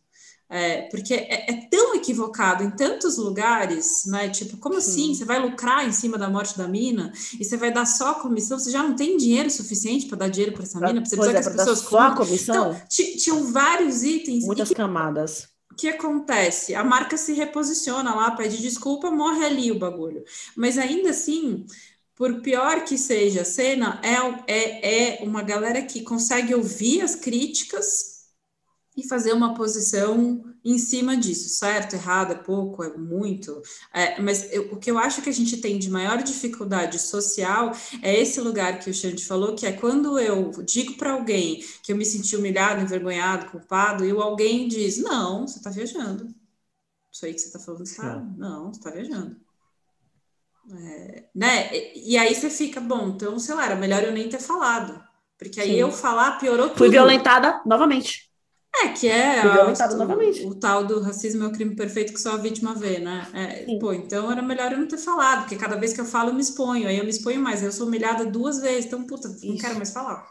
É, 0.48 0.82
porque 0.82 1.12
é, 1.12 1.50
é, 1.50 1.68
tão 1.68 1.96
equivocado 1.96 2.62
em 2.62 2.70
tantos 2.70 3.16
lugares, 3.16 4.04
né? 4.06 4.28
Tipo, 4.28 4.56
como 4.58 4.80
Sim. 4.80 4.90
assim? 4.90 5.14
Você 5.14 5.24
vai 5.24 5.40
lucrar 5.40 5.88
em 5.88 5.90
cima 5.90 6.16
da 6.16 6.30
morte 6.30 6.56
da 6.56 6.68
mina 6.68 7.12
e 7.38 7.44
você 7.44 7.56
vai 7.56 7.72
dar 7.72 7.84
só 7.84 8.12
a 8.12 8.14
comissão? 8.14 8.56
Você 8.56 8.70
já 8.70 8.80
não 8.80 8.94
tem 8.94 9.16
dinheiro 9.16 9.50
suficiente 9.50 10.06
para 10.06 10.18
dar 10.18 10.28
dinheiro 10.28 10.54
para 10.54 10.62
essa 10.62 10.78
mina? 10.78 11.04
Você 11.04 11.16
precisa 11.16 11.38
é, 11.38 11.42
que 11.42 11.48
as 11.48 11.56
pessoas 11.56 11.78
só 11.80 11.98
a 11.98 12.14
comissão? 12.14 12.70
Então, 12.70 13.16
tinham 13.18 13.52
vários 13.52 14.04
itens. 14.04 14.44
Muitas 14.44 14.68
que, 14.68 14.74
camadas 14.76 15.55
que 15.74 15.88
acontece? 15.88 16.74
A 16.74 16.84
marca 16.84 17.16
se 17.16 17.32
reposiciona 17.32 18.14
lá, 18.14 18.30
pede 18.30 18.58
desculpa, 18.60 19.10
morre 19.10 19.44
ali 19.44 19.70
o 19.70 19.78
bagulho. 19.78 20.24
Mas 20.56 20.78
ainda 20.78 21.10
assim, 21.10 21.66
por 22.14 22.40
pior 22.40 22.84
que 22.84 22.96
seja 22.96 23.42
a 23.42 23.44
cena, 23.44 24.00
é, 24.02 24.52
é, 24.52 25.18
é 25.18 25.24
uma 25.24 25.42
galera 25.42 25.82
que 25.82 26.02
consegue 26.02 26.54
ouvir 26.54 27.02
as 27.02 27.14
críticas 27.14 28.15
e 28.96 29.06
fazer 29.06 29.32
uma 29.32 29.52
posição 29.54 30.42
em 30.64 30.78
cima 30.78 31.16
disso, 31.16 31.50
certo, 31.50 31.94
errado, 31.94 32.32
é 32.32 32.34
pouco, 32.34 32.82
é 32.82 32.96
muito, 32.96 33.60
é, 33.92 34.20
mas 34.20 34.50
eu, 34.50 34.72
o 34.72 34.78
que 34.78 34.90
eu 34.90 34.98
acho 34.98 35.20
que 35.20 35.28
a 35.28 35.32
gente 35.32 35.58
tem 35.58 35.78
de 35.78 35.90
maior 35.90 36.22
dificuldade 36.22 36.98
social 36.98 37.72
é 38.02 38.18
esse 38.18 38.40
lugar 38.40 38.78
que 38.78 38.88
o 38.88 38.94
Xande 38.94 39.24
falou, 39.24 39.54
que 39.54 39.66
é 39.66 39.72
quando 39.72 40.18
eu 40.18 40.50
digo 40.64 40.94
para 40.94 41.12
alguém 41.12 41.62
que 41.82 41.92
eu 41.92 41.96
me 41.96 42.06
senti 42.06 42.34
humilhado, 42.34 42.80
envergonhado, 42.80 43.50
culpado, 43.50 44.04
e 44.04 44.12
o 44.12 44.22
alguém 44.22 44.66
diz, 44.66 44.96
não, 44.96 45.46
você 45.46 45.58
está 45.58 45.70
viajando, 45.70 46.34
isso 47.12 47.26
aí 47.26 47.34
que 47.34 47.40
você 47.40 47.48
está 47.48 47.58
falando, 47.58 47.84
tá, 47.94 48.16
não, 48.36 48.72
você 48.72 48.78
está 48.78 48.90
viajando. 48.90 49.36
É, 50.68 51.28
né? 51.32 51.70
E 51.94 52.16
aí 52.18 52.34
você 52.34 52.50
fica, 52.50 52.80
bom, 52.80 53.10
então, 53.10 53.38
sei 53.38 53.54
lá, 53.54 53.66
era 53.66 53.76
melhor 53.76 54.02
eu 54.02 54.12
nem 54.12 54.28
ter 54.28 54.40
falado, 54.40 55.00
porque 55.38 55.60
aí 55.60 55.72
Sim. 55.72 55.76
eu 55.76 55.92
falar 55.92 56.38
piorou 56.38 56.68
tudo. 56.68 56.78
Fui 56.78 56.88
violentada 56.88 57.62
novamente. 57.64 58.25
É, 58.82 58.88
que 58.88 59.08
é 59.08 59.40
a, 59.40 59.66
o, 59.66 60.48
o, 60.48 60.54
tal 60.54 60.84
do 60.84 61.00
racismo 61.00 61.44
é 61.44 61.46
o 61.46 61.52
crime 61.52 61.74
perfeito 61.74 62.12
que 62.12 62.20
só 62.20 62.32
a 62.32 62.36
vítima 62.36 62.74
vê, 62.74 62.98
né? 62.98 63.26
É, 63.32 63.78
pô, 63.78 63.92
então 63.92 64.30
era 64.30 64.42
melhor 64.42 64.72
eu 64.72 64.78
não 64.78 64.86
ter 64.86 64.98
falado, 64.98 65.40
porque 65.40 65.56
cada 65.56 65.76
vez 65.76 65.94
que 65.94 66.00
eu 66.00 66.04
falo 66.04 66.30
eu 66.30 66.34
me 66.34 66.42
exponho, 66.42 66.86
aí 66.86 66.98
eu 66.98 67.04
me 67.04 67.10
exponho 67.10 67.40
mais, 67.40 67.62
eu 67.62 67.72
sou 67.72 67.86
humilhada 67.86 68.26
duas 68.26 68.60
vezes, 68.60 68.86
então, 68.86 69.06
puta, 69.06 69.28
Isso. 69.28 69.46
não 69.46 69.56
quero 69.56 69.76
mais 69.76 69.92
falar. 69.92 70.28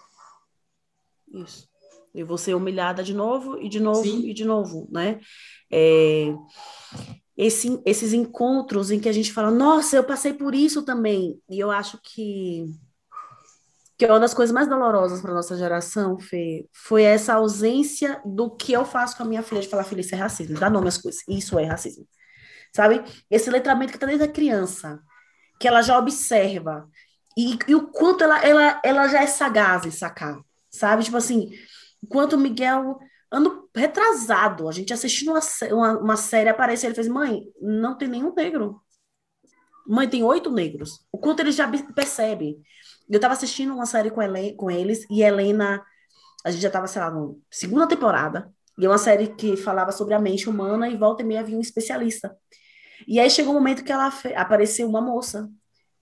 Isso. 1.33 1.67
E 2.13 2.23
vou 2.23 2.37
ser 2.37 2.53
humilhada 2.53 3.03
de 3.03 3.13
novo, 3.13 3.59
e 3.59 3.67
de 3.67 3.79
novo, 3.79 4.03
Sim. 4.03 4.27
e 4.27 4.33
de 4.33 4.45
novo, 4.45 4.87
né? 4.91 5.19
É, 5.71 6.33
esse, 7.35 7.81
esses 7.83 8.13
encontros 8.13 8.91
em 8.91 8.99
que 8.99 9.09
a 9.09 9.13
gente 9.13 9.33
fala, 9.33 9.49
nossa, 9.49 9.97
eu 9.97 10.03
passei 10.03 10.33
por 10.33 10.53
isso 10.53 10.83
também, 10.83 11.41
e 11.49 11.59
eu 11.59 11.71
acho 11.71 11.99
que 12.03 12.65
que 13.97 14.05
é 14.05 14.09
uma 14.11 14.19
das 14.19 14.33
coisas 14.33 14.53
mais 14.53 14.67
dolorosas 14.67 15.21
para 15.21 15.33
nossa 15.33 15.55
geração, 15.57 16.19
Fê, 16.19 16.67
foi 16.73 17.03
essa 17.03 17.35
ausência 17.35 18.21
do 18.25 18.49
que 18.51 18.73
eu 18.73 18.83
faço 18.83 19.15
com 19.15 19.23
a 19.23 19.25
minha 19.25 19.41
filha 19.41 19.61
de 19.61 19.69
falar, 19.69 19.83
filha, 19.83 20.01
isso 20.01 20.13
é 20.13 20.17
racismo, 20.17 20.59
dá 20.59 20.69
nome 20.69 20.87
às 20.89 20.97
coisas, 20.97 21.21
isso 21.27 21.57
é 21.57 21.65
racismo. 21.65 22.05
Sabe? 22.73 23.03
Esse 23.29 23.49
letramento 23.49 23.91
que 23.91 23.97
está 23.97 24.05
desde 24.05 24.25
a 24.25 24.31
criança, 24.31 24.99
que 25.59 25.67
ela 25.67 25.81
já 25.81 25.97
observa, 25.97 26.89
e, 27.37 27.57
e, 27.67 27.75
o 27.75 27.87
quanto 27.87 28.23
ela, 28.23 28.39
ela, 28.45 28.81
ela 28.83 29.07
já 29.07 29.21
é 29.21 29.27
sagaz 29.27 29.85
em 29.85 29.91
sacar, 29.91 30.37
sabe? 30.69 31.03
Tipo 31.03 31.17
assim, 31.17 31.49
enquanto 32.03 32.33
o 32.33 32.37
Miguel, 32.37 32.97
ano 33.31 33.69
retrasado, 33.75 34.67
a 34.69 34.71
gente 34.71 34.93
assistindo 34.93 35.31
uma, 35.31 35.39
uma, 35.71 35.99
uma 35.99 36.17
série, 36.17 36.49
aparece, 36.49 36.85
ele 36.85 36.95
fez, 36.95 37.07
mãe, 37.07 37.43
não 37.61 37.97
tem 37.97 38.07
nenhum 38.07 38.33
negro. 38.33 38.81
Mãe, 39.87 40.09
tem 40.09 40.23
oito 40.23 40.49
negros. 40.49 41.05
O 41.11 41.17
quanto 41.17 41.41
ele 41.41 41.51
já 41.51 41.69
percebe. 41.93 42.57
Eu 43.09 43.19
tava 43.19 43.33
assistindo 43.33 43.73
uma 43.73 43.85
série 43.85 44.09
com, 44.09 44.21
ele, 44.21 44.53
com 44.53 44.69
eles 44.69 45.05
e 45.09 45.21
Helena, 45.21 45.83
a 46.43 46.51
gente 46.51 46.61
já 46.61 46.69
tava, 46.69 46.87
sei 46.87 47.01
lá, 47.01 47.11
na 47.11 47.33
segunda 47.49 47.87
temporada, 47.87 48.51
e 48.77 48.85
é 48.85 48.89
uma 48.89 48.97
série 48.97 49.27
que 49.35 49.55
falava 49.55 49.91
sobre 49.91 50.13
a 50.13 50.19
mente 50.19 50.49
humana 50.49 50.89
e 50.89 50.97
volta 50.97 51.23
e 51.23 51.25
meia 51.25 51.39
havia 51.39 51.57
um 51.57 51.61
especialista. 51.61 52.35
E 53.07 53.19
aí 53.19 53.29
chegou 53.29 53.53
um 53.53 53.55
momento 53.55 53.83
que 53.83 53.91
ela 53.91 54.11
apareceu 54.35 54.87
uma 54.87 55.01
moça. 55.01 55.49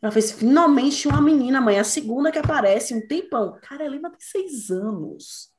Ela 0.02 0.12
fez 0.12 0.32
finalmente 0.32 1.08
uma 1.08 1.22
menina, 1.22 1.62
mãe, 1.62 1.80
a 1.80 1.84
segunda 1.84 2.32
que 2.32 2.40
aparece, 2.40 2.94
um 2.94 3.08
tempão. 3.08 3.58
Cara, 3.62 3.84
a 3.84 3.86
Helena 3.86 4.10
tem 4.10 4.20
seis 4.20 4.70
anos. 4.70 5.54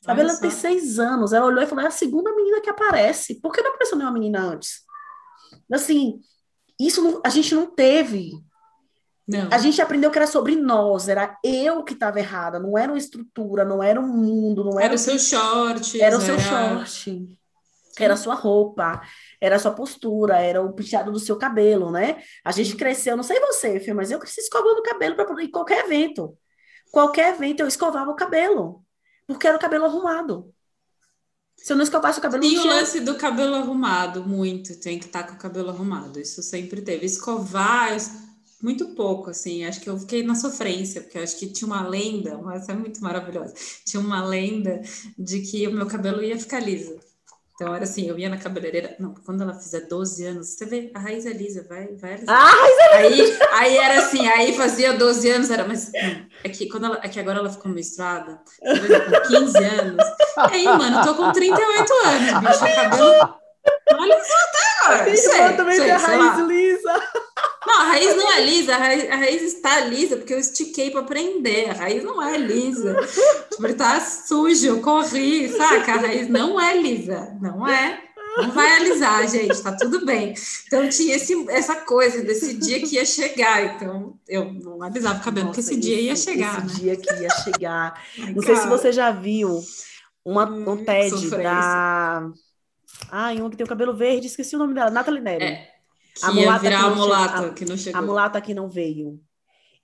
Sabe, 0.00 0.20
ela 0.20 0.36
tem 0.36 0.50
seis 0.50 0.98
anos. 0.98 1.32
Ela 1.32 1.46
olhou 1.46 1.62
e 1.62 1.66
falou: 1.66 1.84
é 1.84 1.88
a 1.88 1.90
segunda 1.90 2.34
menina 2.34 2.60
que 2.60 2.70
aparece. 2.70 3.40
Por 3.40 3.52
que 3.52 3.62
não 3.62 3.70
apareceu 3.70 3.96
nenhuma 3.96 4.14
menina 4.14 4.40
antes? 4.40 4.82
Assim, 5.70 6.20
isso 6.80 7.02
não, 7.02 7.20
a 7.24 7.28
gente 7.28 7.54
não 7.54 7.66
teve 7.66 8.32
não. 9.32 9.48
A 9.50 9.58
gente 9.58 9.80
aprendeu 9.80 10.10
que 10.10 10.18
era 10.18 10.26
sobre 10.26 10.54
nós, 10.54 11.08
era 11.08 11.38
eu 11.42 11.82
que 11.82 11.94
estava 11.94 12.18
errada, 12.18 12.60
não 12.60 12.76
era 12.76 12.92
uma 12.92 12.98
estrutura, 12.98 13.64
não 13.64 13.82
era 13.82 13.98
o 13.98 14.04
um 14.04 14.06
mundo, 14.06 14.62
não 14.62 14.78
era. 14.78 14.84
Era 14.84 14.94
o 14.94 14.98
seu 14.98 15.18
short. 15.18 16.00
Era 16.00 16.16
o 16.16 16.20
seu 16.20 16.38
short. 16.38 17.38
Era 17.98 18.14
a 18.14 18.16
sua 18.16 18.34
roupa, 18.34 19.02
era 19.40 19.56
a 19.56 19.58
sua 19.58 19.72
postura, 19.72 20.38
era 20.38 20.62
o 20.62 20.72
penteado 20.72 21.12
do 21.12 21.18
seu 21.18 21.36
cabelo, 21.36 21.90
né? 21.90 22.22
A 22.44 22.52
gente 22.52 22.74
cresceu, 22.76 23.16
não 23.16 23.22
sei 23.22 23.38
você, 23.40 23.78
filho, 23.80 23.96
mas 23.96 24.10
eu 24.10 24.18
cresci 24.18 24.40
escovando 24.40 24.78
o 24.78 24.82
cabelo 24.82 25.14
para 25.14 25.26
poder 25.26 25.48
qualquer 25.48 25.84
evento. 25.84 26.36
Qualquer 26.90 27.34
evento 27.34 27.60
eu 27.60 27.66
escovava 27.66 28.10
o 28.10 28.16
cabelo, 28.16 28.84
porque 29.26 29.46
era 29.46 29.56
o 29.56 29.60
cabelo 29.60 29.84
arrumado. 29.84 30.52
Se 31.56 31.72
eu 31.72 31.76
não 31.76 31.84
escovasse 31.84 32.18
o 32.18 32.22
cabelo... 32.22 32.44
E 32.44 32.58
o 32.58 32.66
lance 32.66 33.00
do 33.00 33.14
cabelo 33.14 33.54
arrumado, 33.54 34.26
muito. 34.26 34.80
Tem 34.80 34.98
que 34.98 35.06
estar 35.06 35.22
tá 35.22 35.28
com 35.28 35.34
o 35.34 35.38
cabelo 35.38 35.70
arrumado. 35.70 36.18
Isso 36.18 36.42
sempre 36.42 36.80
teve. 36.82 37.06
Escovar, 37.06 37.96
muito 38.62 38.94
pouco, 38.94 39.30
assim. 39.30 39.64
Acho 39.64 39.80
que 39.80 39.90
eu 39.90 39.98
fiquei 39.98 40.22
na 40.22 40.36
sofrência, 40.36 41.00
porque 41.00 41.18
acho 41.18 41.36
que 41.36 41.48
tinha 41.48 41.66
uma 41.66 41.86
lenda, 41.86 42.38
mas 42.38 42.68
é 42.68 42.74
muito 42.74 43.02
maravilhosa. 43.02 43.52
Tinha 43.84 44.00
uma 44.00 44.24
lenda 44.24 44.80
de 45.18 45.40
que 45.40 45.66
o 45.66 45.72
meu 45.72 45.86
cabelo 45.86 46.22
ia 46.22 46.38
ficar 46.38 46.60
liso. 46.60 46.98
Então 47.54 47.74
era 47.74 47.84
assim, 47.84 48.08
eu 48.08 48.18
ia 48.18 48.28
na 48.28 48.38
cabeleireira, 48.38 48.96
não, 48.98 49.14
quando 49.14 49.42
ela 49.42 49.54
fizer 49.54 49.80
12 49.80 50.24
anos, 50.24 50.48
você 50.48 50.64
vê, 50.64 50.90
a 50.94 50.98
raiz 50.98 51.26
é 51.26 51.32
lisa, 51.32 51.64
vai, 51.68 51.86
vai. 51.94 52.16
Lisa. 52.16 52.26
Ah, 52.28 52.52
é 52.92 53.08
lisa. 53.08 53.38
Aí, 53.52 53.52
aí 53.52 53.76
era 53.76 53.98
assim, 54.00 54.26
aí 54.26 54.56
fazia 54.56 54.94
12 54.94 55.30
anos, 55.30 55.50
era, 55.50 55.68
mas 55.68 55.92
não, 55.92 56.26
é 56.42 56.48
que, 56.48 56.66
quando 56.68 56.86
ela, 56.86 57.00
é 57.02 57.08
que 57.08 57.20
agora 57.20 57.38
ela 57.38 57.50
ficou 57.50 57.70
menstruada, 57.70 58.40
com 58.58 59.28
15 59.28 59.58
anos. 59.58 60.06
E 60.50 60.54
aí, 60.54 60.64
mano, 60.64 61.04
tô 61.04 61.14
com 61.14 61.30
38 61.30 61.92
anos, 61.92 62.40
bicho, 62.40 62.74
cabelo. 62.74 63.42
Olha 63.92 64.18
isso 64.18 64.32
até 64.48 64.86
agora. 64.86 65.16
Sei, 65.16 65.56
também 65.56 65.76
sei, 65.76 65.84
tem 65.84 65.92
a 65.92 65.98
raiz 65.98 66.48
lisa. 66.48 67.02
Não, 67.72 67.80
a 67.80 67.84
raiz 67.84 68.16
não 68.16 68.30
é 68.30 68.44
lisa, 68.44 68.74
a 68.74 68.78
raiz, 68.78 69.10
a 69.10 69.16
raiz 69.16 69.42
está 69.42 69.80
lisa 69.80 70.16
porque 70.18 70.34
eu 70.34 70.38
estiquei 70.38 70.90
para 70.90 71.04
prender. 71.04 71.70
A 71.70 71.72
raiz 71.72 72.04
não 72.04 72.22
é 72.22 72.36
lisa. 72.36 72.94
Tipo, 73.50 73.74
tá 73.74 73.98
sujo, 73.98 74.66
eu 74.66 74.82
corri, 74.82 75.48
saca? 75.48 75.94
A 75.94 75.96
raiz 75.96 76.28
não 76.28 76.60
é 76.60 76.76
lisa, 76.76 77.34
não 77.40 77.66
é. 77.66 77.98
Não 78.36 78.50
vai 78.50 78.76
alisar, 78.76 79.26
gente, 79.26 79.62
tá 79.62 79.72
tudo 79.72 80.04
bem. 80.04 80.34
Então 80.66 80.86
tinha 80.88 81.16
esse, 81.16 81.34
essa 81.50 81.76
coisa 81.76 82.22
desse 82.22 82.54
dia 82.54 82.80
que 82.80 82.96
ia 82.96 83.06
chegar. 83.06 83.64
Então 83.74 84.18
eu 84.28 84.52
não 84.52 84.82
alisava 84.82 85.18
o 85.20 85.24
cabelo, 85.24 85.46
Nossa, 85.46 85.60
porque 85.60 85.72
esse, 85.72 85.80
esse 85.80 85.80
dia 85.80 86.00
ia 86.00 86.16
chegar. 86.16 86.66
Esse 86.66 86.66
né? 86.66 86.80
dia 86.80 86.96
que 86.96 87.22
ia 87.22 87.30
chegar. 87.30 88.04
não 88.34 88.42
sei 88.42 88.56
se 88.56 88.66
você 88.66 88.92
já 88.92 89.10
viu 89.10 89.62
uma, 90.22 90.46
um 90.48 90.72
hum, 90.72 90.84
TED 90.84 91.10
Sofrência. 91.10 91.38
da. 91.38 92.30
Ai, 93.10 93.40
uma 93.40 93.48
que 93.48 93.56
tem 93.56 93.64
o 93.64 93.68
cabelo 93.68 93.94
verde, 93.94 94.26
esqueci 94.26 94.56
o 94.56 94.58
nome 94.58 94.74
dela, 94.74 94.90
Nathalie 94.90 95.22
Neri. 95.22 95.44
É. 95.44 95.72
Que 96.14 96.24
a 96.24 96.32
mulata 96.32 96.58
virar 96.60 96.78
que 96.78 96.84
a 96.84 96.90
mulata 96.90 97.48
che... 97.48 97.54
que 97.54 97.64
não 97.64 97.76
chegou. 97.76 97.98
A 98.00 98.02
mulata 98.04 98.40
que 98.40 98.54
não 98.54 98.68
veio. 98.68 99.20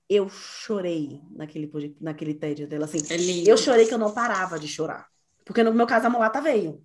Eu 0.09 0.29
chorei 0.29 1.21
naquele, 1.31 1.71
naquele 2.01 2.35
TED 2.35 2.67
dela, 2.67 2.87
assim. 2.87 2.99
É 3.11 3.17
lindo. 3.17 3.49
Eu 3.49 3.57
chorei 3.57 3.87
que 3.87 3.95
eu 3.95 3.99
não 3.99 4.13
parava 4.13 4.59
de 4.59 4.67
chorar. 4.67 5.07
Porque 5.45 5.63
no 5.63 5.73
meu 5.73 5.87
caso 5.87 6.07
a 6.07 6.11
mulata 6.11 6.41
veio. 6.41 6.83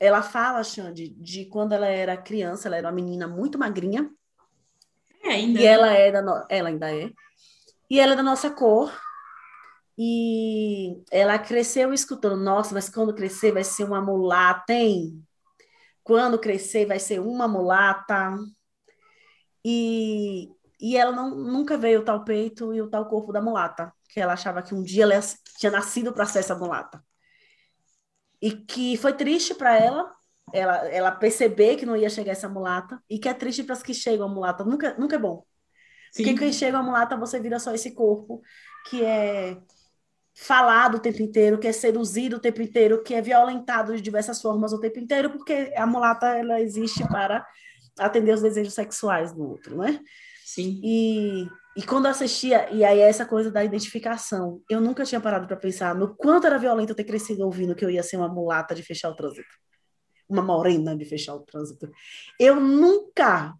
Ela 0.00 0.22
fala, 0.22 0.62
Xande, 0.64 1.08
de 1.08 1.46
quando 1.46 1.72
ela 1.72 1.86
era 1.86 2.16
criança, 2.16 2.68
ela 2.68 2.76
era 2.76 2.88
uma 2.88 2.94
menina 2.94 3.28
muito 3.28 3.58
magrinha. 3.58 4.10
É, 5.22 5.30
ainda. 5.30 5.60
E 5.60 5.64
ela 5.64 5.92
é 5.92 6.10
da 6.10 6.20
no... 6.20 6.44
ela 6.48 6.68
ainda 6.68 6.94
é. 6.94 7.10
E 7.88 8.00
ela 8.00 8.12
é 8.12 8.16
da 8.16 8.22
nossa 8.22 8.50
cor. 8.50 8.92
E 9.96 11.02
ela 11.10 11.38
cresceu 11.38 11.92
escutando, 11.92 12.36
nossa, 12.36 12.74
mas 12.74 12.88
quando 12.88 13.14
crescer 13.14 13.52
vai 13.52 13.62
ser 13.62 13.84
uma 13.84 14.00
mulata, 14.00 14.72
hein? 14.72 15.22
Quando 16.02 16.38
crescer 16.38 16.86
vai 16.86 16.98
ser 16.98 17.20
uma 17.20 17.46
mulata. 17.46 18.36
E, 19.64 20.50
e 20.80 20.96
ela 20.96 21.12
não, 21.12 21.30
nunca 21.34 21.78
veio 21.78 22.00
o 22.00 22.04
tal 22.04 22.24
peito 22.24 22.74
e 22.74 22.82
o 22.82 22.90
tal 22.90 23.06
corpo 23.08 23.32
da 23.32 23.40
mulata, 23.40 23.92
que 24.08 24.20
ela 24.20 24.34
achava 24.34 24.62
que 24.62 24.74
um 24.74 24.82
dia 24.82 25.04
ela 25.04 25.20
tinha 25.58 25.72
nascido 25.72 26.12
para 26.12 26.26
ser 26.26 26.40
essa 26.40 26.54
mulata. 26.54 27.02
E 28.40 28.50
que 28.50 28.96
foi 28.96 29.14
triste 29.14 29.54
para 29.54 29.76
ela, 29.78 30.12
ela, 30.52 30.76
ela 30.88 31.10
perceber 31.10 31.76
que 31.76 31.86
não 31.86 31.96
ia 31.96 32.10
chegar 32.10 32.32
essa 32.32 32.48
mulata, 32.48 33.02
e 33.08 33.18
que 33.18 33.28
é 33.28 33.34
triste 33.34 33.64
para 33.64 33.72
as 33.72 33.82
que 33.82 33.94
chegam 33.94 34.26
a 34.26 34.32
mulata, 34.32 34.64
nunca, 34.64 34.94
nunca 34.98 35.16
é 35.16 35.18
bom. 35.18 35.44
Sim. 36.12 36.24
Porque 36.24 36.38
quem 36.38 36.52
chega 36.52 36.78
a 36.78 36.82
mulata, 36.82 37.16
você 37.16 37.40
vira 37.40 37.58
só 37.58 37.72
esse 37.72 37.92
corpo 37.92 38.42
que 38.88 39.02
é 39.02 39.56
falado 40.34 40.96
o 40.96 41.00
tempo 41.00 41.22
inteiro, 41.22 41.58
que 41.58 41.68
é 41.68 41.72
seduzido 41.72 42.36
o 42.36 42.40
tempo 42.40 42.60
inteiro, 42.60 43.02
que 43.02 43.14
é 43.14 43.22
violentado 43.22 43.94
de 43.94 44.02
diversas 44.02 44.42
formas 44.42 44.72
o 44.72 44.80
tempo 44.80 44.98
inteiro, 44.98 45.30
porque 45.30 45.72
a 45.76 45.86
mulata 45.86 46.26
ela 46.36 46.60
existe 46.60 47.06
para 47.08 47.46
atender 47.98 48.32
os 48.32 48.42
desejos 48.42 48.74
sexuais 48.74 49.32
do 49.32 49.48
outro, 49.48 49.76
né? 49.76 50.00
Sim. 50.44 50.80
E, 50.82 51.48
e 51.76 51.82
quando 51.82 52.06
assistia, 52.06 52.70
e 52.70 52.84
aí 52.84 53.00
essa 53.00 53.26
coisa 53.26 53.50
da 53.50 53.64
identificação, 53.64 54.62
eu 54.70 54.80
nunca 54.80 55.04
tinha 55.04 55.20
parado 55.20 55.46
para 55.46 55.56
pensar 55.56 55.94
no 55.94 56.14
quanto 56.14 56.46
era 56.46 56.58
violento 56.58 56.90
eu 56.90 56.96
ter 56.96 57.04
crescido 57.04 57.44
ouvindo 57.44 57.74
que 57.74 57.84
eu 57.84 57.90
ia 57.90 58.02
ser 58.02 58.16
uma 58.16 58.28
mulata 58.28 58.74
de 58.74 58.82
fechar 58.82 59.10
o 59.10 59.16
trânsito. 59.16 59.48
Uma 60.28 60.42
morena 60.42 60.96
de 60.96 61.04
fechar 61.04 61.34
o 61.34 61.40
trânsito. 61.40 61.90
Eu 62.38 62.60
nunca 62.60 63.54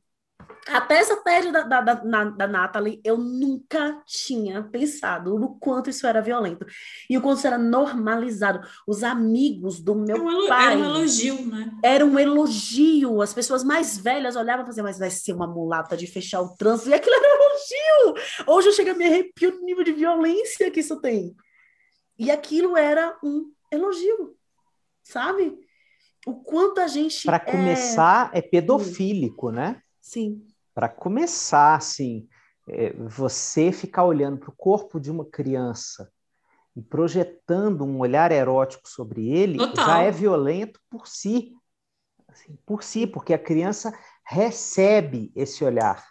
até 0.67 0.97
essa 0.97 1.17
tese 1.17 1.53
da, 1.53 1.63
da, 1.63 1.81
da, 1.81 1.95
da 1.95 2.47
Natalie, 2.47 3.01
eu 3.05 3.19
nunca 3.19 4.03
tinha 4.07 4.63
pensado 4.63 5.39
no 5.39 5.59
quanto 5.59 5.91
isso 5.91 6.07
era 6.07 6.23
violento. 6.23 6.65
E 7.09 7.19
o 7.19 7.21
quanto 7.21 7.39
isso 7.39 7.47
era 7.47 7.59
normalizado. 7.59 8.67
Os 8.87 9.05
amigos 9.05 9.81
do 9.81 9.95
meu 9.95 10.17
era 10.17 10.25
um, 10.25 10.49
pai. 10.49 10.73
Era 10.73 10.81
um 10.81 10.85
elogio, 10.85 11.47
né? 11.47 11.71
Era 11.83 12.07
um 12.07 12.19
elogio. 12.19 13.21
As 13.21 13.35
pessoas 13.35 13.63
mais 13.63 13.99
velhas 13.99 14.37
olhavam 14.37 14.65
e 14.65 14.67
faziam, 14.67 14.85
mas 14.85 14.99
vai 14.99 15.11
ser 15.11 15.35
uma 15.35 15.47
mulata 15.47 15.97
de 15.97 16.07
fechar 16.07 16.41
o 16.41 16.57
trânsito. 16.57 16.91
E 16.91 16.95
aquilo 16.95 17.15
era 17.15 17.27
um 17.27 17.43
elogio. 17.45 18.25
Hoje 18.47 18.69
eu 18.69 18.73
chego 18.73 18.91
a 18.91 18.95
me 18.95 19.05
arrepio 19.05 19.53
do 19.53 19.65
nível 19.65 19.85
de 19.85 19.93
violência 19.93 20.71
que 20.71 20.81
isso 20.81 20.99
tem. 21.01 21.37
E 22.19 22.31
aquilo 22.31 22.77
era 22.77 23.17
um 23.23 23.51
elogio, 23.71 24.35
sabe? 25.03 25.59
O 26.27 26.37
quanto 26.37 26.81
a 26.81 26.87
gente. 26.87 27.27
Para 27.27 27.41
começar, 27.41 28.31
é, 28.33 28.39
é 28.39 28.43
pedofílico, 28.43 29.51
né? 29.51 29.83
Sim. 30.05 30.47
Para 30.75 30.87
começar, 30.87 31.77
assim, 31.77 32.29
é, 32.69 32.93
você 32.93 33.73
ficar 33.73 34.05
olhando 34.05 34.39
para 34.39 34.51
o 34.51 34.55
corpo 34.55 35.01
de 35.01 35.11
uma 35.11 35.25
criança 35.25 36.13
e 36.77 36.83
projetando 36.83 37.85
um 37.85 37.99
olhar 38.01 38.31
erótico 38.31 38.87
sobre 38.87 39.31
ele 39.31 39.57
Total. 39.57 39.87
já 39.87 39.99
é 40.01 40.11
violento 40.11 40.79
por 40.91 41.09
si. 41.09 41.55
Assim, 42.29 42.55
por 42.67 42.83
si, 42.83 43.07
porque 43.07 43.33
a 43.33 43.39
criança 43.39 43.99
recebe 44.27 45.33
esse 45.35 45.65
olhar 45.65 46.05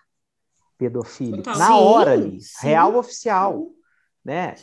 pedofílico 0.75 1.43
Total. 1.43 1.59
na 1.59 1.67
sim, 1.67 1.73
hora 1.73 2.11
ali, 2.13 2.41
sim, 2.41 2.67
real 2.67 2.95
oficial, 2.95 3.59
sim, 3.59 3.75
né? 4.25 4.55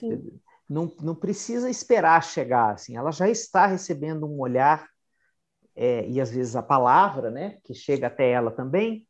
Não, 0.69 0.93
não 1.01 1.15
precisa 1.15 1.71
esperar 1.71 2.25
chegar, 2.25 2.75
assim, 2.75 2.97
ela 2.97 3.13
já 3.13 3.29
está 3.29 3.67
recebendo 3.67 4.27
um 4.27 4.41
olhar 4.41 4.89
é, 5.77 6.07
e 6.09 6.21
às 6.21 6.31
vezes 6.31 6.57
a 6.57 6.63
palavra, 6.63 7.31
né, 7.31 7.59
que 7.63 7.75
chega 7.75 8.09
até 8.09 8.31
ela 8.31 8.51
também, 8.51 9.07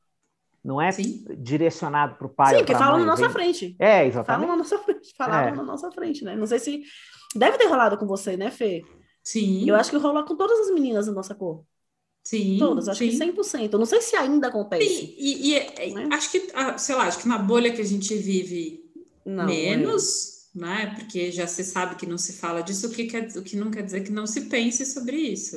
não 0.65 0.81
é 0.81 0.93
Sim. 0.93 1.25
direcionado 1.39 2.17
para 2.17 2.27
o 2.27 2.31
pai. 2.31 2.59
Sim, 2.59 2.65
que 2.65 2.75
falam 2.75 3.01
na 3.01 3.07
nossa 3.07 3.23
vem... 3.23 3.31
frente. 3.31 3.77
É, 3.79 4.07
exatamente. 4.07 4.27
Falam 4.27 4.49
na 4.49 4.57
nossa 4.57 4.79
frente, 4.79 5.15
falaram 5.17 5.49
é. 5.49 5.57
na 5.57 5.63
nossa 5.63 5.91
frente, 5.91 6.25
né? 6.25 6.37
Não 6.37 6.47
sei 6.47 6.59
se. 6.59 6.83
Deve 7.35 7.59
ter 7.59 7.67
rolado 7.67 7.97
com 7.97 8.07
você, 8.07 8.37
né, 8.37 8.51
Fê? 8.51 8.83
Sim. 9.23 9.69
Eu 9.69 9.77
acho 9.77 9.91
que 9.91 9.97
rolou 9.97 10.25
com 10.25 10.37
todas 10.37 10.59
as 10.61 10.75
meninas 10.75 11.07
da 11.07 11.13
nossa 11.13 11.35
cor. 11.35 11.65
Sim. 12.23 12.57
Todas, 12.59 12.89
acho 12.89 12.99
sim. 12.99 13.11
que 13.11 13.17
100%. 13.17 13.73
Eu 13.73 13.79
não 13.79 13.87
sei 13.87 14.01
se 14.01 14.17
ainda 14.17 14.49
acontece. 14.49 14.87
Sim, 14.87 15.15
e, 15.17 15.55
e 15.55 15.95
né? 15.95 16.09
acho 16.13 16.31
que, 16.31 16.49
ah, 16.55 16.77
sei 16.77 16.95
lá, 16.95 17.05
acho 17.05 17.19
que 17.19 17.29
na 17.29 17.39
bolha 17.39 17.73
que 17.73 17.81
a 17.81 17.85
gente 17.85 18.15
vive 18.15 18.81
não, 19.25 19.47
menos, 19.47 20.51
é. 20.55 20.59
né? 20.59 20.95
Porque 20.97 21.31
já 21.31 21.47
se 21.47 21.65
sabe 21.65 21.97
que 21.97 22.07
não 22.07 22.19
se 22.19 22.35
fala 22.35 22.63
disso, 22.63 22.89
o 22.89 22.91
que, 22.91 23.05
quer, 23.05 23.29
o 23.37 23.43
que 23.43 23.57
não 23.57 23.71
quer 23.71 23.83
dizer 23.83 24.03
que 24.03 24.13
não 24.13 24.27
se 24.27 24.43
pense 24.43 24.85
sobre 24.85 25.17
isso. 25.17 25.57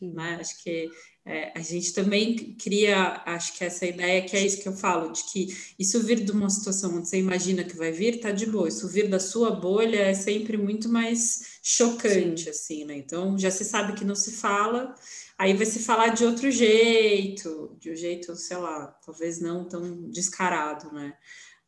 Né? 0.00 0.38
Acho 0.40 0.62
que 0.62 0.90
é, 1.24 1.52
a 1.54 1.60
gente 1.60 1.92
também 1.92 2.54
cria, 2.54 3.22
acho 3.24 3.56
que 3.56 3.64
essa 3.64 3.86
ideia 3.86 4.22
que 4.22 4.36
é 4.36 4.44
isso 4.44 4.60
que 4.60 4.68
eu 4.68 4.72
falo, 4.72 5.12
de 5.12 5.22
que 5.30 5.56
isso 5.78 6.02
vir 6.02 6.24
de 6.24 6.32
uma 6.32 6.50
situação 6.50 6.96
onde 6.96 7.08
você 7.08 7.18
imagina 7.18 7.62
que 7.62 7.76
vai 7.76 7.92
vir, 7.92 8.18
tá 8.18 8.32
de 8.32 8.44
boa. 8.44 8.68
Isso 8.68 8.88
vir 8.88 9.08
da 9.08 9.20
sua 9.20 9.52
bolha 9.52 10.00
é 10.00 10.14
sempre 10.14 10.56
muito 10.56 10.88
mais 10.88 11.60
chocante, 11.62 12.44
Sim. 12.44 12.50
assim, 12.50 12.84
né? 12.84 12.96
Então 12.96 13.38
já 13.38 13.52
se 13.52 13.64
sabe 13.64 13.92
que 13.92 14.04
não 14.04 14.16
se 14.16 14.32
fala, 14.32 14.96
aí 15.38 15.54
vai 15.54 15.66
se 15.66 15.78
falar 15.78 16.08
de 16.08 16.24
outro 16.24 16.50
jeito, 16.50 17.76
de 17.78 17.92
um 17.92 17.96
jeito, 17.96 18.34
sei 18.34 18.56
lá, 18.56 18.86
talvez 19.06 19.40
não 19.40 19.68
tão 19.68 20.10
descarado, 20.10 20.92
né? 20.92 21.14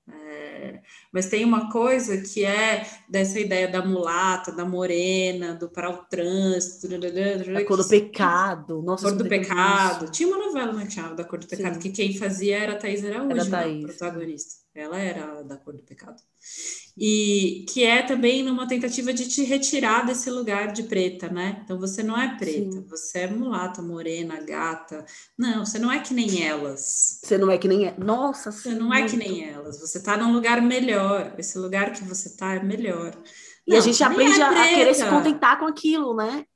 É, 0.06 0.80
mas 1.10 1.26
tem 1.26 1.44
uma 1.46 1.70
coisa 1.70 2.18
que 2.20 2.44
é 2.44 2.86
dessa 3.08 3.40
ideia 3.40 3.66
da 3.68 3.82
mulata, 3.84 4.52
da 4.52 4.64
morena, 4.64 5.54
do 5.54 5.68
para 5.68 5.88
o 5.88 6.04
trânsito, 6.04 6.88
a 7.56 7.64
cor 7.64 7.78
do 7.78 7.88
pecado, 7.88 8.82
nossa, 8.82 9.08
cor 9.08 9.16
do 9.16 9.26
pecado. 9.26 10.10
Tinha 10.10 10.28
uma 10.28 10.46
novela 10.46 10.74
né, 10.74 10.86
tinha, 10.86 11.08
da 11.14 11.24
cor 11.24 11.38
do 11.38 11.46
pecado 11.46 11.74
Sim. 11.74 11.80
que 11.80 11.90
quem 11.90 12.18
fazia 12.18 12.58
era 12.58 12.72
a 12.74 12.76
Thaís 12.76 13.02
Araújo, 13.02 13.30
era 13.30 13.42
a 13.42 13.50
Thaís. 13.50 13.82
Né, 13.82 13.88
protagonista. 13.88 14.63
Ela 14.74 14.98
era 14.98 15.42
da 15.42 15.56
cor 15.56 15.74
do 15.74 15.82
pecado 15.82 16.20
e 16.96 17.64
que 17.68 17.82
é 17.82 18.02
também 18.02 18.42
numa 18.42 18.68
tentativa 18.68 19.12
de 19.12 19.28
te 19.28 19.42
retirar 19.42 20.06
desse 20.06 20.30
lugar 20.30 20.72
de 20.72 20.84
preta, 20.84 21.28
né? 21.28 21.60
Então 21.64 21.78
você 21.78 22.02
não 22.02 22.20
é 22.20 22.36
preta, 22.36 22.72
Sim. 22.72 22.86
você 22.88 23.20
é 23.20 23.26
mulata, 23.26 23.82
morena, 23.82 24.40
gata. 24.40 25.04
Não, 25.36 25.64
você 25.64 25.78
não 25.78 25.90
é 25.90 25.98
que 25.98 26.14
nem 26.14 26.44
elas. 26.44 27.20
Você 27.22 27.36
não 27.36 27.50
é 27.50 27.58
que 27.58 27.66
nem 27.66 27.92
nossa, 27.98 28.52
você 28.52 28.70
não 28.70 28.88
muito. 28.88 29.04
é 29.04 29.08
que 29.08 29.16
nem 29.16 29.44
elas. 29.44 29.80
Você 29.80 30.00
tá 30.00 30.16
num 30.16 30.32
lugar 30.32 30.62
melhor. 30.62 31.34
Esse 31.36 31.58
lugar 31.58 31.92
que 31.92 32.04
você 32.04 32.36
tá 32.36 32.54
é 32.54 32.62
melhor. 32.62 33.16
E 33.66 33.72
não, 33.72 33.78
a 33.78 33.80
gente 33.80 34.02
aprende 34.04 34.40
é 34.40 34.42
a, 34.42 34.50
a 34.50 34.68
querer 34.68 34.94
se 34.94 35.08
contentar 35.08 35.58
com 35.58 35.66
aquilo, 35.66 36.14
né? 36.14 36.46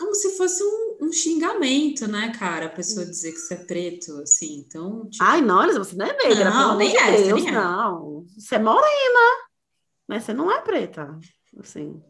Como 0.00 0.14
se 0.14 0.30
fosse 0.36 0.62
um, 0.64 0.96
um, 1.02 1.12
xingamento, 1.12 2.08
né, 2.08 2.32
cara? 2.38 2.66
A 2.66 2.70
pessoa 2.70 3.04
dizer 3.04 3.32
que 3.32 3.38
você 3.38 3.54
é 3.54 3.58
preto, 3.58 4.18
assim, 4.22 4.64
então... 4.66 5.08
Tipo... 5.10 5.22
Ai, 5.22 5.42
não, 5.42 5.72
você 5.74 5.94
não 5.94 6.06
é 6.06 6.16
negra, 6.16 6.50
não, 6.50 6.76
nem 6.78 6.96
é, 6.96 7.22
Deus, 7.22 7.42
nem 7.42 7.48
é. 7.48 7.52
não. 7.52 8.24
Você 8.36 8.54
é 8.54 8.58
morena, 8.58 9.48
mas 10.08 10.24
você 10.24 10.32
não 10.32 10.50
é 10.50 10.60
preta, 10.62 11.18
assim. 11.58 12.02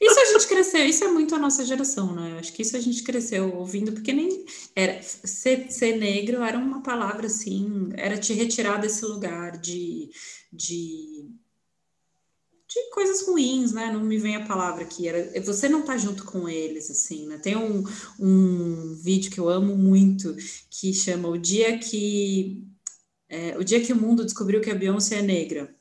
Isso 0.00 0.20
a 0.20 0.24
gente 0.24 0.46
cresceu, 0.46 0.86
isso 0.86 1.04
é 1.04 1.08
muito 1.08 1.34
a 1.34 1.38
nossa 1.38 1.64
geração, 1.64 2.14
né? 2.14 2.38
Acho 2.38 2.52
que 2.52 2.62
isso 2.62 2.76
a 2.76 2.80
gente 2.80 3.02
cresceu 3.02 3.54
ouvindo, 3.54 3.92
porque 3.92 4.12
nem 4.12 4.44
era 4.74 5.02
ser, 5.02 5.70
ser 5.70 5.96
negro 5.96 6.42
era 6.42 6.56
uma 6.56 6.82
palavra 6.82 7.26
assim, 7.26 7.90
era 7.94 8.16
te 8.16 8.32
retirar 8.32 8.78
desse 8.78 9.04
lugar 9.04 9.58
de, 9.58 10.08
de 10.52 11.28
de 12.68 12.90
coisas 12.90 13.26
ruins, 13.26 13.72
né? 13.72 13.90
Não 13.92 14.00
me 14.00 14.18
vem 14.18 14.36
a 14.36 14.44
palavra 14.44 14.82
aqui. 14.82 15.08
Era, 15.08 15.40
você 15.40 15.68
não 15.68 15.82
tá 15.82 15.96
junto 15.96 16.24
com 16.24 16.48
eles, 16.48 16.90
assim, 16.90 17.26
né? 17.26 17.38
Tem 17.38 17.56
um, 17.56 17.84
um 18.18 18.94
vídeo 18.94 19.30
que 19.30 19.38
eu 19.38 19.48
amo 19.48 19.76
muito 19.76 20.34
que 20.70 20.92
chama 20.92 21.28
O 21.28 21.38
Dia 21.38 21.78
que 21.78 22.66
é, 23.28 23.56
o 23.58 23.64
dia 23.64 23.80
que 23.80 23.92
o 23.92 23.96
mundo 23.96 24.24
descobriu 24.24 24.60
que 24.60 24.70
a 24.70 24.74
Beyoncé 24.74 25.16
é 25.16 25.22
negra. 25.22 25.74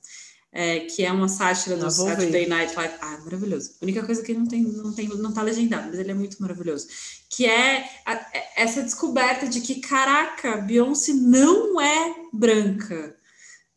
É, 0.51 0.79
que 0.79 1.03
é 1.03 1.11
uma 1.11 1.27
sátira 1.27 1.75
do 1.75 1.91
Saturday 1.91 2.47
Night 2.47 2.73
Live. 2.77 2.93
Ah, 3.01 3.19
maravilhoso. 3.25 3.75
A 3.81 3.83
única 3.83 4.05
coisa 4.05 4.23
que 4.23 4.33
não 4.33 4.45
tem, 4.45 4.63
não 4.63 4.93
tem, 4.93 5.09
não 5.09 5.33
tá 5.33 5.41
legendado, 5.41 5.89
mas 5.89 5.99
ele 5.99 6.11
é 6.11 6.13
muito 6.13 6.41
maravilhoso. 6.41 6.87
Que 7.29 7.45
é 7.45 7.85
a, 8.05 8.13
é 8.13 8.51
essa 8.55 8.81
descoberta 8.81 9.47
de 9.47 9.59
que, 9.59 9.81
caraca, 9.81 10.55
Beyoncé 10.55 11.11
não 11.11 11.81
é 11.81 12.15
branca 12.31 13.17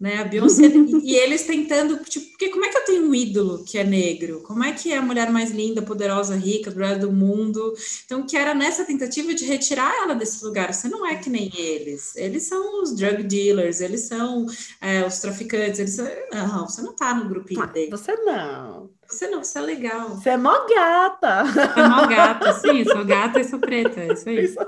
né? 0.01 0.19
A 0.19 0.25
Beyoncé 0.25 0.63
e 1.03 1.15
eles 1.15 1.45
tentando, 1.45 1.99
tipo, 2.05 2.29
porque 2.31 2.51
como 2.51 2.65
é 2.65 2.69
que 2.69 2.79
eu 2.79 2.85
tenho 2.85 3.09
um 3.09 3.15
ídolo 3.15 3.65
que 3.65 3.79
é 3.79 3.85
negro? 3.85 4.43
Como 4.43 4.63
é 4.63 4.73
que 4.73 4.93
é 4.93 4.99
a 4.99 5.03
mulher 5.03 5.31
mais 5.31 5.51
linda, 5.51 5.83
poderosa, 5.83 6.37
rica, 6.37 6.71
do 6.71 7.11
mundo? 7.11 7.75
Então, 8.05 8.25
que 8.25 8.37
era 8.37 8.55
nessa 8.55 8.85
tentativa 8.85 9.35
de 9.35 9.45
retirar 9.45 9.93
ela 10.03 10.15
desse 10.15 10.45
lugar. 10.45 10.73
Você 10.73 10.89
não 10.89 11.05
é 11.05 11.17
que 11.17 11.29
nem 11.29 11.51
eles. 11.55 12.15
Eles 12.17 12.45
são 12.45 12.83
os 12.83 12.95
drug 12.95 13.25
dealers, 13.25 13.81
eles 13.81 14.03
são 14.03 14.47
é, 14.81 15.05
os 15.05 15.19
traficantes, 15.19 15.81
eles 15.81 15.95
são... 15.95 16.07
Não, 16.33 16.69
você 16.69 16.81
não 16.81 16.95
tá 16.95 17.15
no 17.15 17.29
grupinho 17.29 17.63
ah, 17.63 17.67
dele. 17.67 17.91
Você 17.91 18.15
não. 18.15 18.91
Você 19.09 19.27
não, 19.27 19.43
você 19.43 19.59
é 19.59 19.63
legal. 19.63 20.11
Você 20.11 20.31
é 20.31 20.37
mó 20.37 20.67
gata. 20.67 21.45
Você 21.45 21.81
é 21.81 21.89
mó 21.89 22.07
gata, 22.07 22.53
sim, 22.61 22.85
sou 22.85 23.05
gata 23.05 23.41
e 23.41 23.45
sou 23.45 23.59
preta, 23.59 24.01
é 24.01 24.13
isso 24.13 24.29
aí. 24.29 24.45
Isso. 24.49 24.59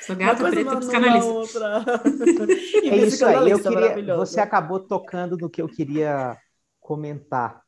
Sou 0.00 0.16
gata 0.16 0.50
preta 0.50 0.76
psicanalista. 0.76 1.26
Outra. 1.26 1.84
é 2.84 2.96
isso 2.96 3.24
aí. 3.24 3.50
Eu 3.50 3.60
queria, 3.60 4.16
você 4.16 4.40
acabou 4.40 4.80
tocando 4.80 5.36
no 5.36 5.50
que 5.50 5.62
eu 5.62 5.68
queria 5.68 6.36
comentar. 6.80 7.62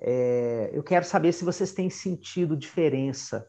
É, 0.00 0.70
eu 0.72 0.82
quero 0.82 1.04
saber 1.04 1.32
se 1.32 1.44
vocês 1.44 1.72
têm 1.72 1.88
sentido 1.88 2.56
diferença, 2.56 3.46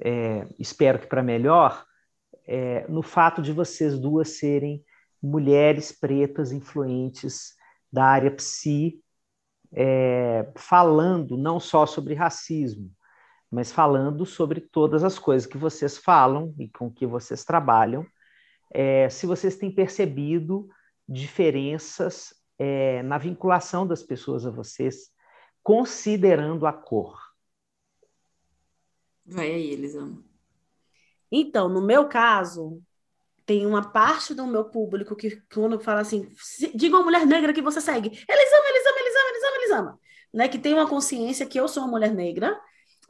é, 0.00 0.46
espero 0.58 0.98
que 0.98 1.06
para 1.06 1.22
melhor, 1.22 1.84
é, 2.46 2.86
no 2.88 3.02
fato 3.02 3.42
de 3.42 3.52
vocês 3.52 3.98
duas 3.98 4.38
serem 4.38 4.82
mulheres 5.22 5.92
pretas 5.92 6.50
influentes 6.50 7.54
da 7.92 8.04
área 8.04 8.30
psi, 8.30 9.02
é, 9.72 10.50
falando 10.56 11.36
não 11.36 11.60
só 11.60 11.84
sobre 11.84 12.14
racismo, 12.14 12.90
mas 13.50 13.72
falando 13.72 14.24
sobre 14.24 14.60
todas 14.60 15.02
as 15.02 15.18
coisas 15.18 15.46
que 15.46 15.58
vocês 15.58 15.98
falam 15.98 16.54
e 16.58 16.68
com 16.68 16.90
que 16.90 17.04
vocês 17.04 17.44
trabalham, 17.44 18.06
é, 18.72 19.08
se 19.08 19.26
vocês 19.26 19.56
têm 19.56 19.74
percebido 19.74 20.68
diferenças 21.08 22.32
é, 22.56 23.02
na 23.02 23.18
vinculação 23.18 23.86
das 23.86 24.02
pessoas 24.02 24.46
a 24.46 24.50
vocês, 24.50 25.10
considerando 25.62 26.66
a 26.66 26.72
cor. 26.72 27.18
Vai 29.26 29.52
aí, 29.52 29.72
Elisama. 29.72 30.22
Então, 31.30 31.68
no 31.68 31.82
meu 31.82 32.08
caso, 32.08 32.80
tem 33.44 33.66
uma 33.66 33.90
parte 33.90 34.34
do 34.34 34.46
meu 34.46 34.64
público 34.64 35.16
que 35.16 35.42
quando 35.52 35.80
fala 35.80 36.00
assim, 36.00 36.32
diga 36.74 36.96
uma 36.96 37.04
mulher 37.04 37.26
negra 37.26 37.52
que 37.52 37.62
você 37.62 37.80
segue, 37.80 38.08
Elisama, 38.08 38.68
Elisama, 38.68 38.98
Elisama, 39.00 39.28
Elisama, 39.30 39.56
Elisama, 39.56 40.00
né? 40.32 40.48
Que 40.48 40.58
tem 40.58 40.74
uma 40.74 40.88
consciência 40.88 41.46
que 41.46 41.58
eu 41.58 41.66
sou 41.66 41.82
uma 41.82 41.90
mulher 41.90 42.14
negra 42.14 42.60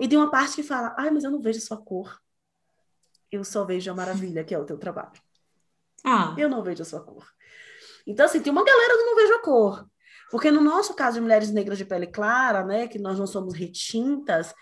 e 0.00 0.08
tem 0.08 0.18
uma 0.18 0.30
parte 0.30 0.56
que 0.56 0.62
fala, 0.62 0.94
ai, 0.98 1.10
mas 1.10 1.24
eu 1.24 1.30
não 1.30 1.42
vejo 1.42 1.58
a 1.58 1.62
sua 1.62 1.76
cor. 1.76 2.18
Eu 3.30 3.44
só 3.44 3.66
vejo 3.66 3.90
a 3.90 3.94
maravilha, 3.94 4.42
que 4.42 4.54
é 4.54 4.58
o 4.58 4.64
teu 4.64 4.78
trabalho. 4.78 5.12
Ah. 6.02 6.34
Eu 6.38 6.48
não 6.48 6.62
vejo 6.62 6.82
a 6.82 6.86
sua 6.86 7.00
cor. 7.00 7.28
Então, 8.06 8.24
assim, 8.24 8.40
tem 8.40 8.50
uma 8.50 8.64
galera 8.64 8.96
que 8.96 9.04
não 9.04 9.14
vejo 9.14 9.34
a 9.34 9.42
cor. 9.42 9.86
Porque 10.30 10.50
no 10.50 10.62
nosso 10.62 10.94
caso 10.94 11.16
de 11.16 11.20
mulheres 11.20 11.50
negras 11.50 11.76
de 11.76 11.84
pele 11.84 12.06
clara, 12.06 12.64
né, 12.64 12.88
que 12.88 12.98
nós 12.98 13.18
não 13.18 13.26
somos 13.26 13.52
retintas, 13.52 14.54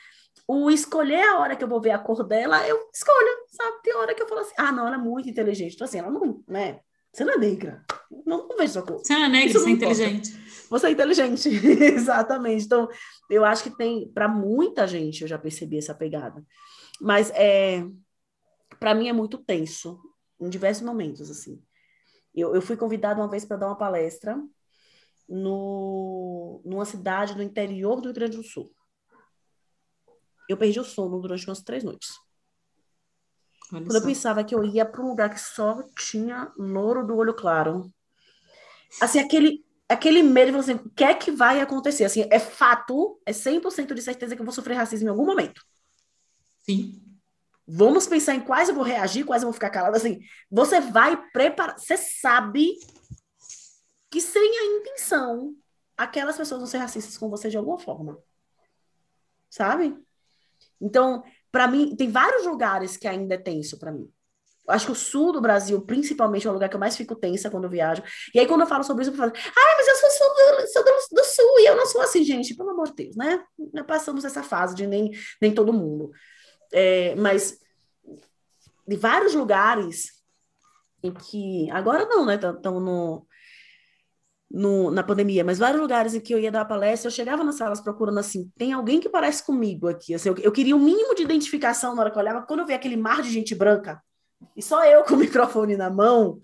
o 0.46 0.70
escolher 0.70 1.22
a 1.28 1.38
hora 1.38 1.54
que 1.54 1.62
eu 1.62 1.68
vou 1.68 1.80
ver 1.80 1.92
a 1.92 1.98
cor 1.98 2.24
dela, 2.24 2.66
eu 2.66 2.88
escolho, 2.92 3.46
sabe? 3.48 3.82
Tem 3.84 3.94
hora 3.94 4.14
que 4.14 4.22
eu 4.22 4.28
falo 4.28 4.40
assim, 4.40 4.54
ah, 4.58 4.72
não, 4.72 4.86
ela 4.88 4.96
é 4.96 4.98
muito 4.98 5.28
inteligente. 5.28 5.74
Então, 5.74 5.84
assim, 5.84 5.98
ela 5.98 6.10
não, 6.10 6.42
né? 6.48 6.80
Você 7.12 7.24
não 7.24 7.34
é 7.34 7.38
negra. 7.38 7.84
Não, 8.26 8.48
não 8.48 8.56
vejo 8.56 8.72
sua 8.72 8.82
cor. 8.82 8.98
Você 8.98 9.12
não 9.14 9.24
é 9.24 9.28
negra, 9.28 9.58
você 9.58 9.68
é 9.68 9.72
inteligente. 9.72 10.47
Você 10.70 10.88
é 10.88 10.90
inteligente, 10.90 11.48
exatamente. 11.82 12.64
Então, 12.64 12.88
eu 13.30 13.44
acho 13.44 13.62
que 13.62 13.76
tem, 13.76 14.10
para 14.12 14.28
muita 14.28 14.86
gente, 14.86 15.22
eu 15.22 15.28
já 15.28 15.38
percebi 15.38 15.78
essa 15.78 15.94
pegada. 15.94 16.44
Mas 17.00 17.30
é, 17.30 17.84
para 18.78 18.94
mim 18.94 19.08
é 19.08 19.12
muito 19.12 19.38
tenso, 19.38 19.98
em 20.40 20.48
diversos 20.48 20.84
momentos, 20.84 21.30
assim. 21.30 21.62
Eu, 22.34 22.54
eu 22.54 22.62
fui 22.62 22.76
convidada 22.76 23.20
uma 23.20 23.28
vez 23.28 23.44
para 23.44 23.56
dar 23.56 23.66
uma 23.66 23.78
palestra 23.78 24.38
no, 25.28 26.62
numa 26.64 26.84
cidade 26.84 27.34
do 27.34 27.42
interior 27.42 28.00
do 28.00 28.06
Rio 28.06 28.14
Grande 28.14 28.36
do 28.36 28.42
Sul. 28.42 28.70
Eu 30.48 30.56
perdi 30.56 30.80
o 30.80 30.84
sono 30.84 31.20
durante 31.20 31.46
umas 31.46 31.62
três 31.62 31.84
noites. 31.84 32.10
Olha 33.72 33.82
Quando 33.84 33.92
só. 33.92 33.98
eu 33.98 34.02
pensava 34.02 34.44
que 34.44 34.54
eu 34.54 34.64
ia 34.64 34.86
para 34.86 35.02
um 35.02 35.08
lugar 35.08 35.28
que 35.28 35.40
só 35.40 35.82
tinha 35.98 36.50
louro 36.56 37.06
do 37.06 37.16
olho 37.16 37.34
claro. 37.34 37.92
Assim, 39.00 39.18
aquele 39.18 39.62
aquele 39.88 40.22
medo 40.22 40.52
de 40.52 40.58
assim, 40.58 40.74
o 40.74 40.90
que 40.90 41.04
é 41.04 41.14
que 41.14 41.30
vai 41.30 41.60
acontecer? 41.60 42.04
Assim, 42.04 42.26
é 42.30 42.38
fato, 42.38 43.20
é 43.24 43.32
100% 43.32 43.94
de 43.94 44.02
certeza 44.02 44.36
que 44.36 44.42
eu 44.42 44.44
vou 44.44 44.54
sofrer 44.54 44.74
racismo 44.74 45.08
em 45.08 45.10
algum 45.10 45.24
momento. 45.24 45.64
Sim. 46.60 47.02
Vamos 47.66 48.06
pensar 48.06 48.34
em 48.34 48.40
quais 48.40 48.68
eu 48.68 48.74
vou 48.74 48.84
reagir, 48.84 49.24
quais 49.24 49.42
eu 49.42 49.46
vou 49.46 49.52
ficar 49.52 49.70
calada. 49.70 49.96
Assim, 49.96 50.20
você 50.50 50.80
vai 50.80 51.16
preparar. 51.30 51.78
Você 51.78 51.96
sabe 51.96 52.74
que 54.10 54.20
sem 54.20 54.58
a 54.58 54.64
intenção, 54.78 55.54
aquelas 55.96 56.36
pessoas 56.36 56.60
vão 56.60 56.66
ser 56.66 56.78
racistas 56.78 57.16
com 57.16 57.28
você 57.28 57.48
de 57.48 57.56
alguma 57.56 57.78
forma. 57.78 58.18
Sabe? 59.50 59.96
Então, 60.80 61.22
para 61.50 61.66
mim, 61.66 61.94
tem 61.96 62.10
vários 62.10 62.46
lugares 62.46 62.96
que 62.96 63.08
ainda 63.08 63.34
é 63.34 63.38
tenso 63.38 63.78
para 63.78 63.92
mim 63.92 64.10
acho 64.68 64.86
que 64.86 64.92
o 64.92 64.94
sul 64.94 65.32
do 65.32 65.40
Brasil, 65.40 65.80
principalmente, 65.80 66.46
é 66.46 66.50
o 66.50 66.52
lugar 66.52 66.68
que 66.68 66.76
eu 66.76 66.80
mais 66.80 66.96
fico 66.96 67.14
tensa 67.14 67.50
quando 67.50 67.64
eu 67.64 67.70
viajo. 67.70 68.02
E 68.34 68.38
aí, 68.38 68.46
quando 68.46 68.62
eu 68.62 68.66
falo 68.66 68.84
sobre 68.84 69.02
isso, 69.02 69.12
eu 69.12 69.16
falo, 69.16 69.32
ah, 69.34 69.74
mas 69.76 69.88
eu 69.88 69.96
sou, 69.96 70.10
sou, 70.10 70.28
do, 70.28 70.66
sou 70.68 70.84
do, 70.84 70.90
do, 71.12 71.24
sul 71.24 71.60
e 71.60 71.66
eu 71.66 71.76
não 71.76 71.86
sou 71.86 72.00
assim, 72.00 72.22
gente, 72.22 72.54
pelo 72.54 72.70
amor 72.70 72.88
de 72.88 72.94
Deus, 72.94 73.16
né? 73.16 73.42
Já 73.74 73.84
passamos 73.84 74.24
essa 74.24 74.42
fase 74.42 74.74
de 74.74 74.86
nem, 74.86 75.10
nem 75.40 75.52
todo 75.52 75.72
mundo. 75.72 76.10
É, 76.72 77.14
mas 77.16 77.58
de 78.86 78.96
vários 78.96 79.34
lugares 79.34 80.12
em 81.02 81.12
que. 81.12 81.70
Agora 81.70 82.06
não, 82.06 82.24
né? 82.26 82.34
Estão 82.34 82.80
no, 82.80 83.26
no, 84.50 84.90
na 84.90 85.02
pandemia, 85.02 85.44
mas 85.44 85.58
vários 85.58 85.80
lugares 85.80 86.14
em 86.14 86.20
que 86.20 86.34
eu 86.34 86.38
ia 86.38 86.50
dar 86.50 86.64
palestra, 86.64 87.08
eu 87.08 87.12
chegava 87.12 87.44
nas 87.44 87.56
salas 87.56 87.80
procurando 87.80 88.18
assim, 88.18 88.50
tem 88.56 88.72
alguém 88.72 89.00
que 89.00 89.08
parece 89.08 89.44
comigo 89.44 89.88
aqui. 89.88 90.14
Assim, 90.14 90.30
eu, 90.30 90.36
eu 90.38 90.52
queria 90.52 90.76
o 90.76 90.80
mínimo 90.80 91.14
de 91.14 91.22
identificação 91.22 91.94
na 91.94 92.02
hora 92.02 92.10
que 92.10 92.16
eu 92.16 92.22
olhava, 92.22 92.42
quando 92.42 92.60
eu 92.60 92.66
via 92.66 92.76
aquele 92.76 92.96
mar 92.96 93.22
de 93.22 93.30
gente 93.30 93.54
branca 93.54 94.02
e 94.56 94.62
só 94.62 94.84
eu 94.84 95.04
com 95.04 95.14
o 95.14 95.18
microfone 95.18 95.76
na 95.76 95.90
mão, 95.90 96.40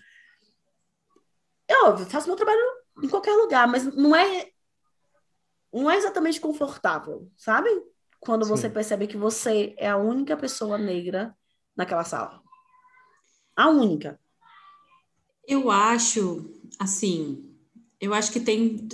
é 1.69 1.85
óbvio, 1.85 2.07
faço 2.07 2.27
meu 2.27 2.37
trabalho 2.37 2.61
em 3.03 3.09
qualquer 3.09 3.33
lugar, 3.35 3.67
mas 3.67 3.85
não 3.95 4.15
é 4.15 4.51
não 5.73 5.91
é 5.91 5.97
exatamente 5.97 6.41
confortável, 6.41 7.29
sabe? 7.37 7.69
Quando 8.21 8.45
Sim. 8.45 8.51
você 8.51 8.71
percebe 8.71 9.09
que 9.09 9.17
você 9.17 9.75
é 9.77 9.89
a 9.89 9.97
única 9.97 10.37
pessoa 10.37 10.79
negra 10.79 11.37
naquela 11.77 12.05
sala. 12.05 12.41
A 13.57 13.69
única. 13.69 14.19
Eu 15.47 15.71
acho, 15.71 16.49
assim, 16.79 17.55
eu 18.01 18.15
acho 18.15 18.33
que 18.33 18.41
tem 18.41 18.89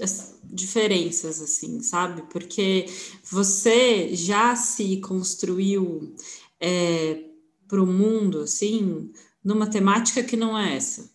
diferenças, 0.45 1.41
assim, 1.41 1.81
sabe? 1.83 2.23
Porque 2.31 2.87
você 3.23 4.15
já 4.15 4.57
se 4.57 5.01
construiu 5.01 6.15
é, 6.59 7.30
para 7.71 7.83
o 7.83 7.87
mundo, 7.87 8.41
assim, 8.41 9.12
numa 9.43 9.71
temática 9.71 10.23
que 10.23 10.37
não 10.37 10.59
é 10.59 10.77
essa. 10.77 11.09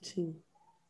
Sim. 0.00 0.36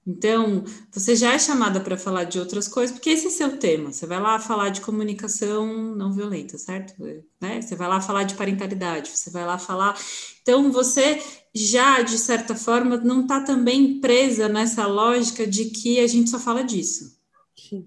Então, 0.05 0.65
você 0.91 1.15
já 1.15 1.33
é 1.33 1.39
chamada 1.39 1.81
para 1.81 1.97
falar 1.97 2.25
de 2.25 2.39
outras 2.39 2.67
coisas, 2.67 2.93
porque 2.93 3.11
esse 3.11 3.29
é 3.29 3.31
seu 3.31 3.57
tema. 3.57 3.93
Você 3.93 4.05
vai 4.05 4.21
lá 4.21 4.39
falar 4.39 4.71
de 4.71 4.81
comunicação 4.81 5.95
não 5.95 6.13
violenta, 6.13 6.59
certo? 6.59 6.95
Né? 7.41 7.63
Você 7.63 7.77
vai 7.77 7.89
lá 7.89 8.01
falar 8.01 8.25
de 8.25 8.35
parentalidade, 8.35 9.11
você 9.11 9.31
vai 9.31 9.47
lá 9.47 9.59
falar. 9.59 9.97
Então, 10.43 10.73
você 10.73 11.23
já, 11.55 12.03
de 12.03 12.19
certa 12.19 12.57
forma, 12.57 12.97
não 12.97 13.23
está 13.23 13.43
também 13.43 14.01
presa 14.01 14.49
nessa 14.49 14.87
lógica 14.87 15.47
de 15.47 15.67
que 15.67 16.01
a 16.01 16.07
gente 16.09 16.31
só 16.31 16.39
fala 16.39 16.65
disso. 16.65 17.17
Sim. 17.57 17.87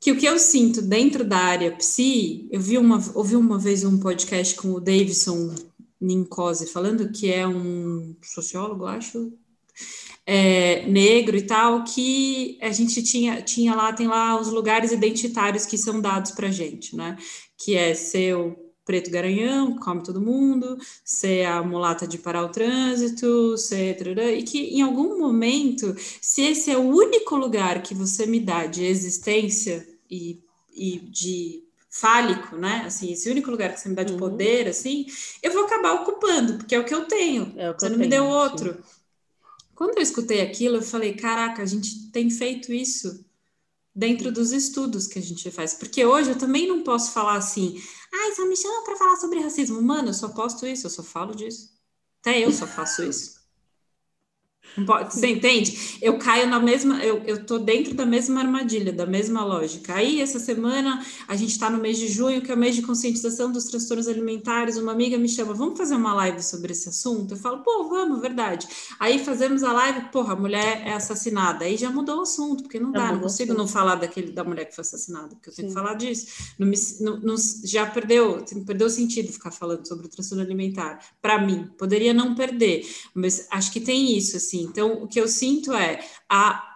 que 0.00 0.12
o 0.12 0.16
que 0.16 0.26
eu 0.26 0.38
sinto 0.38 0.80
dentro 0.80 1.24
da 1.24 1.38
área 1.38 1.72
psi, 1.72 2.46
eu 2.52 2.60
vi 2.60 2.78
uma, 2.78 3.02
ouvi 3.14 3.34
uma 3.34 3.58
vez 3.58 3.82
um 3.84 3.98
podcast 3.98 4.54
com 4.54 4.68
o 4.72 4.80
Davidson 4.80 5.54
Ninkose 6.04 6.66
falando, 6.66 7.10
que 7.10 7.32
é 7.32 7.46
um 7.46 8.14
sociólogo, 8.22 8.86
acho, 8.86 9.32
é, 10.26 10.86
negro 10.86 11.36
e 11.36 11.42
tal, 11.42 11.84
que 11.84 12.58
a 12.62 12.70
gente 12.72 13.02
tinha, 13.02 13.42
tinha 13.42 13.74
lá, 13.74 13.92
tem 13.92 14.06
lá 14.06 14.40
os 14.40 14.48
lugares 14.48 14.92
identitários 14.92 15.66
que 15.66 15.76
são 15.76 16.00
dados 16.00 16.30
para 16.30 16.50
gente, 16.50 16.96
né? 16.96 17.16
Que 17.56 17.74
é 17.74 17.94
ser 17.94 18.36
o 18.36 18.56
preto 18.84 19.10
garanhão, 19.10 19.76
come 19.78 20.02
todo 20.02 20.20
mundo, 20.20 20.76
ser 21.04 21.46
a 21.46 21.62
mulata 21.62 22.06
de 22.06 22.18
parar 22.18 22.44
o 22.44 22.50
trânsito, 22.50 23.56
ser... 23.56 23.96
E 24.18 24.42
que 24.42 24.58
em 24.76 24.82
algum 24.82 25.18
momento, 25.18 25.94
se 26.20 26.42
esse 26.42 26.70
é 26.70 26.76
o 26.76 26.82
único 26.82 27.36
lugar 27.36 27.82
que 27.82 27.94
você 27.94 28.26
me 28.26 28.40
dá 28.40 28.66
de 28.66 28.84
existência 28.84 29.86
e, 30.10 30.42
e 30.74 30.98
de 30.98 31.63
fálico, 31.94 32.56
né? 32.56 32.82
Assim, 32.86 33.12
esse 33.12 33.30
único 33.30 33.50
lugar 33.50 33.72
que 33.72 33.78
você 33.78 33.88
me 33.88 33.94
dá 33.94 34.02
de 34.02 34.12
uhum. 34.14 34.18
poder, 34.18 34.66
assim, 34.66 35.06
eu 35.40 35.52
vou 35.52 35.64
acabar 35.64 35.92
ocupando, 35.92 36.58
porque 36.58 36.74
é 36.74 36.78
o 36.80 36.84
que 36.84 36.92
eu 36.92 37.06
tenho. 37.06 37.54
É 37.56 37.72
você 37.72 37.88
não 37.88 37.96
tenho, 37.96 37.98
me 37.98 38.08
deu 38.08 38.24
outro. 38.24 38.74
Sim. 38.74 38.80
Quando 39.76 39.96
eu 39.96 40.02
escutei 40.02 40.40
aquilo, 40.40 40.76
eu 40.76 40.82
falei: 40.82 41.14
caraca, 41.14 41.62
a 41.62 41.66
gente 41.66 42.10
tem 42.10 42.28
feito 42.30 42.72
isso 42.72 43.24
dentro 43.94 44.32
dos 44.32 44.50
estudos 44.50 45.06
que 45.06 45.20
a 45.20 45.22
gente 45.22 45.48
faz. 45.52 45.74
Porque 45.74 46.04
hoje 46.04 46.30
eu 46.30 46.38
também 46.38 46.66
não 46.66 46.82
posso 46.82 47.12
falar 47.12 47.36
assim, 47.36 47.80
ai, 48.12 48.34
só 48.34 48.44
me 48.44 48.56
chama 48.56 48.82
para 48.82 48.96
falar 48.96 49.16
sobre 49.16 49.38
racismo. 49.38 49.80
Mano, 49.80 50.08
eu 50.08 50.14
só 50.14 50.28
posto 50.30 50.66
isso, 50.66 50.86
eu 50.86 50.90
só 50.90 51.02
falo 51.02 51.32
disso. 51.34 51.70
Até 52.20 52.40
eu 52.40 52.50
só 52.50 52.66
faço 52.66 53.04
isso. 53.04 53.33
Você 55.10 55.28
entende? 55.28 55.98
Eu 56.02 56.18
caio 56.18 56.48
na 56.48 56.58
mesma, 56.58 57.02
eu, 57.04 57.22
eu 57.26 57.44
tô 57.44 57.58
dentro 57.58 57.94
da 57.94 58.04
mesma 58.04 58.40
armadilha, 58.40 58.92
da 58.92 59.06
mesma 59.06 59.44
lógica. 59.44 59.94
Aí, 59.94 60.20
essa 60.20 60.38
semana, 60.38 61.04
a 61.28 61.36
gente 61.36 61.50
está 61.50 61.70
no 61.70 61.78
mês 61.78 61.98
de 61.98 62.08
junho, 62.08 62.42
que 62.42 62.50
é 62.50 62.54
o 62.54 62.58
mês 62.58 62.74
de 62.74 62.82
conscientização 62.82 63.52
dos 63.52 63.64
transtornos 63.64 64.08
alimentares. 64.08 64.76
Uma 64.76 64.92
amiga 64.92 65.16
me 65.16 65.28
chama, 65.28 65.54
vamos 65.54 65.78
fazer 65.78 65.94
uma 65.94 66.12
live 66.14 66.42
sobre 66.42 66.72
esse 66.72 66.88
assunto? 66.88 67.34
Eu 67.34 67.38
falo, 67.38 67.58
pô, 67.62 67.88
vamos, 67.88 68.20
verdade. 68.20 68.66
Aí 68.98 69.24
fazemos 69.24 69.62
a 69.62 69.72
live, 69.72 70.08
porra, 70.10 70.32
a 70.32 70.36
mulher 70.36 70.82
é 70.84 70.92
assassinada. 70.92 71.64
Aí 71.64 71.76
já 71.76 71.90
mudou 71.90 72.18
o 72.18 72.22
assunto, 72.22 72.64
porque 72.64 72.80
não 72.80 72.90
dá, 72.90 73.12
não 73.12 73.20
consigo 73.20 73.54
não 73.54 73.68
falar 73.68 73.94
daquele, 73.94 74.32
da 74.32 74.42
mulher 74.42 74.64
que 74.64 74.74
foi 74.74 74.82
assassinada, 74.82 75.28
porque 75.36 75.50
eu 75.50 75.54
tenho 75.54 75.68
Sim. 75.68 75.74
que 75.74 75.80
falar 75.80 75.94
disso. 75.94 76.26
Não 76.58 76.66
me, 76.66 76.76
não, 77.00 77.20
não, 77.20 77.34
já 77.64 77.86
perdeu, 77.86 78.44
perdeu 78.66 78.90
sentido 78.90 79.32
ficar 79.32 79.52
falando 79.52 79.86
sobre 79.86 80.06
o 80.06 80.08
transtorno 80.08 80.42
alimentar. 80.42 80.98
Para 81.22 81.40
mim, 81.40 81.70
poderia 81.78 82.12
não 82.12 82.34
perder, 82.34 82.84
mas 83.14 83.46
acho 83.50 83.70
que 83.72 83.80
tem 83.80 84.16
isso, 84.16 84.36
assim 84.36 84.63
então, 84.64 85.02
o 85.02 85.08
que 85.08 85.20
eu 85.20 85.28
sinto 85.28 85.72
é 85.72 86.00
a 86.28 86.74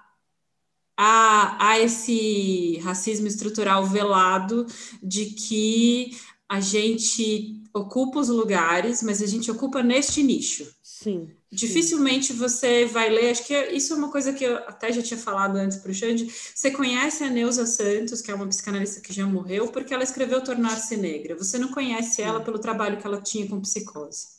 há, 0.98 1.68
há 1.68 1.78
esse 1.78 2.78
racismo 2.82 3.28
estrutural 3.28 3.86
velado 3.86 4.66
de 5.00 5.26
que 5.26 6.18
a 6.48 6.60
gente 6.60 7.62
ocupa 7.72 8.18
os 8.18 8.28
lugares, 8.28 9.02
mas 9.02 9.22
a 9.22 9.26
gente 9.26 9.50
ocupa 9.50 9.82
neste 9.82 10.22
nicho. 10.22 10.66
Sim. 10.82 11.30
Dificilmente 11.50 12.32
sim. 12.32 12.38
você 12.38 12.84
vai 12.86 13.08
ler, 13.08 13.30
acho 13.30 13.46
que 13.46 13.54
isso 13.68 13.92
é 13.92 13.96
uma 13.96 14.10
coisa 14.10 14.32
que 14.32 14.44
eu 14.44 14.56
até 14.56 14.92
já 14.92 15.00
tinha 15.00 15.18
falado 15.18 15.56
antes 15.56 15.78
para 15.78 15.90
o 15.90 15.94
Xande. 15.94 16.26
Você 16.26 16.70
conhece 16.70 17.22
a 17.22 17.30
Neuza 17.30 17.64
Santos, 17.66 18.20
que 18.20 18.30
é 18.30 18.34
uma 18.34 18.48
psicanalista 18.48 19.00
que 19.00 19.12
já 19.12 19.26
morreu, 19.26 19.68
porque 19.68 19.94
ela 19.94 20.02
escreveu 20.02 20.42
Tornar-se 20.42 20.96
Negra. 20.96 21.36
Você 21.36 21.56
não 21.56 21.68
conhece 21.68 22.20
ela 22.20 22.40
pelo 22.40 22.58
trabalho 22.58 22.98
que 22.98 23.06
ela 23.06 23.20
tinha 23.20 23.46
com 23.46 23.60
psicose. 23.60 24.37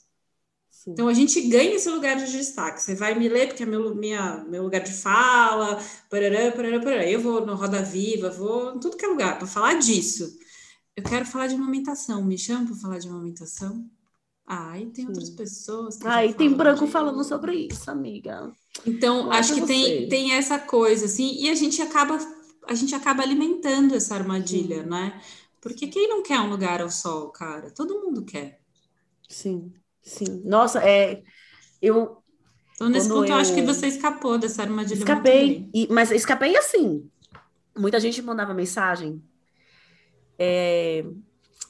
Então 0.91 1.07
a 1.07 1.13
gente 1.13 1.39
ganha 1.41 1.75
esse 1.75 1.89
lugar 1.89 2.17
de 2.17 2.31
destaque. 2.31 2.81
Você 2.81 2.95
vai 2.95 3.17
me 3.17 3.29
ler 3.29 3.47
porque 3.47 3.63
é 3.63 3.65
meu, 3.65 3.93
minha, 3.95 4.43
meu 4.49 4.63
lugar 4.63 4.81
de 4.81 4.91
fala, 4.91 5.79
parará, 6.09 6.51
parará, 6.51 6.79
parará. 6.79 7.05
Eu 7.05 7.21
vou 7.21 7.45
no 7.45 7.55
Roda 7.55 7.81
Viva, 7.81 8.29
vou 8.29 8.75
em 8.75 8.79
tudo 8.79 8.97
que 8.97 9.05
é 9.05 9.07
lugar 9.07 9.37
para 9.37 9.47
falar 9.47 9.75
disso. 9.75 10.37
Eu 10.95 11.03
quero 11.03 11.25
falar 11.25 11.47
de 11.47 11.55
amamentação. 11.55 12.23
Me 12.23 12.37
chama 12.37 12.67
para 12.67 12.75
falar 12.75 12.99
de 12.99 13.07
amamentação? 13.07 13.89
Ah, 14.45 14.79
e 14.79 14.87
tem 14.87 15.05
Sim. 15.05 15.09
outras 15.09 15.29
pessoas. 15.29 15.97
Que 15.97 16.07
ah, 16.07 16.25
e 16.25 16.33
tem 16.33 16.51
branco 16.51 16.85
de... 16.85 16.91
falando 16.91 17.23
sobre 17.23 17.67
isso, 17.67 17.91
amiga. 17.91 18.51
Então, 18.85 19.31
acho 19.31 19.53
que 19.53 19.61
tem, 19.61 20.09
tem 20.09 20.33
essa 20.33 20.57
coisa, 20.57 21.05
assim, 21.05 21.35
e 21.39 21.49
a 21.49 21.55
gente 21.55 21.79
acaba, 21.81 22.17
a 22.67 22.73
gente 22.73 22.95
acaba 22.95 23.21
alimentando 23.21 23.93
essa 23.93 24.15
armadilha, 24.15 24.83
Sim. 24.83 24.89
né? 24.89 25.21
Porque 25.61 25.87
quem 25.87 26.09
não 26.09 26.23
quer 26.23 26.39
um 26.39 26.49
lugar 26.49 26.81
ao 26.81 26.89
sol, 26.89 27.29
cara? 27.29 27.69
Todo 27.69 28.01
mundo 28.01 28.25
quer. 28.25 28.59
Sim. 29.27 29.71
Sim. 30.01 30.41
Nossa, 30.45 30.83
é. 30.83 31.21
Eu. 31.81 32.21
Então, 32.75 32.89
nesse 32.89 33.09
ponto, 33.09 33.25
eu... 33.25 33.35
eu... 33.35 33.35
acho 33.35 33.53
que 33.53 33.61
você 33.61 33.87
escapou 33.87 34.37
dessa 34.37 34.61
armadilha. 34.61 34.99
Escapei, 34.99 35.69
e, 35.73 35.87
mas 35.91 36.11
escapei 36.11 36.55
assim. 36.55 37.09
Muita 37.77 37.99
gente 37.99 38.21
mandava 38.21 38.53
mensagem. 38.53 39.21
É... 40.37 41.05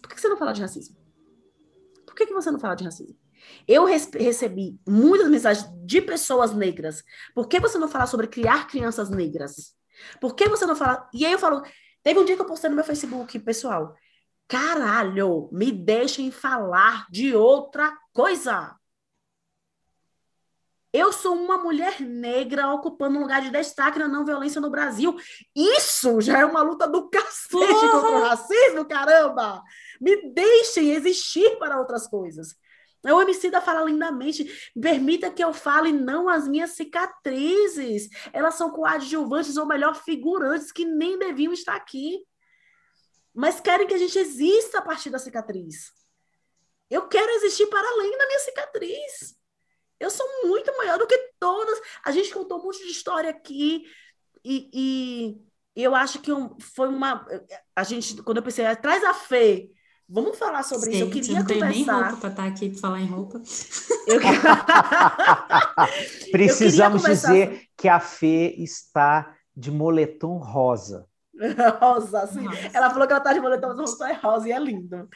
Por 0.02 0.10
que 0.10 0.20
você 0.20 0.30
não 0.30 0.38
fala 0.38 0.54
de 0.54 0.62
racismo? 0.62 0.96
Por 2.06 2.16
que, 2.16 2.26
que 2.26 2.34
você 2.34 2.52
não 2.52 2.60
fala 2.60 2.76
de 2.76 2.84
racismo? 2.84 3.16
Eu 3.68 3.86
recebi 3.86 4.80
muitas 4.88 5.30
mensagens 5.30 5.68
de 5.84 6.02
pessoas 6.02 6.54
negras. 6.54 7.04
Por 7.34 7.48
que 7.48 7.60
você 7.60 7.78
não 7.78 7.88
fala 7.88 8.06
sobre 8.06 8.28
criar 8.28 8.68
crianças 8.68 9.10
negras? 9.10 9.74
Por 10.20 10.36
que 10.36 10.48
você 10.48 10.66
não 10.66 10.76
fala. 10.76 11.08
E 11.14 11.26
aí 11.26 11.32
eu 11.32 11.40
falo. 11.40 11.64
Teve 12.02 12.20
um 12.20 12.26
dia 12.26 12.36
que 12.36 12.42
eu 12.42 12.46
postei 12.46 12.70
no 12.70 12.76
meu 12.76 12.86
Facebook, 12.86 13.38
pessoal. 13.40 13.96
Caralho, 14.50 15.48
me 15.52 15.72
deixem 15.72 16.32
falar 16.32 17.06
de 17.12 17.36
outra 17.36 17.96
coisa. 18.12 18.76
Eu 20.92 21.14
sou 21.14 21.36
uma 21.36 21.60
mulher 21.60 22.02
negra 22.02 22.68
ocupando 22.74 23.20
um 23.20 23.22
lugar 23.22 23.44
de 23.44 23.52
destaque 23.52 24.00
na 24.00 24.08
não 24.08 24.26
violência 24.26 24.60
no 24.60 24.72
Brasil. 24.72 25.16
Isso 25.56 26.20
já 26.20 26.40
é 26.40 26.46
uma 26.46 26.64
luta 26.64 26.88
do 26.88 27.08
cacete 27.12 27.52
Porra! 27.52 27.92
contra 27.92 28.10
o 28.10 28.24
racismo, 28.24 28.86
caramba! 28.86 29.62
Me 30.02 30.34
deixem 30.34 30.94
existir 30.94 31.60
para 31.60 31.80
outras 31.80 32.08
coisas. 32.08 32.56
O 33.06 33.22
Emicida 33.22 33.62
fala 33.62 33.86
lindamente, 33.86 34.74
permita 34.82 35.30
que 35.30 35.44
eu 35.44 35.54
fale 35.54 35.92
não 35.92 36.28
as 36.28 36.48
minhas 36.48 36.72
cicatrizes. 36.72 38.10
Elas 38.34 38.56
são 38.56 38.72
coadjuvantes 38.72 39.58
ou 39.58 39.68
melhor, 39.68 39.94
figurantes 39.94 40.72
que 40.72 40.86
nem 40.86 41.20
deviam 41.20 41.54
estar 41.54 41.76
aqui 41.76 42.28
mas 43.34 43.60
querem 43.60 43.88
que 43.88 43.94
a 43.94 43.98
gente 43.98 44.18
exista 44.18 44.80
a 44.80 44.82
partir 44.82 45.10
da 45.10 45.20
cicatriz. 45.20 45.92
Eu 46.90 47.08
quero 47.08 47.32
existir 47.34 47.68
para 47.68 47.88
além 47.88 48.18
da 48.18 48.28
minha 48.28 48.40
cicatriz. 48.40 49.36
Eu 50.00 50.10
sou 50.10 50.26
muito 50.46 50.76
maior 50.78 50.98
do 50.98 51.06
que 51.06 51.18
todas. 51.40 51.80
A 52.04 52.12
gente 52.12 52.34
contou 52.34 52.60
um 52.60 52.64
monte 52.64 52.80
de 52.80 52.92
história 52.92 53.30
aqui 53.30 53.84
e, 54.44 54.70
e 54.74 55.38
eu 55.76 55.96
acho 55.96 56.20
que 56.20 56.32
foi 56.60 56.88
uma. 56.88 57.26
A 57.76 57.84
gente, 57.84 58.22
quando 58.24 58.38
eu 58.38 58.44
pensei, 58.44 58.66
traz 58.78 59.04
a 59.04 59.14
fé. 59.14 59.68
Vamos 60.08 60.40
falar 60.40 60.64
sobre 60.64 60.92
isso. 60.92 61.04
Eu 61.04 61.12
queria 61.12 61.40
não 61.40 61.46
conversar. 61.46 61.70
Nem 61.70 61.86
roupa 61.86 62.18
para 62.18 62.30
estar 62.30 62.48
aqui 62.48 62.70
para 62.70 62.80
falar 62.80 63.02
em 63.02 63.06
roupa. 63.06 63.40
Eu... 64.08 64.20
Precisamos 66.32 67.04
eu 67.04 67.12
dizer 67.12 67.68
que 67.78 67.88
a 67.88 68.00
Fê 68.00 68.56
está 68.58 69.36
de 69.56 69.70
moletom 69.70 70.38
rosa. 70.38 71.08
Rosa, 71.80 72.22
assim. 72.22 72.42
Nossa. 72.42 72.70
Ela 72.74 72.90
falou 72.90 73.08
que 73.08 73.14
ela 73.14 73.22
tá 73.22 73.34
de 73.34 73.40
moletom, 73.40 73.74
mas 73.76 74.00
o 74.00 74.04
é 74.04 74.14
rosa 74.14 74.48
e 74.48 74.52
é 74.52 74.60
lindo. 74.60 75.10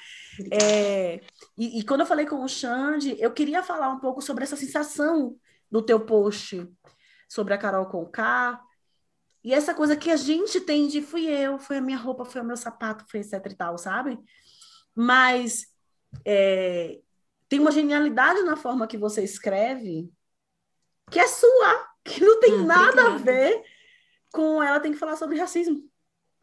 É, 0.51 1.21
e, 1.57 1.79
e, 1.79 1.83
quando 1.83 2.01
eu 2.01 2.05
falei 2.05 2.25
com 2.25 2.43
o 2.43 2.47
Xande, 2.47 3.15
eu 3.19 3.31
queria 3.31 3.61
falar 3.61 3.89
um 3.89 3.99
pouco 3.99 4.21
sobre 4.21 4.43
essa 4.43 4.55
sensação 4.55 5.35
do 5.69 5.81
teu 5.81 5.99
post 5.99 6.67
sobre 7.27 7.53
a 7.53 7.57
Carol 7.57 7.87
Conká. 7.87 8.61
E 9.43 9.53
essa 9.53 9.73
coisa 9.73 9.95
que 9.95 10.09
a 10.09 10.15
gente 10.15 10.61
tem 10.61 10.87
de 10.87 11.01
fui 11.01 11.25
eu, 11.25 11.59
foi 11.59 11.77
a 11.77 11.81
minha 11.81 11.97
roupa, 11.97 12.23
foi 12.23 12.41
o 12.41 12.45
meu 12.45 12.55
sapato, 12.55 13.05
foi 13.09 13.19
etc 13.19 13.45
e 13.45 13.55
tal, 13.55 13.77
sabe? 13.77 14.17
Mas 14.95 15.67
é, 16.25 16.99
tem 17.49 17.59
uma 17.59 17.71
genialidade 17.71 18.41
na 18.43 18.55
forma 18.55 18.87
que 18.87 18.97
você 18.97 19.23
escreve 19.23 20.09
que 21.11 21.19
é 21.19 21.27
sua, 21.27 21.87
que 22.03 22.21
não 22.23 22.39
tem 22.39 22.53
ah, 22.53 22.63
nada 22.63 23.09
obrigada. 23.09 23.15
a 23.15 23.17
ver 23.17 23.63
com 24.31 24.63
ela 24.63 24.79
tem 24.79 24.93
que 24.93 24.97
falar 24.97 25.17
sobre 25.17 25.37
racismo 25.37 25.83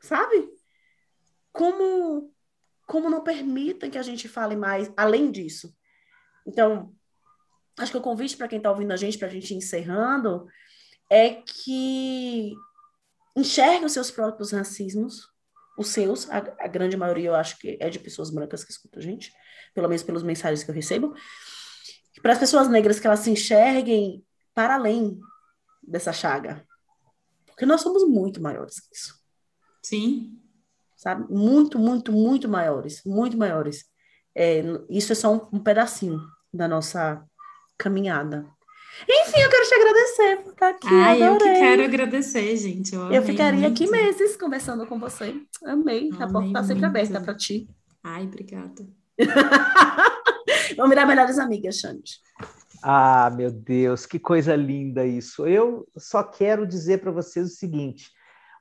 sabe? 0.01 0.48
Como, 1.53 2.32
como 2.86 3.11
não 3.11 3.22
permitem 3.22 3.90
que 3.90 3.98
a 3.98 4.03
gente 4.03 4.28
fale 4.28 4.57
mais 4.57 4.90
além 4.96 5.30
disso. 5.30 5.74
Então, 6.46 6.94
acho 7.78 7.92
que 7.92 7.98
o 7.98 8.03
convite 8.03 8.36
para 8.36 8.48
quem 8.48 8.59
está 8.59 8.70
ouvindo 8.70 8.92
a 8.92 8.96
gente, 8.96 9.18
para 9.18 9.28
a 9.28 9.30
gente 9.30 9.55
encerrando, 9.55 10.46
é 11.09 11.30
que 11.30 12.55
enxergue 13.36 13.84
os 13.84 13.92
seus 13.92 14.11
próprios 14.11 14.53
racismos, 14.53 15.28
os 15.78 15.88
seus, 15.88 16.28
a, 16.30 16.38
a, 16.38 16.68
grande 16.68 16.96
maioria 16.96 17.30
eu 17.30 17.34
acho 17.34 17.59
que 17.59 17.76
é 17.80 17.88
de 17.88 17.98
pessoas 17.98 18.30
brancas 18.30 18.64
que 18.64 18.70
escutam 18.70 19.01
a 19.01 19.03
gente, 19.03 19.32
pelo 19.74 19.88
menos 19.88 20.03
pelos 20.03 20.22
mensagens 20.22 20.62
que 20.62 20.70
eu 20.70 20.74
recebo, 20.74 21.14
para 22.22 22.32
as 22.32 22.38
pessoas 22.38 22.68
negras 22.68 23.01
que 23.01 23.07
elas 23.07 23.20
se 23.20 23.30
enxerguem 23.30 24.24
para 24.55 24.74
além 24.74 25.18
dessa 25.82 26.12
chaga, 26.12 26.66
porque 27.46 27.64
nós 27.64 27.80
somos 27.80 28.07
muito 28.07 28.42
maiores 28.42 28.80
que 28.80 28.94
isso. 28.94 29.20
Sim. 29.83 30.39
Sabe? 30.97 31.33
Muito, 31.33 31.78
muito, 31.78 32.12
muito 32.12 32.49
maiores, 32.49 33.03
muito 33.05 33.37
maiores. 33.37 33.85
É, 34.35 34.62
isso 34.89 35.12
é 35.12 35.14
só 35.14 35.35
um, 35.35 35.57
um 35.57 35.59
pedacinho 35.59 36.20
da 36.53 36.68
nossa 36.68 37.24
caminhada. 37.78 38.47
Enfim, 39.09 39.41
eu 39.41 39.51
quero 39.51 39.68
te 39.68 39.74
agradecer 39.74 40.37
por 40.43 40.53
estar 40.53 40.68
aqui. 40.68 40.89
Ah, 40.89 41.16
eu 41.16 41.39
que 41.39 41.45
quero 41.45 41.85
agradecer, 41.85 42.57
gente. 42.57 42.95
Eu, 42.95 43.11
eu 43.11 43.22
ficaria 43.22 43.61
muito. 43.61 43.83
aqui 43.83 43.91
meses 43.91 44.37
conversando 44.37 44.87
com 44.87 44.99
você. 44.99 45.35
Amei. 45.64 46.11
A 46.18 46.26
porta 46.28 46.49
está 46.49 46.64
sempre 46.64 46.85
aberta 46.85 47.20
para 47.20 47.35
ti. 47.35 47.68
Ai, 48.03 48.24
obrigada. 48.24 48.87
Vamos 50.76 50.91
virar 50.91 51.07
melhores 51.07 51.39
amigas, 51.39 51.76
Xande. 51.76 52.20
Ah, 52.83 53.31
meu 53.31 53.51
Deus, 53.51 54.07
que 54.07 54.18
coisa 54.18 54.57
linda 54.57 55.07
isso. 55.07 55.47
Eu 55.47 55.87
só 55.97 56.22
quero 56.22 56.66
dizer 56.66 56.99
para 56.99 57.11
vocês 57.11 57.47
o 57.47 57.55
seguinte: 57.55 58.11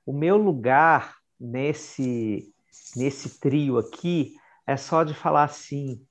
o 0.05 0.13
meu 0.13 0.37
lugar 0.37 1.15
nesse 1.39 2.53
nesse 2.95 3.39
trio 3.39 3.77
aqui 3.77 4.35
é 4.65 4.77
só 4.77 5.03
de 5.03 5.13
falar 5.13 5.43
assim, 5.43 6.01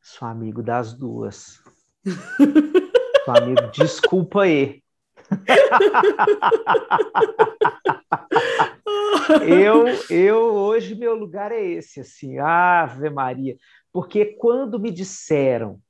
sou 0.00 0.28
amigo 0.28 0.62
das 0.62 0.92
duas. 0.92 1.60
sou 3.24 3.36
amigo, 3.36 3.62
desculpa 3.72 4.42
aí. 4.42 4.82
eu, 9.46 9.86
eu 10.10 10.54
hoje 10.54 10.94
meu 10.94 11.14
lugar 11.14 11.50
é 11.52 11.62
esse, 11.62 12.00
assim, 12.00 12.38
Ave 12.38 13.08
Maria, 13.08 13.56
porque 13.92 14.26
quando 14.26 14.78
me 14.78 14.90
disseram 14.90 15.80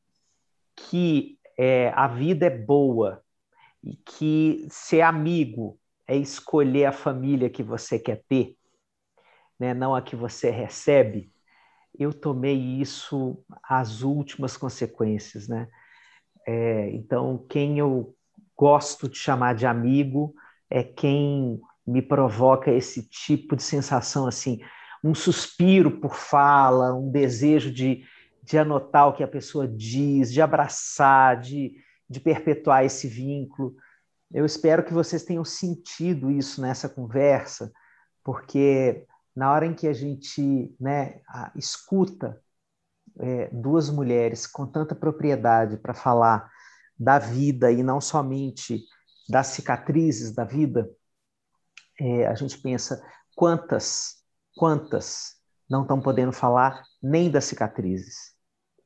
que 0.76 1.36
é, 1.58 1.90
a 1.94 2.06
vida 2.06 2.46
é 2.46 2.50
boa 2.50 3.20
e 3.82 3.96
que 3.96 4.64
ser 4.70 5.00
amigo 5.00 5.76
é 6.12 6.16
escolher 6.16 6.84
a 6.84 6.92
família 6.92 7.48
que 7.48 7.62
você 7.62 7.98
quer 7.98 8.22
ter, 8.28 8.54
né, 9.58 9.72
não 9.72 9.94
a 9.94 10.02
que 10.02 10.14
você 10.14 10.50
recebe, 10.50 11.32
eu 11.98 12.12
tomei 12.12 12.54
isso 12.54 13.42
às 13.62 14.02
últimas 14.02 14.54
consequências, 14.54 15.48
né? 15.48 15.68
É, 16.46 16.90
então, 16.90 17.46
quem 17.48 17.78
eu 17.78 18.14
gosto 18.54 19.08
de 19.08 19.16
chamar 19.16 19.54
de 19.54 19.64
amigo 19.64 20.34
é 20.68 20.82
quem 20.82 21.58
me 21.86 22.02
provoca 22.02 22.70
esse 22.70 23.08
tipo 23.08 23.56
de 23.56 23.62
sensação, 23.62 24.26
assim, 24.26 24.60
um 25.02 25.14
suspiro 25.14 25.98
por 25.98 26.14
fala, 26.14 26.94
um 26.94 27.10
desejo 27.10 27.72
de, 27.72 28.04
de 28.42 28.58
anotar 28.58 29.08
o 29.08 29.14
que 29.14 29.22
a 29.22 29.28
pessoa 29.28 29.66
diz, 29.66 30.30
de 30.30 30.42
abraçar, 30.42 31.40
de, 31.40 31.72
de 32.08 32.20
perpetuar 32.20 32.84
esse 32.84 33.08
vínculo. 33.08 33.74
Eu 34.32 34.46
espero 34.46 34.84
que 34.84 34.94
vocês 34.94 35.24
tenham 35.24 35.44
sentido 35.44 36.30
isso 36.30 36.60
nessa 36.62 36.88
conversa, 36.88 37.72
porque 38.24 39.06
na 39.34 39.52
hora 39.52 39.66
em 39.66 39.74
que 39.74 39.86
a 39.86 39.92
gente 39.92 40.74
né, 40.80 41.20
escuta 41.54 42.40
é, 43.18 43.48
duas 43.52 43.90
mulheres 43.90 44.46
com 44.46 44.66
tanta 44.66 44.94
propriedade 44.94 45.76
para 45.76 45.92
falar 45.92 46.50
da 46.98 47.18
vida 47.18 47.70
e 47.70 47.82
não 47.82 48.00
somente 48.00 48.82
das 49.28 49.48
cicatrizes 49.48 50.34
da 50.34 50.44
vida, 50.44 50.90
é, 52.00 52.26
a 52.26 52.34
gente 52.34 52.58
pensa 52.58 53.04
quantas, 53.36 54.22
quantas 54.56 55.36
não 55.68 55.82
estão 55.82 56.00
podendo 56.00 56.32
falar 56.32 56.82
nem 57.02 57.30
das 57.30 57.44
cicatrizes, 57.44 58.32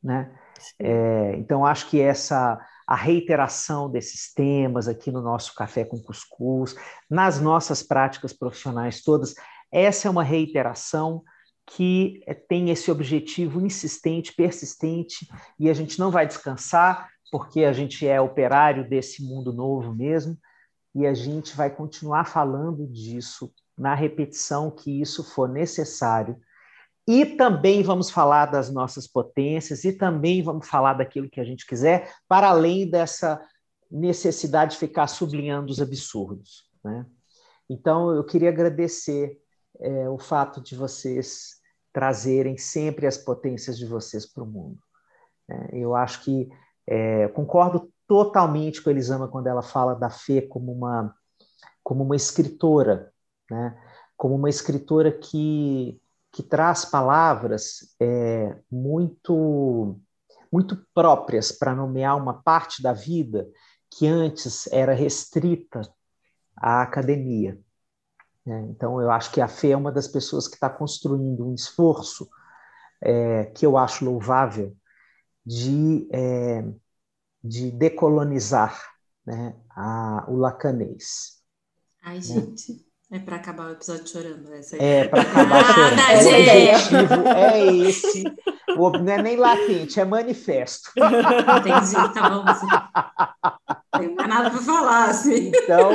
né? 0.03 0.36
É, 0.78 1.36
então 1.36 1.66
acho 1.66 1.88
que 1.90 2.01
essa 2.01 2.59
a 2.87 2.95
reiteração 2.95 3.91
desses 3.91 4.32
temas 4.32 4.87
aqui 4.87 5.11
no 5.11 5.20
nosso 5.20 5.55
café 5.55 5.84
com 5.84 6.01
cuscuz, 6.01 6.76
nas 7.11 7.41
nossas 7.41 7.82
práticas 7.82 8.32
profissionais 8.32 9.03
todas, 9.03 9.34
essa 9.72 10.07
é 10.07 10.11
uma 10.11 10.22
reiteração 10.22 11.22
que 11.66 12.22
eh, 12.26 12.34
tem 12.34 12.70
esse 12.70 12.91
objetivo 12.91 13.61
insistente, 13.61 14.32
persistente, 14.32 15.28
e 15.59 15.68
a 15.68 15.74
gente 15.74 15.99
não 15.99 16.11
vai 16.11 16.26
descansar, 16.26 17.11
porque 17.30 17.64
a 17.64 17.72
gente 17.72 18.07
é 18.07 18.20
operário 18.20 18.89
desse 18.89 19.22
mundo 19.22 19.53
novo 19.53 19.93
mesmo, 19.93 20.39
e 20.95 21.07
a 21.07 21.12
gente 21.12 21.57
vai 21.57 21.68
continuar 21.68 22.24
falando 22.24 22.87
disso 22.87 23.53
na 23.76 23.95
repetição 23.95 24.70
que 24.70 25.01
isso 25.01 25.24
for 25.24 25.49
necessário. 25.49 26.39
E 27.07 27.24
também 27.24 27.82
vamos 27.82 28.11
falar 28.11 28.46
das 28.46 28.70
nossas 28.70 29.07
potências, 29.07 29.84
e 29.84 29.92
também 29.92 30.42
vamos 30.42 30.68
falar 30.68 30.94
daquilo 30.94 31.30
que 31.30 31.40
a 31.40 31.44
gente 31.44 31.64
quiser, 31.64 32.12
para 32.28 32.48
além 32.48 32.88
dessa 32.88 33.40
necessidade 33.90 34.72
de 34.72 34.78
ficar 34.78 35.07
sublinhando 35.07 35.70
os 35.70 35.80
absurdos. 35.80 36.68
Né? 36.84 37.07
Então, 37.70 38.11
eu 38.11 38.24
queria 38.24 38.48
agradecer 38.48 39.38
é, 39.80 40.09
o 40.09 40.18
fato 40.18 40.61
de 40.61 40.74
vocês 40.74 41.57
trazerem 41.92 42.59
sempre 42.59 43.07
as 43.07 43.16
potências 43.16 43.78
de 43.78 43.86
vocês 43.86 44.26
para 44.26 44.42
o 44.42 44.46
mundo. 44.46 44.78
É, 45.48 45.78
eu 45.78 45.94
acho 45.94 46.22
que 46.24 46.48
é, 46.86 47.28
concordo 47.28 47.90
totalmente 48.07 48.82
com 48.82 48.88
a 48.88 48.92
Elisama 48.92 49.28
quando 49.28 49.46
ela 49.46 49.62
fala 49.62 49.94
da 49.94 50.11
Fê 50.11 50.42
como 50.42 50.72
uma, 50.72 51.14
como 51.82 52.04
uma 52.04 52.16
escritora, 52.16 53.12
né? 53.50 53.76
como 54.16 54.34
uma 54.34 54.48
escritora 54.48 55.11
que, 55.11 56.00
que 56.37 56.43
traz 56.43 56.84
palavras 56.84 57.95
é, 57.99 58.59
muito, 58.70 59.99
muito 60.53 60.76
próprias 60.93 61.51
para 61.51 61.74
nomear 61.74 62.14
uma 62.14 62.43
parte 62.43 62.82
da 62.82 62.93
vida 62.93 63.49
que 63.91 64.07
antes 64.07 64.70
era 64.70 64.93
restrita 64.93 65.80
à 66.55 66.82
academia. 66.82 67.59
Né? 68.45 68.66
Então, 68.68 69.01
eu 69.01 69.11
acho 69.11 69.32
que 69.32 69.41
a 69.41 69.49
Fê 69.49 69.70
é 69.70 69.76
uma 69.78 69.91
das 69.91 70.07
pessoas 70.07 70.47
que 70.47 70.57
está 70.57 70.68
construindo 70.68 71.49
um 71.49 71.55
esforço 71.55 72.28
é, 73.01 73.47
que 73.47 73.64
eu 73.64 73.78
acho 73.78 74.05
louvável 74.05 74.76
de, 75.43 76.07
é, 76.12 76.62
de 77.43 77.70
decolonizar 77.70 78.78
né, 79.24 79.57
a, 79.70 80.26
o 80.28 80.37
lacanês. 80.37 81.43
Ai, 82.03 82.16
né? 82.16 82.20
gente. 82.20 82.86
É 83.11 83.20
para 83.20 83.36
acabar 83.36 83.68
o 83.68 83.72
episódio 83.72 84.09
chorando. 84.09 84.52
Essa 84.52 84.76
é 84.82 85.07
para 85.07 85.22
acabar 85.22 85.61
ah, 85.61 85.72
chorando. 85.72 86.26
o 86.26 86.40
objetivo 86.40 87.28
é 87.28 87.66
esse. 87.88 88.24
O, 88.76 88.90
não 88.90 89.12
é 89.12 89.22
nem 89.22 89.36
latente, 89.36 90.00
é 90.00 90.04
manifesto. 90.04 90.90
Entendi, 90.96 92.14
tá 92.14 92.28
bom. 92.28 92.44
Não 92.44 94.00
tem 94.00 94.14
mais 94.14 94.28
nada 94.28 94.50
para 94.50 94.59
falar. 94.61 95.11
Assim. 95.11 95.52
Então, 95.54 95.90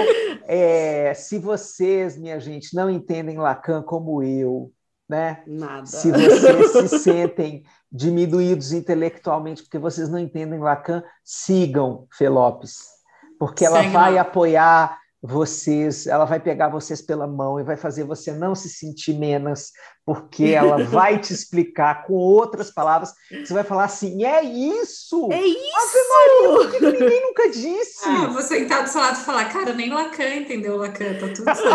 é, 0.47 1.13
se 1.13 1.37
vocês, 1.37 2.17
minha 2.17 2.39
gente, 2.39 2.73
não 2.73 2.89
entendem 2.89 3.37
Lacan 3.37 3.81
como 3.83 4.23
eu, 4.23 4.71
né? 5.07 5.43
Nada. 5.45 5.85
Se 5.85 6.11
vocês 6.11 6.71
se 6.71 6.99
sentem 6.99 7.63
diminuídos 7.91 8.71
intelectualmente 8.71 9.63
porque 9.63 9.77
vocês 9.77 10.07
não 10.07 10.17
entendem 10.17 10.61
Lacan, 10.61 11.03
sigam 11.25 12.07
Felopes, 12.09 12.85
porque 13.37 13.65
ela 13.65 13.81
Segue 13.81 13.91
vai 13.91 14.13
lá. 14.13 14.21
apoiar 14.21 15.00
vocês, 15.23 16.07
ela 16.07 16.25
vai 16.25 16.39
pegar 16.39 16.69
vocês 16.69 16.99
pela 16.99 17.27
mão 17.27 17.59
e 17.59 17.63
vai 17.63 17.77
fazer 17.77 18.03
você 18.03 18.31
não 18.31 18.55
se 18.55 18.67
sentir 18.67 19.13
menos, 19.13 19.71
porque 20.03 20.45
ela 20.55 20.83
vai 20.83 21.19
te 21.19 21.31
explicar 21.31 22.07
com 22.07 22.13
outras 22.13 22.71
palavras. 22.71 23.13
Você 23.29 23.53
vai 23.53 23.63
falar 23.63 23.83
assim: 23.83 24.25
é 24.25 24.41
isso! 24.41 25.29
É 25.31 25.41
isso! 25.45 25.97
Maria, 26.09 26.71
que 26.71 27.03
ninguém 27.03 27.21
nunca 27.21 27.51
disse? 27.51 28.03
Ah, 28.05 28.27
vou 28.27 28.41
sentar 28.41 28.83
do 28.83 28.89
seu 28.89 28.99
lado 28.99 29.19
e 29.19 29.23
falar: 29.23 29.45
cara, 29.53 29.73
nem 29.73 29.93
Lacan 29.93 30.35
entendeu 30.35 30.77
Lacan, 30.77 31.13
tá 31.13 31.27
tudo 31.27 31.45
certo. 31.55 31.71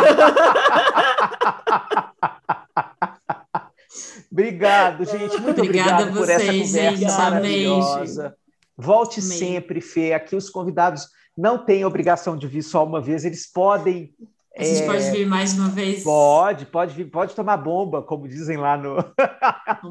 obrigado, 4.32 5.04
gente. 5.04 5.40
Muito 5.40 5.62
Obrigada 5.62 6.02
obrigado 6.02 6.14
por 6.14 6.28
essa 6.28 6.46
conversa 6.46 6.96
gente, 6.96 7.04
maravilhosa. 7.04 8.26
Amei. 8.26 8.36
Volte 8.76 9.20
Amei. 9.20 9.38
sempre, 9.38 9.80
Fê. 9.80 10.12
Aqui 10.12 10.34
os 10.34 10.50
convidados 10.50 11.06
não 11.36 11.58
têm 11.58 11.84
obrigação 11.84 12.36
de 12.36 12.46
vir 12.46 12.62
só 12.62 12.84
uma 12.84 13.00
vez, 13.00 13.24
eles 13.24 13.50
podem. 13.50 14.14
A 14.58 14.64
gente 14.64 14.82
é... 14.82 14.86
pode 14.86 15.10
vir 15.10 15.26
mais 15.26 15.52
uma 15.52 15.68
vez? 15.68 16.02
Pode, 16.02 16.64
pode 16.66 16.94
vir, 16.94 17.10
pode 17.10 17.34
tomar 17.34 17.58
bomba, 17.58 18.02
como 18.02 18.26
dizem 18.26 18.56
lá 18.56 18.76
no. 18.76 18.96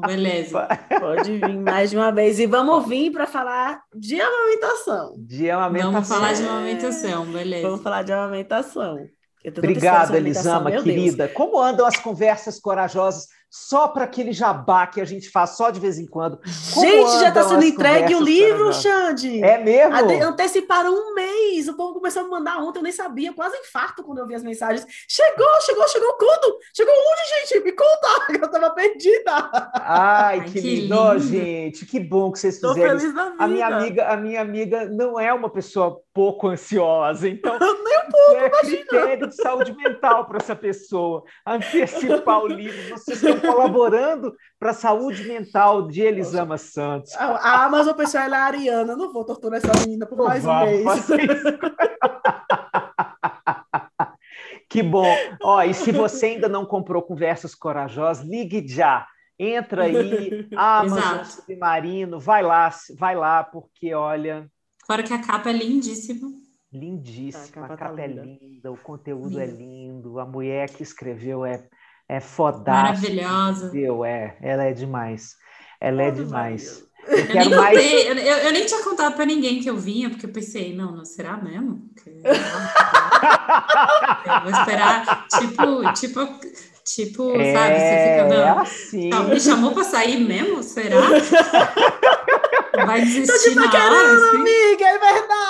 Beleza. 0.04 0.66
pode 0.98 1.38
vir 1.38 1.58
mais 1.58 1.90
de 1.90 1.96
uma 1.96 2.10
vez. 2.10 2.40
E 2.40 2.46
vamos 2.46 2.88
vir 2.88 3.12
para 3.12 3.26
falar 3.26 3.80
de 3.94 4.20
amamentação. 4.20 5.14
De 5.18 5.48
amamentação. 5.48 5.92
Vamos 5.92 6.08
falar 6.08 6.32
de 6.32 6.42
amamentação, 6.42 7.26
beleza. 7.26 7.68
Vamos 7.68 7.82
falar 7.82 8.02
de 8.02 8.12
amamentação. 8.12 9.08
Obrigada, 9.46 10.16
Elisama, 10.16 10.72
querida. 10.72 11.26
Deus. 11.26 11.36
Como 11.36 11.60
andam 11.60 11.86
as 11.86 11.96
conversas 11.96 12.58
corajosas 12.58 13.28
só 13.50 13.88
para 13.88 14.04
aquele 14.04 14.32
jabá 14.32 14.86
que 14.86 15.00
a 15.00 15.04
gente 15.04 15.30
faz 15.30 15.50
só 15.50 15.70
de 15.70 15.80
vez 15.80 15.98
em 15.98 16.06
quando. 16.06 16.38
Como 16.74 16.86
gente, 16.86 17.20
já 17.20 17.28
está 17.28 17.48
sendo 17.48 17.64
entregue 17.64 18.14
o 18.14 18.20
livro, 18.20 18.72
Xande. 18.72 19.42
É 19.42 19.62
mesmo? 19.62 19.94
Ade 19.94 20.14
anteciparam 20.14 20.92
um 20.92 21.14
mês. 21.14 21.68
O 21.68 21.76
povo 21.76 21.94
começou 21.94 22.22
a 22.22 22.24
me 22.24 22.30
mandar 22.30 22.58
ontem, 22.58 22.78
eu 22.78 22.82
nem 22.82 22.92
sabia. 22.92 23.32
Quase 23.32 23.56
infarto 23.58 24.02
quando 24.02 24.18
eu 24.18 24.26
vi 24.26 24.34
as 24.34 24.42
mensagens. 24.42 24.86
Chegou, 25.08 25.46
chegou, 25.62 25.88
chegou 25.88 26.12
quando? 26.14 26.58
Chegou 26.74 26.92
onde, 26.92 27.48
gente? 27.48 27.64
Me 27.64 27.72
conta, 27.72 28.08
eu 28.38 28.44
estava 28.44 28.70
perdida. 28.70 29.50
Ai, 29.74 30.40
Ai 30.40 30.44
que, 30.44 30.52
que 30.52 30.60
lindo, 30.60 31.12
lindo, 31.12 31.18
gente. 31.20 31.86
Que 31.86 32.00
bom 32.00 32.32
que 32.32 32.38
vocês 32.38 32.60
Tô 32.60 32.74
fizeram. 32.74 32.98
Feliz 32.98 33.14
da 33.14 33.30
vida. 33.30 33.44
A 33.44 33.48
minha 33.48 33.66
amiga, 33.66 34.08
a 34.08 34.16
minha 34.16 34.40
amiga 34.40 34.84
não 34.86 35.18
é 35.18 35.32
uma 35.32 35.50
pessoa 35.50 36.00
pouco 36.12 36.48
ansiosa, 36.48 37.28
então 37.28 37.58
nem 37.60 37.98
um 37.98 38.10
pouco, 38.10 38.36
é 38.36 38.48
imagina. 38.48 38.86
critério 38.86 39.26
de 39.26 39.36
saúde 39.36 39.76
mental 39.76 40.24
para 40.24 40.38
essa 40.38 40.56
pessoa 40.56 41.22
antecipar 41.46 42.42
o 42.42 42.46
livro. 42.46 42.96
Vocês 42.96 43.22
estão 43.22 43.35
colaborando 43.44 44.34
para 44.58 44.70
a 44.70 44.74
saúde 44.74 45.24
mental 45.24 45.88
de 45.88 46.02
Elisama 46.02 46.58
Santos. 46.58 47.14
A, 47.14 47.64
Amazon 47.64 47.94
pessoal 47.94 48.24
ela 48.24 48.36
é 48.36 48.40
a 48.40 48.44
Ariana, 48.44 48.96
não 48.96 49.12
vou 49.12 49.24
torturar 49.24 49.58
essa 49.58 49.72
menina 49.80 50.06
por 50.06 50.18
mais 50.18 50.44
um 50.44 50.60
mês. 50.60 50.84
que 54.68 54.82
bom. 54.82 55.14
Ó, 55.42 55.62
e 55.62 55.72
se 55.74 55.92
você 55.92 56.26
ainda 56.26 56.48
não 56.48 56.66
comprou 56.66 57.02
Conversas 57.02 57.54
Corajosas, 57.54 58.26
ligue 58.26 58.66
já. 58.66 59.06
Entra 59.38 59.84
aí, 59.84 60.48
Amazon 60.56 61.24
Submarino, 61.24 62.18
vai 62.18 62.42
lá, 62.42 62.70
vai 62.98 63.14
lá, 63.14 63.44
porque 63.44 63.94
olha. 63.94 64.50
Fora 64.86 65.02
que 65.02 65.12
a 65.12 65.20
capa 65.20 65.50
é 65.50 65.52
lindíssima. 65.52 66.28
Lindíssima, 66.72 67.66
a 67.66 67.68
capa, 67.68 67.74
a 67.74 67.76
capa 67.76 67.96
tá 67.96 68.02
é 68.02 68.06
linda. 68.06 68.22
linda, 68.22 68.72
o 68.72 68.76
conteúdo 68.76 69.38
é 69.38 69.46
lindo, 69.46 70.18
a 70.18 70.24
mulher 70.24 70.70
que 70.70 70.82
escreveu 70.82 71.44
é, 71.44 71.68
é 72.08 72.20
fodástica. 72.20 72.72
Maravilhosa. 72.72 73.66
Entendeu? 73.66 74.04
É, 74.04 74.36
ela 74.40 74.64
é 74.64 74.72
demais. 74.72 75.36
Ela 75.80 76.02
é 76.02 76.10
demais. 76.10 76.84
Eu, 77.06 77.18
eu 77.18 77.34
nem 77.34 77.50
mais... 77.50 77.78
eu, 77.78 78.16
eu, 78.16 78.52
nem 78.52 78.66
tinha 78.66 78.82
contado 78.82 79.14
para 79.14 79.24
ninguém 79.24 79.60
que 79.60 79.70
eu 79.70 79.76
vinha, 79.76 80.10
porque 80.10 80.26
eu 80.26 80.32
pensei, 80.32 80.74
não, 80.74 80.96
não 80.96 81.04
será 81.04 81.36
mesmo? 81.36 81.88
eu 84.26 84.42
vou 84.42 84.50
esperar, 84.50 85.26
tipo, 85.28 85.92
tipo, 85.92 86.28
tipo, 86.84 87.40
é, 87.40 87.52
sabe, 87.52 87.74
você 87.74 87.98
fica, 88.08 88.24
não, 88.28 88.58
assim. 88.58 89.08
não, 89.08 89.28
me 89.28 89.40
chamou 89.40 89.72
para 89.72 89.84
sair 89.84 90.18
mesmo? 90.18 90.62
Será? 90.62 91.00
Vai 92.84 93.00
desistir 93.00 93.54
Tô 93.54 93.62
te 93.62 93.66
paquerando, 93.66 94.24
assim? 94.24 94.36
amiga, 94.36 94.84
é 94.84 94.98
verdade. 94.98 95.46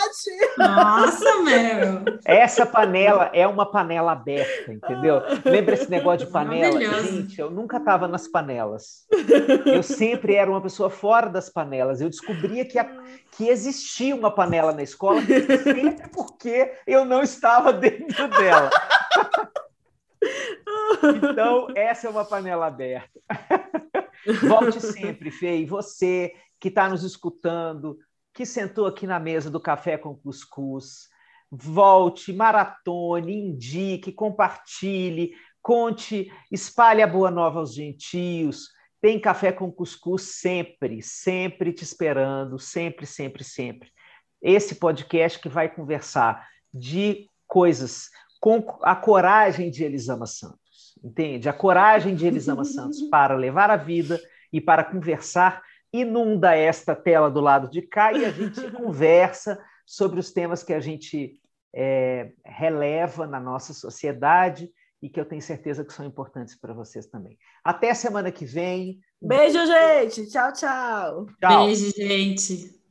Nossa, 0.58 1.42
meu. 1.42 2.18
Essa 2.24 2.66
panela 2.66 3.30
é 3.32 3.46
uma 3.46 3.70
panela 3.70 4.12
aberta, 4.12 4.72
entendeu? 4.72 5.22
Lembra 5.44 5.74
esse 5.74 5.90
negócio 5.90 6.26
de 6.26 6.32
panela? 6.32 6.80
Gente, 7.02 7.40
eu 7.40 7.50
nunca 7.50 7.78
estava 7.78 8.06
nas 8.06 8.28
panelas. 8.28 9.06
Eu 9.64 9.82
sempre 9.82 10.34
era 10.34 10.50
uma 10.50 10.60
pessoa 10.60 10.90
fora 10.90 11.28
das 11.28 11.48
panelas. 11.48 12.00
Eu 12.00 12.08
descobria 12.08 12.64
que, 12.64 12.78
a, 12.78 12.84
que 13.32 13.48
existia 13.48 14.14
uma 14.14 14.30
panela 14.30 14.72
na 14.72 14.82
escola, 14.82 15.20
sempre 15.22 16.08
porque 16.12 16.72
eu 16.86 17.04
não 17.04 17.22
estava 17.22 17.72
dentro 17.72 18.28
dela. 18.28 18.70
Então, 21.02 21.68
essa 21.74 22.06
é 22.06 22.10
uma 22.10 22.24
panela 22.24 22.66
aberta. 22.66 23.20
Volte 24.42 24.80
sempre, 24.80 25.30
Fê. 25.30 25.58
E 25.58 25.66
você 25.66 26.32
que 26.66 26.70
está 26.70 26.88
nos 26.88 27.04
escutando, 27.04 27.96
que 28.34 28.44
sentou 28.44 28.86
aqui 28.86 29.06
na 29.06 29.20
mesa 29.20 29.48
do 29.48 29.60
Café 29.60 29.96
com 29.96 30.16
Cuscuz, 30.16 31.08
volte, 31.48 32.32
maratone, 32.32 33.50
indique, 33.50 34.10
compartilhe, 34.10 35.30
conte, 35.62 36.28
espalhe 36.50 37.02
a 37.02 37.06
boa 37.06 37.30
nova 37.30 37.60
aos 37.60 37.72
gentios. 37.72 38.70
Tem 39.00 39.20
Café 39.20 39.52
com 39.52 39.70
Cuscuz 39.70 40.22
sempre, 40.40 41.00
sempre 41.02 41.72
te 41.72 41.84
esperando, 41.84 42.58
sempre, 42.58 43.06
sempre, 43.06 43.44
sempre. 43.44 43.88
Esse 44.42 44.74
podcast 44.74 45.38
que 45.38 45.48
vai 45.48 45.72
conversar 45.72 46.48
de 46.74 47.30
coisas 47.46 48.10
com 48.40 48.76
a 48.82 48.96
coragem 48.96 49.70
de 49.70 49.84
Elisama 49.84 50.26
Santos, 50.26 50.98
entende? 51.00 51.48
A 51.48 51.52
coragem 51.52 52.16
de 52.16 52.26
Elisama 52.26 52.64
Santos 52.64 53.02
para 53.08 53.36
levar 53.36 53.70
a 53.70 53.76
vida 53.76 54.20
e 54.52 54.60
para 54.60 54.82
conversar 54.82 55.62
inunda 56.00 56.54
esta 56.54 56.94
tela 56.94 57.30
do 57.30 57.40
lado 57.40 57.68
de 57.68 57.82
cá 57.82 58.12
e 58.12 58.24
a 58.24 58.30
gente 58.30 58.60
conversa 58.72 59.58
sobre 59.84 60.18
os 60.18 60.32
temas 60.32 60.62
que 60.62 60.72
a 60.72 60.80
gente 60.80 61.40
é, 61.74 62.32
releva 62.44 63.26
na 63.26 63.38
nossa 63.38 63.72
sociedade 63.72 64.70
e 65.02 65.08
que 65.08 65.20
eu 65.20 65.24
tenho 65.24 65.42
certeza 65.42 65.84
que 65.84 65.92
são 65.92 66.06
importantes 66.06 66.58
para 66.58 66.72
vocês 66.72 67.06
também. 67.06 67.38
Até 67.62 67.92
semana 67.94 68.32
que 68.32 68.44
vem. 68.44 68.98
Beijo, 69.20 69.64
gente. 69.66 70.26
Tchau, 70.28 70.52
tchau. 70.52 71.26
tchau. 71.40 71.66
Beijo, 71.66 71.92
gente. 71.94 72.85